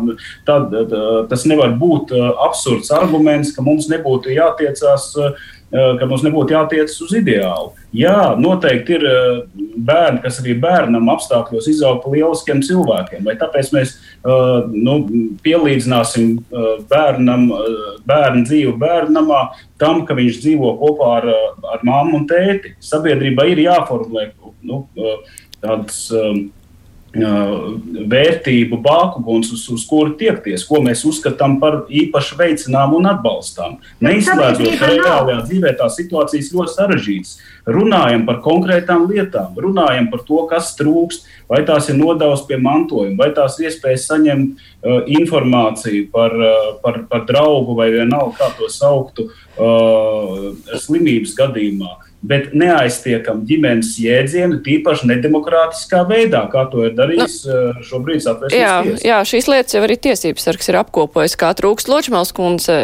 tā, 0.47 0.59
tā, 0.71 1.05
tas 1.33 1.45
nevar 1.51 1.75
būt 1.81 2.15
uh, 2.15 2.31
absurds 2.47 2.93
arguments, 2.95 3.53
ka 3.57 3.67
mums 3.67 3.91
nebūtu 3.91 4.37
jātiecās. 4.39 5.13
Uh, 5.19 5.55
ka 5.73 6.09
mums 6.09 6.25
nebūtu 6.25 6.55
jātiec 6.55 6.93
uz 7.05 7.13
ideālu. 7.19 7.73
Jā, 7.97 8.35
noteikti 8.41 8.97
ir 8.97 9.05
bērni, 9.77 10.21
kas 10.25 10.41
arī 10.43 10.55
bērnam 10.61 11.09
apstākļos 11.13 11.69
izaug 11.73 12.03
par 12.03 12.15
lieliskiem 12.17 12.61
cilvēkiem. 12.65 13.25
Vai 13.29 13.37
tāpēc 13.41 13.73
mēs 13.77 13.95
nu, 14.73 14.99
pielīdzināsim 15.45 16.37
bērnam, 16.91 17.49
bērnu 18.09 18.45
dzīvi 18.49 18.75
bērnamā 18.81 19.43
tam, 19.81 20.05
ka 20.09 20.17
viņš 20.19 20.43
dzīvo 20.45 20.75
kopā 20.81 21.15
ar, 21.21 21.33
ar 21.77 21.85
mammu 21.89 22.23
un 22.23 22.29
tēti? 22.29 22.77
Sabiedrībai 22.85 23.51
ir 23.55 23.67
jāformulē 23.69 24.31
nu, 24.69 24.85
tādas 25.61 26.07
vērtību 27.15 28.79
bākuguns, 28.85 29.49
uz, 29.55 29.63
uz 29.73 29.85
kuru 29.89 30.13
tiekties, 30.21 30.67
ko 30.69 30.83
mēs 30.85 31.07
uzskatām 31.09 31.57
par 31.61 31.87
īpaši 31.89 32.37
veicinām 32.37 32.93
un 32.99 33.09
atbalstām. 33.09 33.79
Neizslēdzot, 34.05 34.83
reālajā 34.83 35.39
dzīvē 35.47 35.73
tās 35.79 35.97
situācijas 35.97 36.53
ļoti 36.53 36.75
sarežģītas. 36.75 37.39
Runājam 37.69 38.27
par 38.29 38.43
konkrētām 38.45 39.07
lietām, 39.09 39.57
runājam 39.57 40.11
par 40.13 40.25
to, 40.29 40.43
kas 40.51 40.75
trūkst, 40.77 41.25
vai 41.49 41.63
tās 41.69 41.89
ir 41.89 41.97
nodevs 41.97 42.45
pie 42.49 42.59
mantojuma, 42.61 43.17
vai 43.23 43.31
tās 43.37 43.57
ir 43.59 43.69
iespējas 43.71 44.09
saņemt 44.09 44.61
uh, 44.61 45.01
informāciju 45.21 46.11
par, 46.13 46.37
uh, 46.37 46.75
par, 46.85 47.03
par 47.09 47.25
draugu 47.29 47.77
vai 47.79 47.89
vienalga, 47.93 48.37
kā 48.37 48.53
to 48.61 48.69
sauktu, 48.73 49.31
uh, 49.57 50.53
slimības 50.77 51.37
gadījumā 51.41 51.97
bet 52.23 52.51
neaiztiekam 52.57 53.45
ģimenes 53.47 53.93
jēdzienu, 54.03 54.59
tīpaši 54.65 55.07
nedemokrātiskā 55.13 56.03
veidā, 56.09 56.43
kā 56.51 56.65
to 56.73 56.83
ir 56.89 56.97
darījis 56.99 57.37
nu, 57.47 57.55
eh, 57.55 57.83
šobrīd 57.87 58.25
satversmes 58.25 58.59
jā, 58.59 58.75
tiesa. 58.87 59.05
Jā, 59.07 59.19
šīs 59.33 59.49
lietas 59.53 59.77
jau 59.77 59.83
arī 59.87 59.99
tiesības 60.09 60.49
sargs 60.49 60.71
ir 60.73 60.81
apkopojis, 60.81 61.37
kā 61.39 61.53
trūkst 61.59 61.91
Ločmals 61.93 62.35
kundze, 62.35 62.79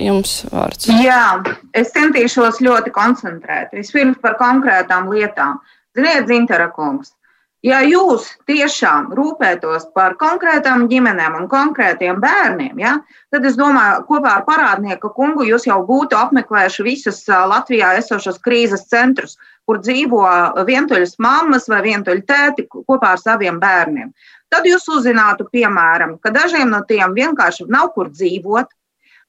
jums 0.00 0.40
vārds. 0.50 0.90
Jā, 1.04 1.38
es 1.74 1.94
centīšos 1.94 2.62
ļoti 2.66 2.94
koncentrēt. 2.96 3.70
Vispirms 3.78 4.18
par 4.22 4.36
konkrētām 4.40 5.10
lietām. 5.12 5.60
Ziniet, 5.96 6.26
Zintara 6.30 6.70
kungs, 6.74 7.14
Ja 7.60 7.82
jūs 7.84 8.24
tiešām 8.48 9.10
rūpētos 9.12 9.90
par 9.92 10.14
konkrētām 10.20 10.86
ģimenēm 10.88 11.34
un 11.42 11.48
konkrētiem 11.50 12.16
bērniem, 12.22 12.78
ja, 12.80 12.94
tad 13.28 13.44
es 13.44 13.58
domāju, 13.58 14.06
kopā 14.08 14.38
ar 14.38 14.46
parādnieku 14.46 15.10
kungu 15.12 15.44
jūs 15.44 15.66
jau 15.68 15.76
būtu 15.84 16.16
apmeklējuši 16.16 16.86
visus 16.86 17.20
Latvijā 17.28 17.92
esošos 17.98 18.40
krīzes 18.40 18.86
centrus, 18.88 19.36
kur 19.68 19.82
dzīvo 19.84 20.24
vientuļas 20.64 21.18
mammas 21.20 21.68
vai 21.68 21.82
vientuļi 21.84 22.24
tēti 22.24 22.64
kopā 22.72 23.12
ar 23.12 23.20
saviem 23.20 23.60
bērniem. 23.60 24.08
Tad 24.50 24.64
jūs 24.64 24.88
uzzinātu, 24.96 25.44
piemēram, 25.52 26.16
ka 26.18 26.32
dažiem 26.32 26.72
no 26.72 26.80
tiem 26.88 27.12
vienkārši 27.14 27.68
nav 27.68 27.92
kur 27.92 28.08
dzīvot. 28.08 28.72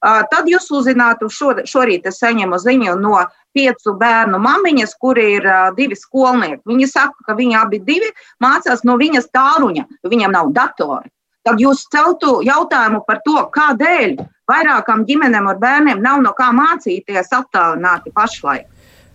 Tad 0.02 0.48
jūs 0.50 0.66
uzzinātu, 0.74 1.30
šo, 1.30 1.54
šorīt 1.70 2.08
es 2.10 2.18
saņemu 2.24 2.58
ziņu 2.58 2.96
no 2.98 3.20
piecu 3.54 3.94
bērnu 4.00 4.40
mamiņas, 4.42 4.96
kur 4.98 5.20
ir 5.22 5.46
divi 5.78 5.98
skolnieki. 6.00 6.64
Viņi 6.66 6.88
saka, 6.90 7.28
ka 7.28 7.36
viņi 7.38 7.58
abi 7.60 7.82
divi 7.86 8.10
mācās 8.42 8.82
no 8.88 8.98
viņas 8.98 9.30
tāluņa, 9.36 9.86
jo 10.02 10.14
viņiem 10.14 10.34
nav 10.34 10.50
datori. 10.56 11.12
Tad 11.46 11.62
jūs 11.62 11.88
celtu 11.94 12.40
jautājumu 12.46 13.02
par 13.06 13.22
to, 13.26 13.38
kādēļ 13.54 14.18
vairākām 14.50 15.06
ģimenēm 15.06 15.50
ar 15.50 15.62
bērniem 15.62 16.02
nav 16.02 16.22
no 16.26 16.34
kā 16.38 16.52
mācīties 16.54 17.34
attālināti 17.38 18.14
pašlaik. 18.14 18.68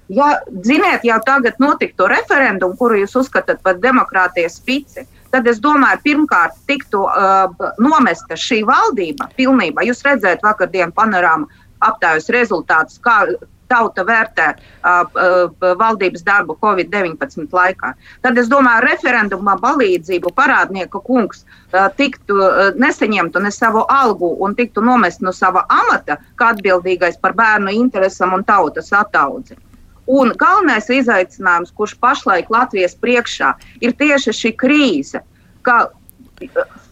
Ja, 0.07 0.37
ziniet, 0.62 1.03
jau 1.03 1.18
tagad 1.26 1.59
notiktu 1.59 2.07
referendumu, 2.11 2.76
kuru 2.78 3.01
jūs 3.01 3.16
uzskatāt 3.22 3.59
par 3.66 3.80
demokrātijas 3.82 4.61
spici, 4.61 5.03
tad 5.37 5.51
es 5.53 5.61
domāju, 5.62 6.01
pirmkārt, 6.07 6.57
tiktu 6.70 7.05
uh, 7.05 7.68
nomesta 7.82 8.39
šī 8.41 8.62
valdība 8.68 9.28
pilnībā. 9.37 9.84
Jūs 9.84 10.05
redzējāt 10.07 10.45
vakardienas 10.47 10.97
panorāmu 10.97 11.51
aptaujas 11.84 12.30
rezultātus, 12.32 12.97
kā, 13.05 13.20
tauta 13.68 14.05
vērtē 14.07 14.47
uh, 14.55 15.51
valdības 15.78 16.24
darbu 16.26 16.57
Covid-19 16.62 17.51
laikā. 17.53 17.93
Tad 18.22 18.39
es 18.39 18.51
domāju, 18.53 18.84
referendumā 18.87 19.57
palīdzību 19.62 20.32
parādnieka 20.37 21.03
kungs 21.07 21.43
uh, 21.43 21.89
tiktu 21.99 22.39
uh, 22.39 22.70
nesaņemtu 22.78 23.43
ne 23.43 23.53
savu 23.55 23.84
algu 23.93 24.32
un 24.47 24.55
tiktu 24.59 24.84
nomest 24.84 25.24
no 25.26 25.34
sava 25.34 25.66
amata, 25.68 26.20
kā 26.39 26.53
atbildīgais 26.55 27.20
par 27.22 27.37
bērnu 27.39 27.74
interesam 27.74 28.37
un 28.39 28.47
tautas 28.47 28.93
ataudzi. 28.95 29.59
Un 30.07 30.30
galvenais 30.38 30.86
izaicinājums, 30.92 31.72
kurš 31.74 31.96
pašlaik 31.98 32.50
Latvijas 32.52 32.94
priekšā 33.02 33.52
ir 33.82 33.94
tieši 33.98 34.34
šī 34.38 34.52
krīze, 34.59 35.22
ka 35.66 35.88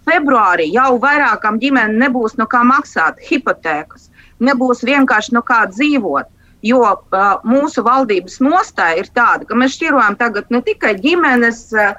februārī 0.09 0.67
jau 0.75 0.97
vairākām 1.03 1.61
ģimenēm 1.63 1.99
nebūs 2.03 2.35
no 2.41 2.49
kā 2.51 2.65
maksāt 2.67 3.21
hipotēkas, 3.29 4.09
nebūs 4.43 4.83
vienkārši 4.87 5.37
no 5.37 5.45
kā 5.47 5.65
dzīvot. 5.71 6.31
Jo 6.65 6.81
uh, 6.81 7.25
mūsu 7.45 7.83
valdības 7.85 8.39
nostāja 8.41 9.03
ir 9.03 9.11
tāda, 9.13 9.45
ka 9.45 9.57
mēs 9.61 9.75
šķirojam 9.77 10.15
tagad 10.17 10.49
ne 10.49 10.63
tikai 10.65 10.95
ģimenes 10.97 11.59
uh, 11.77 11.93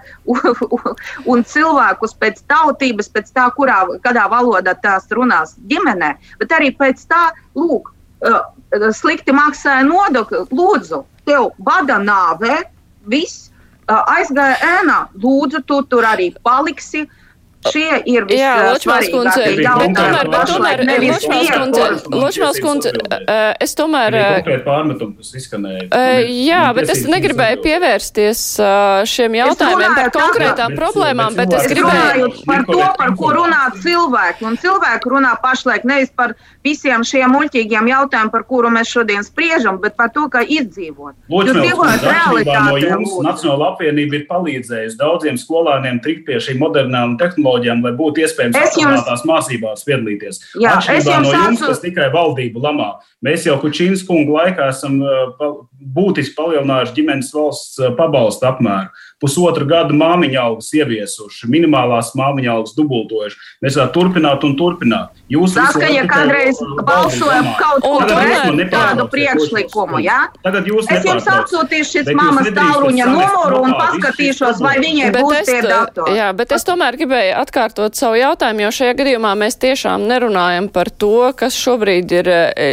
un 1.31 1.45
cilvēkus 1.45 2.15
pēc 2.17 2.41
tautības, 2.49 3.11
pēc 3.13 3.29
tā, 3.35 3.45
kurā, 3.53 3.83
kādā 4.01 4.25
valodā 4.31 4.73
tās 4.81 5.05
runās 5.13 5.53
ģimenē, 5.69 6.15
bet 6.41 6.57
arī 6.57 6.71
pēc 6.79 7.05
tā, 7.11 7.27
lūk, 7.53 7.93
uh, 8.25 8.41
slikti 8.95 9.35
maksāja 9.35 9.83
nodokļu, 9.87 10.45
lūdzu, 10.51 11.03
tev 11.25 11.51
bada 11.65 11.99
nāve, 12.01 12.63
viss 13.11 13.49
uh, 13.87 14.01
aizgāja 14.17 14.57
ēnā, 14.79 14.99
lūdzu, 15.21 15.63
tu 15.69 15.81
tur 15.89 16.07
arī 16.07 16.31
paliksi. 16.43 17.05
Uh, 17.05 17.24
Šie 17.71 17.97
ir 18.05 18.25
vissvarīgākie 18.29 19.63
jautājumi. 19.63 20.29
Bet 20.31 20.43
tomēr, 20.51 20.77
Ločmāls 22.13 22.59
kundze, 22.63 22.91
es 23.61 23.73
tomēr. 23.77 24.17
Pārmetumi, 24.65 25.17
kas 25.19 25.31
izskanēja. 25.39 25.87
Jā, 26.29 26.63
bet 26.77 26.91
es 26.93 27.01
negribēju 27.09 27.61
pievērsties 27.63 28.41
šiem 29.09 29.37
jautājumiem 29.39 29.95
par 29.97 30.11
konkrētām 30.15 30.75
problēmām, 30.77 31.37
bet 31.39 31.55
es 31.57 31.65
gribēju. 31.71 32.29
Par 32.45 32.61
to, 32.69 32.81
par 32.99 33.15
ko 33.17 33.31
runā 33.39 33.63
cilvēki. 33.81 34.45
Un 34.45 34.59
cilvēki 34.61 35.13
runā 35.15 35.33
pašlaik 35.41 35.83
nevis 35.89 36.11
par 36.15 36.35
visiem 36.65 37.01
šiem 37.07 37.33
muļķīgiem 37.33 37.89
jautājumiem, 37.91 38.31
par 38.33 38.45
kuru 38.49 38.69
mēs 38.73 38.87
šodien 38.93 39.25
spriežam, 39.25 39.81
bet 39.81 39.97
par 39.97 40.09
to, 40.13 40.27
kā 40.31 40.41
izdzīvot. 40.45 41.15
Jūs 41.31 41.51
dzīvojat 41.55 42.01
realitātē. 42.05 43.01
Nacionāla 43.25 43.71
apvienība 43.73 44.13
ir 44.19 44.25
palīdzējusi 44.29 44.99
daudziem 45.01 45.37
skolēniem 45.41 45.97
tikt 46.05 46.25
pie 46.29 46.37
šīm 46.43 46.57
modernām 46.61 47.17
tehnoloģijām 47.21 47.54
tehnoloģijām, 47.55 47.83
lai 47.83 47.93
būtu 47.95 48.23
iespējams 48.23 48.57
attālinātās 48.59 49.23
jums... 49.23 49.29
mācībās 49.29 49.85
piedalīties. 49.87 50.39
Jā, 50.61 50.75
Atšķirībā 50.79 51.19
no 51.23 51.31
jums, 51.33 51.59
sācu... 51.59 51.69
kas 51.71 51.81
tikai 51.83 52.09
valdību 52.13 52.63
lamā. 52.63 52.89
Mēs 53.25 53.45
jau 53.47 53.57
Kučīnas 53.61 54.05
kungu 54.07 54.35
laikā 54.35 54.69
esam 54.73 54.99
uh, 55.03 55.55
būtiski 55.95 56.35
palielinājuši 56.37 56.95
ģimenes 56.99 57.31
valsts 57.35 57.79
uh, 57.81 57.93
pabalstu 57.97 58.49
apmēru 58.49 58.91
pusotru 59.23 59.65
gadu 59.69 59.95
māmiņa 59.95 60.41
algas 60.41 60.71
ieviesuši, 60.75 61.47
minimālās 61.51 62.11
māmiņa 62.19 62.51
algas 62.51 62.75
dubultojuši. 62.75 63.37
Mēs 63.63 63.77
varam 63.79 63.93
turpināt 63.95 64.43
un 64.47 64.55
turpināt. 64.59 65.15
Jūs 65.31 65.55
tas, 65.55 65.77
ka 65.79 65.87
ja 65.89 66.03
kādreiz 66.09 66.59
balsojam 66.85 67.47
kaut 67.59 67.85
ko 67.85 67.93
tādu, 68.09 68.67
tādu 68.73 69.07
priekšlikumu, 69.13 70.01
jā? 70.03 70.19
Tagad 70.43 70.67
jūs 70.69 70.91
es 70.91 71.07
jums 71.07 71.29
atsūtīšu 71.31 71.91
šis 71.95 72.11
mammas 72.17 72.51
tāluņa 72.55 73.07
numuru 73.13 73.63
un 73.63 73.77
paskatīšos, 73.79 74.61
vai 74.65 74.75
viņai 74.83 75.09
bet 75.15 75.23
būs 75.23 75.41
tie 75.47 75.57
datori. 75.63 76.17
Jā, 76.19 76.29
bet 76.35 76.53
es 76.57 76.67
tomēr 76.67 76.99
gribēju 76.99 77.39
atkārtot 77.39 77.97
savu 77.97 78.19
jautājumu, 78.19 78.65
jo 78.67 78.75
šajā 78.81 78.99
gadījumā 78.99 79.33
mēs 79.39 79.59
tiešām 79.63 80.05
nerunājam 80.11 80.69
par 80.75 80.91
to, 80.91 81.31
kas 81.39 81.57
šobrīd 81.57 82.15
ir 82.19 82.31
e, 82.35 82.69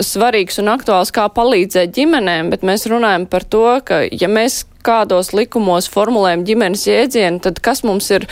svarīgs 0.00 0.58
un 0.62 0.72
aktuāls, 0.72 1.12
kā 1.14 1.28
palīdzēt 1.36 1.94
ģimenēm, 1.94 2.50
bet 2.54 2.66
mēs 2.66 2.88
runājam 2.90 3.28
par 3.30 3.44
to, 3.44 3.66
ka 3.86 4.02
ja 4.08 4.30
mēs 4.32 4.64
kādos 4.84 5.32
likumos 5.36 5.88
formulējam 5.92 6.44
ģimenes 6.48 6.86
jēdzienu, 6.88 7.40
tad 7.44 7.60
kas 7.64 7.82
mums 7.86 8.10
ir, 8.14 8.26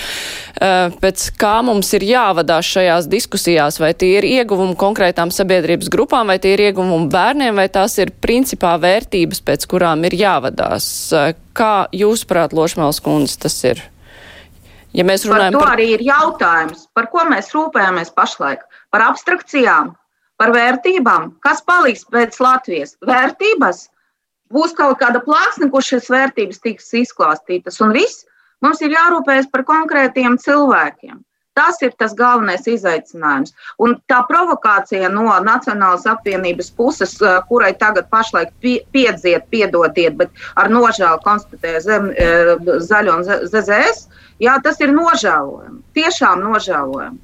eh, 0.60 0.90
pēc 1.02 1.30
kā 1.40 1.54
mums 1.66 1.92
ir 1.94 2.06
jāvadās 2.06 2.68
šajās 2.70 3.08
diskusijās, 3.10 3.80
vai 3.80 3.92
tie 3.94 4.18
ir 4.18 4.24
ieguvumi 4.24 4.76
konkrētām 4.76 5.32
sabiedrības 5.34 5.88
grupām, 5.88 6.26
vai 6.26 6.38
tie 6.38 6.54
ir 6.54 6.64
ieguvumi 6.70 7.10
bērniem, 7.10 7.54
vai 7.54 7.68
tās 7.68 7.98
ir 7.98 8.10
principā 8.10 8.76
vērtības, 8.80 9.40
pēc 9.40 9.66
kurām 9.66 10.04
ir 10.04 10.18
jāvadās. 10.18 11.12
Eh, 11.12 11.34
kā 11.54 11.88
jūs 11.92 12.26
prāt, 12.26 12.52
Lošmēls 12.52 13.00
kundze, 13.02 13.38
tas 13.38 13.64
ir? 13.64 13.82
Ja 14.92 15.04
mēs 15.06 15.24
runājam 15.24 15.54
par 15.54 15.60
to 15.60 15.66
par... 15.66 15.76
arī 15.78 15.88
ir 15.94 16.02
jautājums, 16.02 16.88
par 16.94 17.06
ko 17.12 17.24
mēs 17.30 17.52
rūpējamies 17.54 18.10
pašlaik. 18.16 18.64
Par 18.90 19.04
abstrakcijām, 19.06 19.94
par 20.40 20.50
vērtībām, 20.56 21.36
kas 21.44 21.62
paliks 21.62 22.06
pēc 22.10 22.38
Latvijas 22.42 22.96
vērtības 23.06 23.84
būs 24.54 24.74
kaut 24.76 24.98
kāda 25.00 25.22
plāksne, 25.24 25.70
kur 25.70 25.84
šīs 25.84 26.10
vērtības 26.12 26.62
tiks 26.64 26.92
izklāstītas, 27.04 27.80
un 27.84 27.94
viss. 27.96 28.26
Mums 28.60 28.82
ir 28.84 28.92
jārūpējas 28.92 29.48
par 29.52 29.64
konkrētiem 29.64 30.36
cilvēkiem. 30.40 31.20
Tas 31.56 31.80
ir 31.82 31.94
tas 31.98 32.12
galvenais 32.14 32.66
izaicinājums. 32.70 33.54
Un 33.82 33.96
tā 34.08 34.20
provokācija 34.28 35.08
no 35.12 35.24
Nacionālās 35.44 36.04
apvienības 36.08 36.70
puses, 36.76 37.16
eh, 37.20 37.40
kurai 37.48 37.72
tagad 37.78 38.06
pašlaik 38.12 38.52
piedziet, 38.62 39.48
piedodiet, 39.50 40.16
bet 40.16 40.30
ar 40.56 40.68
nožēlu 40.68 41.18
konstatē 41.24 41.80
zem, 41.80 42.10
eh, 42.10 42.54
zaļo 42.90 43.16
un 43.16 43.24
ZZS, 43.24 44.08
jā, 44.40 44.62
tas 44.62 44.80
ir 44.80 44.94
nožēlojami. 44.94 45.82
Tiešām 45.94 46.44
nožēlojami. 46.44 47.18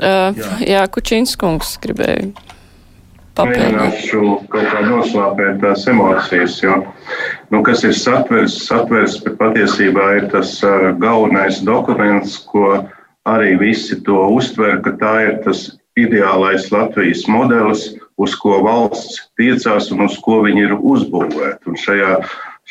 Uh, 0.00 0.32
jā, 0.32 0.50
jā 0.64 0.82
Kučīnskungs 0.88 1.74
gribēja 1.82 2.30
Mēģināšu 3.38 4.22
kaut 4.52 4.66
kā 4.72 4.80
noslāpēt 4.84 5.60
tās 5.62 5.86
emocijas, 5.88 6.58
jo, 6.62 6.80
nu, 7.54 7.62
kas 7.66 7.84
ir 7.86 7.94
satvers, 7.96 8.56
satvers, 8.66 9.16
bet 9.24 9.38
patiesībā 9.38 10.06
ir 10.18 10.26
tas 10.32 10.56
uh, 10.66 10.90
galvenais 11.00 11.62
dokuments, 11.64 12.36
ko 12.50 12.82
arī 13.30 13.54
visi 13.60 14.00
to 14.04 14.18
uztver, 14.34 14.80
ka 14.84 14.96
tā 15.00 15.14
ir 15.28 15.38
tas 15.46 15.68
ideālais 16.00 16.68
Latvijas 16.74 17.24
modelis, 17.30 17.90
uz 18.20 18.34
ko 18.36 18.60
valsts 18.66 19.22
tiecās 19.40 19.90
un 19.94 20.04
uz 20.08 20.18
ko 20.24 20.42
viņi 20.44 20.66
ir 20.66 20.76
uzbūvēti. 20.76 21.70
Un 21.70 21.78
šajā, 21.80 22.12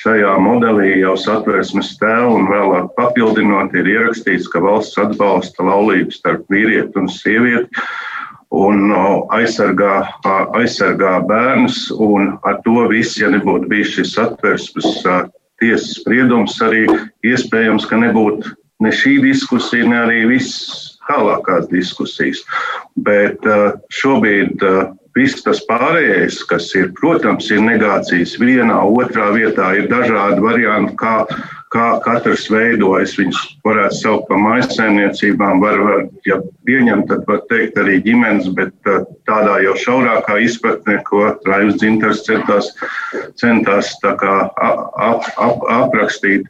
šajā 0.04 0.36
modelī 0.44 1.00
jau 1.00 1.16
satversmes 1.18 1.96
tēlu 2.02 2.36
un 2.38 2.50
vēlāk 2.52 2.92
papildinot 3.00 3.74
ir 3.80 3.90
ierakstīts, 3.96 4.50
ka 4.52 4.62
valsts 4.64 5.00
atbalsta 5.02 5.66
laulību 5.66 6.14
starp 6.14 6.46
vīrieti 6.54 7.02
un 7.02 7.10
sievieti 7.12 7.90
un 8.56 8.94
aizsargā, 9.36 10.04
aizsargā 10.58 11.20
bērnus. 11.30 11.90
Ar 12.44 12.62
to 12.66 12.88
viss, 12.92 13.20
ja 13.20 13.30
nebūtu 13.34 13.70
bijis 13.70 13.96
šis 13.98 14.16
atversmes 14.26 15.04
tiesas 15.60 15.98
spriedums, 16.00 16.56
arī 16.64 16.86
iespējams, 17.28 17.88
ka 17.90 18.00
nebūtu 18.00 18.56
ne 18.84 18.94
šī 18.96 19.20
diskusija, 19.26 19.88
ne 19.90 20.00
arī 20.06 20.22
viss 20.30 20.96
tālākās 21.10 21.68
diskusijas. 21.72 22.42
Bet 22.96 23.44
šobrīd 23.94 24.64
viss 25.18 25.44
tas 25.44 25.62
pārējais, 25.68 26.40
kas 26.48 26.70
ir, 26.80 26.92
protams, 27.00 27.50
ir 27.52 27.64
negācijas 27.66 28.38
vienā, 28.40 28.78
otrā 28.88 29.32
vietā, 29.36 29.74
ir 29.76 29.90
dažādi 29.92 30.44
varianti, 30.46 30.96
kā 31.00 31.26
kā 31.74 31.88
katrs 32.06 32.48
veidojas. 32.52 33.16
Viņus 33.20 33.42
varētu 33.66 34.00
saukt 34.00 34.28
par 34.30 34.42
maisaimniecībām, 34.42 35.62
var, 35.64 35.78
var, 35.86 36.02
ja 36.28 36.40
pieņem, 36.68 37.06
tad 37.10 37.26
var 37.30 37.44
teikt 37.52 37.78
arī 37.82 38.00
ģimenes, 38.06 38.50
bet 38.58 38.74
uh, 38.90 39.06
tādā 39.30 39.60
jau 39.66 39.76
šaurākā 39.84 40.40
izpratnē, 40.46 41.00
ko 41.10 41.30
Raivs 41.48 41.80
Dzinters 41.82 42.26
centās, 42.28 42.74
centās 43.42 43.94
kā, 44.02 44.36
ap, 44.50 45.32
ap, 45.38 45.66
aprakstīt. 45.80 46.50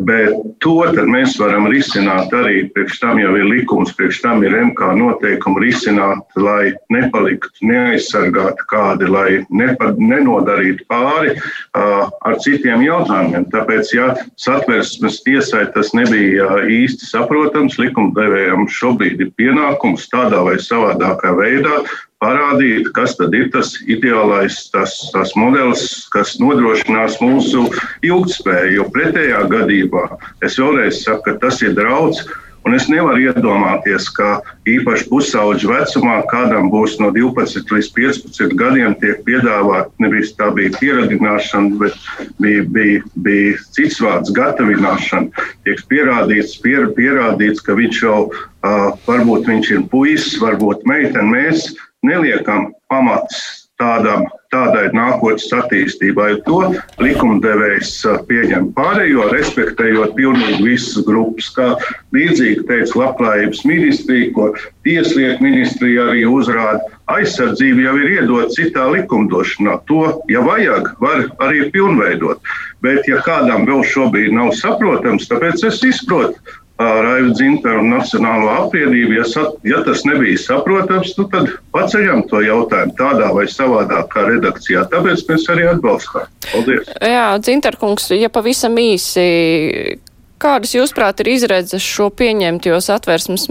Bet 0.00 0.34
to 0.64 0.78
mēs 1.10 1.36
varam 1.40 1.66
risināt 1.70 2.32
arī. 2.36 2.68
Priekš 2.72 3.00
tam 3.02 3.20
jau 3.20 3.32
ir 3.36 3.48
likums, 3.48 3.92
priekš 3.96 4.22
tam 4.24 4.42
ir 4.46 4.54
MK 4.56 4.92
noteikumi 4.98 5.66
risināt, 5.66 6.22
lai 6.36 6.72
nepaliktu 6.92 7.68
neaizsargāti 7.68 8.66
kādi, 8.70 9.08
lai 9.10 9.42
nepa, 9.50 9.92
nenodarītu 9.98 10.86
pāri 10.88 11.34
uh, 11.36 12.08
ar 12.08 12.38
citiem 12.44 12.84
jautājumiem. 12.86 13.48
Tāpēc, 13.52 13.92
ja 13.96 14.12
satversmes 14.40 15.20
tiesai 15.26 15.66
tas 15.74 15.92
nebija 15.96 16.62
īsti 16.64 17.10
saprotams, 17.10 17.78
likumdevējiem 17.82 18.68
šobrīd 18.70 19.20
ir 19.20 19.34
pienākums 19.36 20.08
tādā 20.12 20.40
vai 20.46 20.56
savādākā 20.62 21.36
veidā 21.36 21.82
parādīt, 22.22 22.92
kas 22.96 23.16
tad 23.18 23.34
ir 23.34 23.50
tas 23.54 23.74
ideālais, 23.90 24.60
tas, 24.74 24.94
tas 25.14 25.34
modelis, 25.38 26.06
kas 26.14 26.36
nodrošinās 26.42 27.18
mūsu 27.24 27.66
ilgspēju. 28.06 28.78
Jo 28.78 28.86
pretējā 28.94 29.42
gadījumā 29.50 30.06
es 30.46 30.60
vēlreiz 30.60 31.02
saku, 31.02 31.26
ka 31.26 31.38
tas 31.42 31.60
ir 31.66 31.76
draudz. 31.78 32.22
Un 32.62 32.76
es 32.76 32.84
nevaru 32.86 33.24
iedomāties, 33.24 34.04
ka 34.14 34.36
īpaši 34.70 35.08
pusauģa 35.10 35.66
vecumā 35.66 36.20
kādam 36.30 36.68
būs 36.70 36.94
no 37.02 37.08
12 37.10 37.72
līdz 37.74 37.88
15 37.96 38.54
gadiem 38.58 38.94
tiek 39.00 39.18
piedāvāt, 39.26 39.90
nevis 39.98 40.30
tā 40.38 40.52
bija 40.54 40.70
pieradināšana, 40.76 41.74
bet 41.80 41.98
bija, 42.38 42.62
bija, 42.76 43.02
bija 43.26 43.58
cits 43.74 43.98
vārds- 44.04 44.30
gatavināšana. 44.38 45.34
Tiek 45.66 45.82
pierādīts, 45.90 46.54
pier, 46.62 46.86
pierādīts, 46.94 47.66
ka 47.66 47.74
viņš 47.74 48.02
jau 48.06 48.20
uh, 48.30 48.92
varbūt 49.10 49.50
viņš 49.50 49.72
ir 49.74 49.82
puisis, 49.90 50.38
varbūt 50.38 50.86
meitene. 50.86 51.32
Mēs 51.34 51.72
neliekam 52.06 52.70
pamats 52.90 53.62
tādam, 53.82 54.26
tādai 54.52 54.90
nākotnes 54.94 55.48
attīstībai. 55.56 56.42
To 56.46 56.60
likumdevējs 57.02 57.94
pieņem 58.28 58.70
pārējo, 58.76 59.28
respektējot 59.32 60.14
pilnīgi 60.18 60.62
visas 60.66 61.02
grupas. 61.08 61.50
Kā 61.56 61.68
līdzīgi 62.14 62.66
teica 62.68 63.00
Labklājības 63.02 63.64
ministrija, 63.68 64.30
ko 64.36 64.50
Tieslietu 64.86 65.44
ministrija 65.44 66.08
arī 66.10 66.24
uzrāda, 66.28 66.82
aizsardzība 67.12 67.86
jau 67.88 67.94
ir 68.00 68.12
iedota 68.18 68.54
citā 68.54 68.88
likumdošanā. 68.92 69.78
To, 69.90 70.04
ja 70.32 70.42
vajag, 70.44 70.92
var 71.02 71.26
arī 71.44 71.66
pilnveidot. 71.74 72.42
Bet, 72.84 73.06
ja 73.10 73.20
kādam 73.26 73.66
vēl 73.68 73.84
šobrīd 73.86 74.34
nav 74.36 74.52
saprotams, 74.58 75.28
tāpēc 75.30 75.64
es 75.68 75.82
izprotu 75.86 76.38
Raivu 76.78 77.32
Dzintaru 77.36 77.82
un 77.82 77.92
Nacionālo 77.92 78.50
apvienību. 78.66 79.16
Ja, 79.18 79.26
sa, 79.28 79.44
ja 79.66 79.82
tas 79.86 80.04
nebija 80.08 80.38
saprotams, 80.40 81.14
nu 81.18 81.26
tad 81.32 81.50
paceļam 81.74 82.24
to 82.30 82.42
jautājumu 82.44 82.96
tādā 82.98 83.32
vai 83.36 83.48
savādākā 83.50 84.24
redakcijā. 84.28 84.86
Tāpēc 84.92 85.26
mēs 85.28 85.50
arī 85.52 85.68
atbalstām. 85.72 86.30
Paldies! 86.48 86.88
Jā, 86.96 87.28
Dzintarkungs, 87.42 88.10
ja 88.16 88.32
pavisam 88.32 88.78
īsi. 88.80 90.00
Kādas, 90.42 90.72
jūsuprāt, 90.74 91.20
ir 91.22 91.28
izredzes 91.36 91.84
šo 91.86 92.08
pieņemt, 92.18 92.66
jo 92.66 92.80
satversmes 92.82 93.44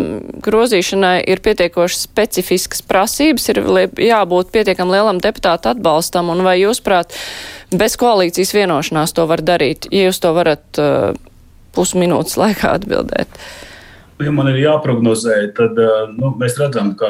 grozīšanai 0.43 1.21
ir 1.23 1.39
pietiekoši 1.39 2.01
specifiskas 2.01 2.83
prasības, 2.83 3.47
ir 3.53 3.61
jābūt 3.95 4.51
pietiekam 4.51 4.91
lielam 4.91 5.21
deputātu 5.23 5.71
atbalstam, 5.71 6.33
un 6.33 6.43
vai 6.43 6.57
jūsuprāt, 6.59 7.15
bez 7.71 7.95
koalīcijas 7.95 8.51
vienošanās 8.57 9.15
to 9.15 9.23
var 9.29 9.39
darīt? 9.39 9.87
Ja 9.87 10.09
jūs 10.09 10.19
to 10.19 10.33
varat 10.35 10.83
uh, 10.83 11.15
pusminūtes 11.75 12.37
laikā 12.39 12.77
atbildēt. 12.79 13.41
Ja 14.21 14.31
man 14.33 14.49
ir 14.51 14.59
jāprognozē, 14.61 15.37
tad 15.57 15.79
eh, 15.81 16.01
nu, 16.13 16.33
mēs 16.39 16.57
redzam, 16.59 16.93
ka 16.99 17.09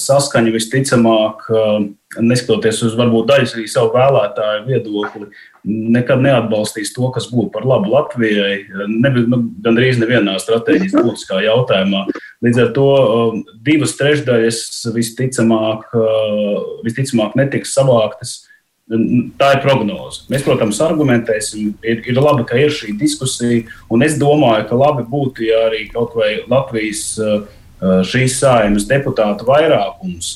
saskaņa 0.00 0.52
visticamāk, 0.54 1.44
eh, 1.50 1.88
neskatoties 2.24 2.80
uz 2.86 2.94
varbūt 2.98 3.28
daļas 3.28 3.52
arī 3.56 3.66
savu 3.68 3.92
vēlētāju 3.96 4.62
viedokli, 4.68 5.28
nekad 5.64 6.22
neatbalstīs 6.24 6.94
to, 6.96 7.08
kas 7.12 7.28
būtu 7.32 7.50
par 7.54 7.66
labu 7.68 7.92
Latvijai. 7.92 8.56
Ne, 8.88 9.12
nu, 9.18 9.42
Gan 9.64 9.76
drīz 9.76 10.00
nevienā 10.00 10.38
stratēģijas 10.40 10.96
politiskā 10.96 11.42
jautājumā. 11.44 12.06
Līdz 12.44 12.62
ar 12.64 12.72
to 12.78 12.88
eh, 13.02 13.38
divas 13.68 13.96
trešdaļas 14.00 14.64
visticamāk, 14.96 15.92
visticamāk 16.86 17.36
netiks 17.40 17.76
savāktas 17.76 18.38
Tā 18.84 19.46
ir 19.54 19.62
prognoze. 19.64 20.26
Mēs, 20.28 20.42
protams, 20.44 20.76
argumentēsim. 20.84 21.72
Ir, 21.80 22.02
ir 22.04 22.18
labi, 22.20 22.44
ka 22.48 22.58
ir 22.60 22.72
šī 22.74 22.92
diskusija, 23.00 23.62
un 23.88 24.04
es 24.04 24.18
domāju, 24.20 24.66
ka 24.68 24.76
labi 24.76 25.06
būtu, 25.08 25.46
ja 25.48 25.66
arī 25.70 25.86
kaut 25.92 26.12
vai 26.18 26.34
Latvijas 26.50 27.14
šīs 27.80 28.36
sājumas 28.42 28.84
deputātu 28.88 29.48
vairākums 29.48 30.34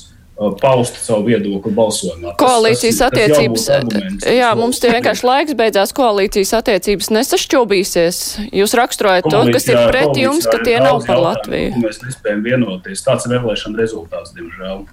paust 0.62 0.96
savu 1.02 1.26
viedokli 1.26 1.72
balsojumā. 1.74 2.30
Tas, 2.30 2.40
koalīcijas 2.40 3.00
tas, 3.00 3.08
attiecības, 3.10 3.64
tas 3.90 4.26
jā, 4.36 4.50
mums 4.58 4.78
tie 4.80 4.92
vienkārši 4.94 5.26
laiks 5.26 5.56
beidzās, 5.58 5.92
koalīcijas 5.98 6.54
attiecības 6.60 7.10
nesašķobīsies. 7.16 8.20
Jūs 8.54 8.76
raksturojat 8.78 9.26
to, 9.26 9.40
kas 9.50 9.66
ir 9.66 9.80
pret 9.90 10.20
jums, 10.20 10.46
ka 10.46 10.62
tie 10.62 10.78
nav 10.84 11.02
par 11.08 11.20
Latviju. 11.24 11.82
Mēs 11.82 12.00
nespējam 12.04 12.46
vienoties. 12.46 13.02
Tāds 13.06 13.26
ir 13.26 13.34
vēlēšana 13.34 13.82
rezultāts, 13.82 14.32
diemžēl. 14.38 14.86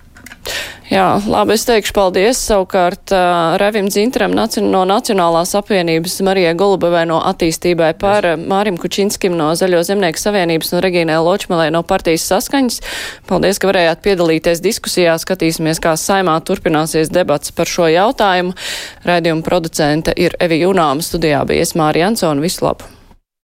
Jā, 0.85 1.15
labi, 1.25 1.55
es 1.57 1.63
teikšu 1.65 1.95
paldies 1.97 2.37
savukārt 2.45 3.09
uh, 3.15 3.55
Revim 3.57 3.87
Dzintram 3.89 4.35
no 4.37 4.83
Nacionālās 4.85 5.55
apvienības 5.57 6.19
Marijai 6.27 6.51
Golubevai 6.59 7.07
no 7.09 7.17
attīstībai 7.25 7.89
par 7.97 8.27
uh, 8.29 8.35
Mārim 8.37 8.77
Kučinskim 8.77 9.33
no 9.33 9.47
Zaļo 9.57 9.81
zemnieku 9.87 10.21
savienības 10.21 10.75
un 10.75 10.83
Regīnai 10.85 11.17
Ločmelē 11.25 11.71
no 11.73 11.81
partijas 11.81 12.27
saskaņas. 12.29 12.77
Paldies, 13.25 13.57
ka 13.57 13.71
varējāt 13.71 14.05
piedalīties 14.05 14.61
diskusijā. 14.61 15.17
Skatīsimies, 15.25 15.81
kā 15.81 15.95
saimā 15.97 16.37
turpināsies 16.45 17.09
debats 17.09 17.55
par 17.55 17.71
šo 17.71 17.89
jautājumu. 17.89 18.53
Raidījuma 19.09 19.41
producente 19.47 20.13
ir 20.13 20.37
Evi 20.37 20.61
Junāma, 20.61 21.01
studijā 21.01 21.41
bija 21.49 21.65
es 21.65 21.73
Mārija 21.73 22.13
Ansona. 22.13 22.45
Visu 22.45 22.67
labu! 22.67 22.94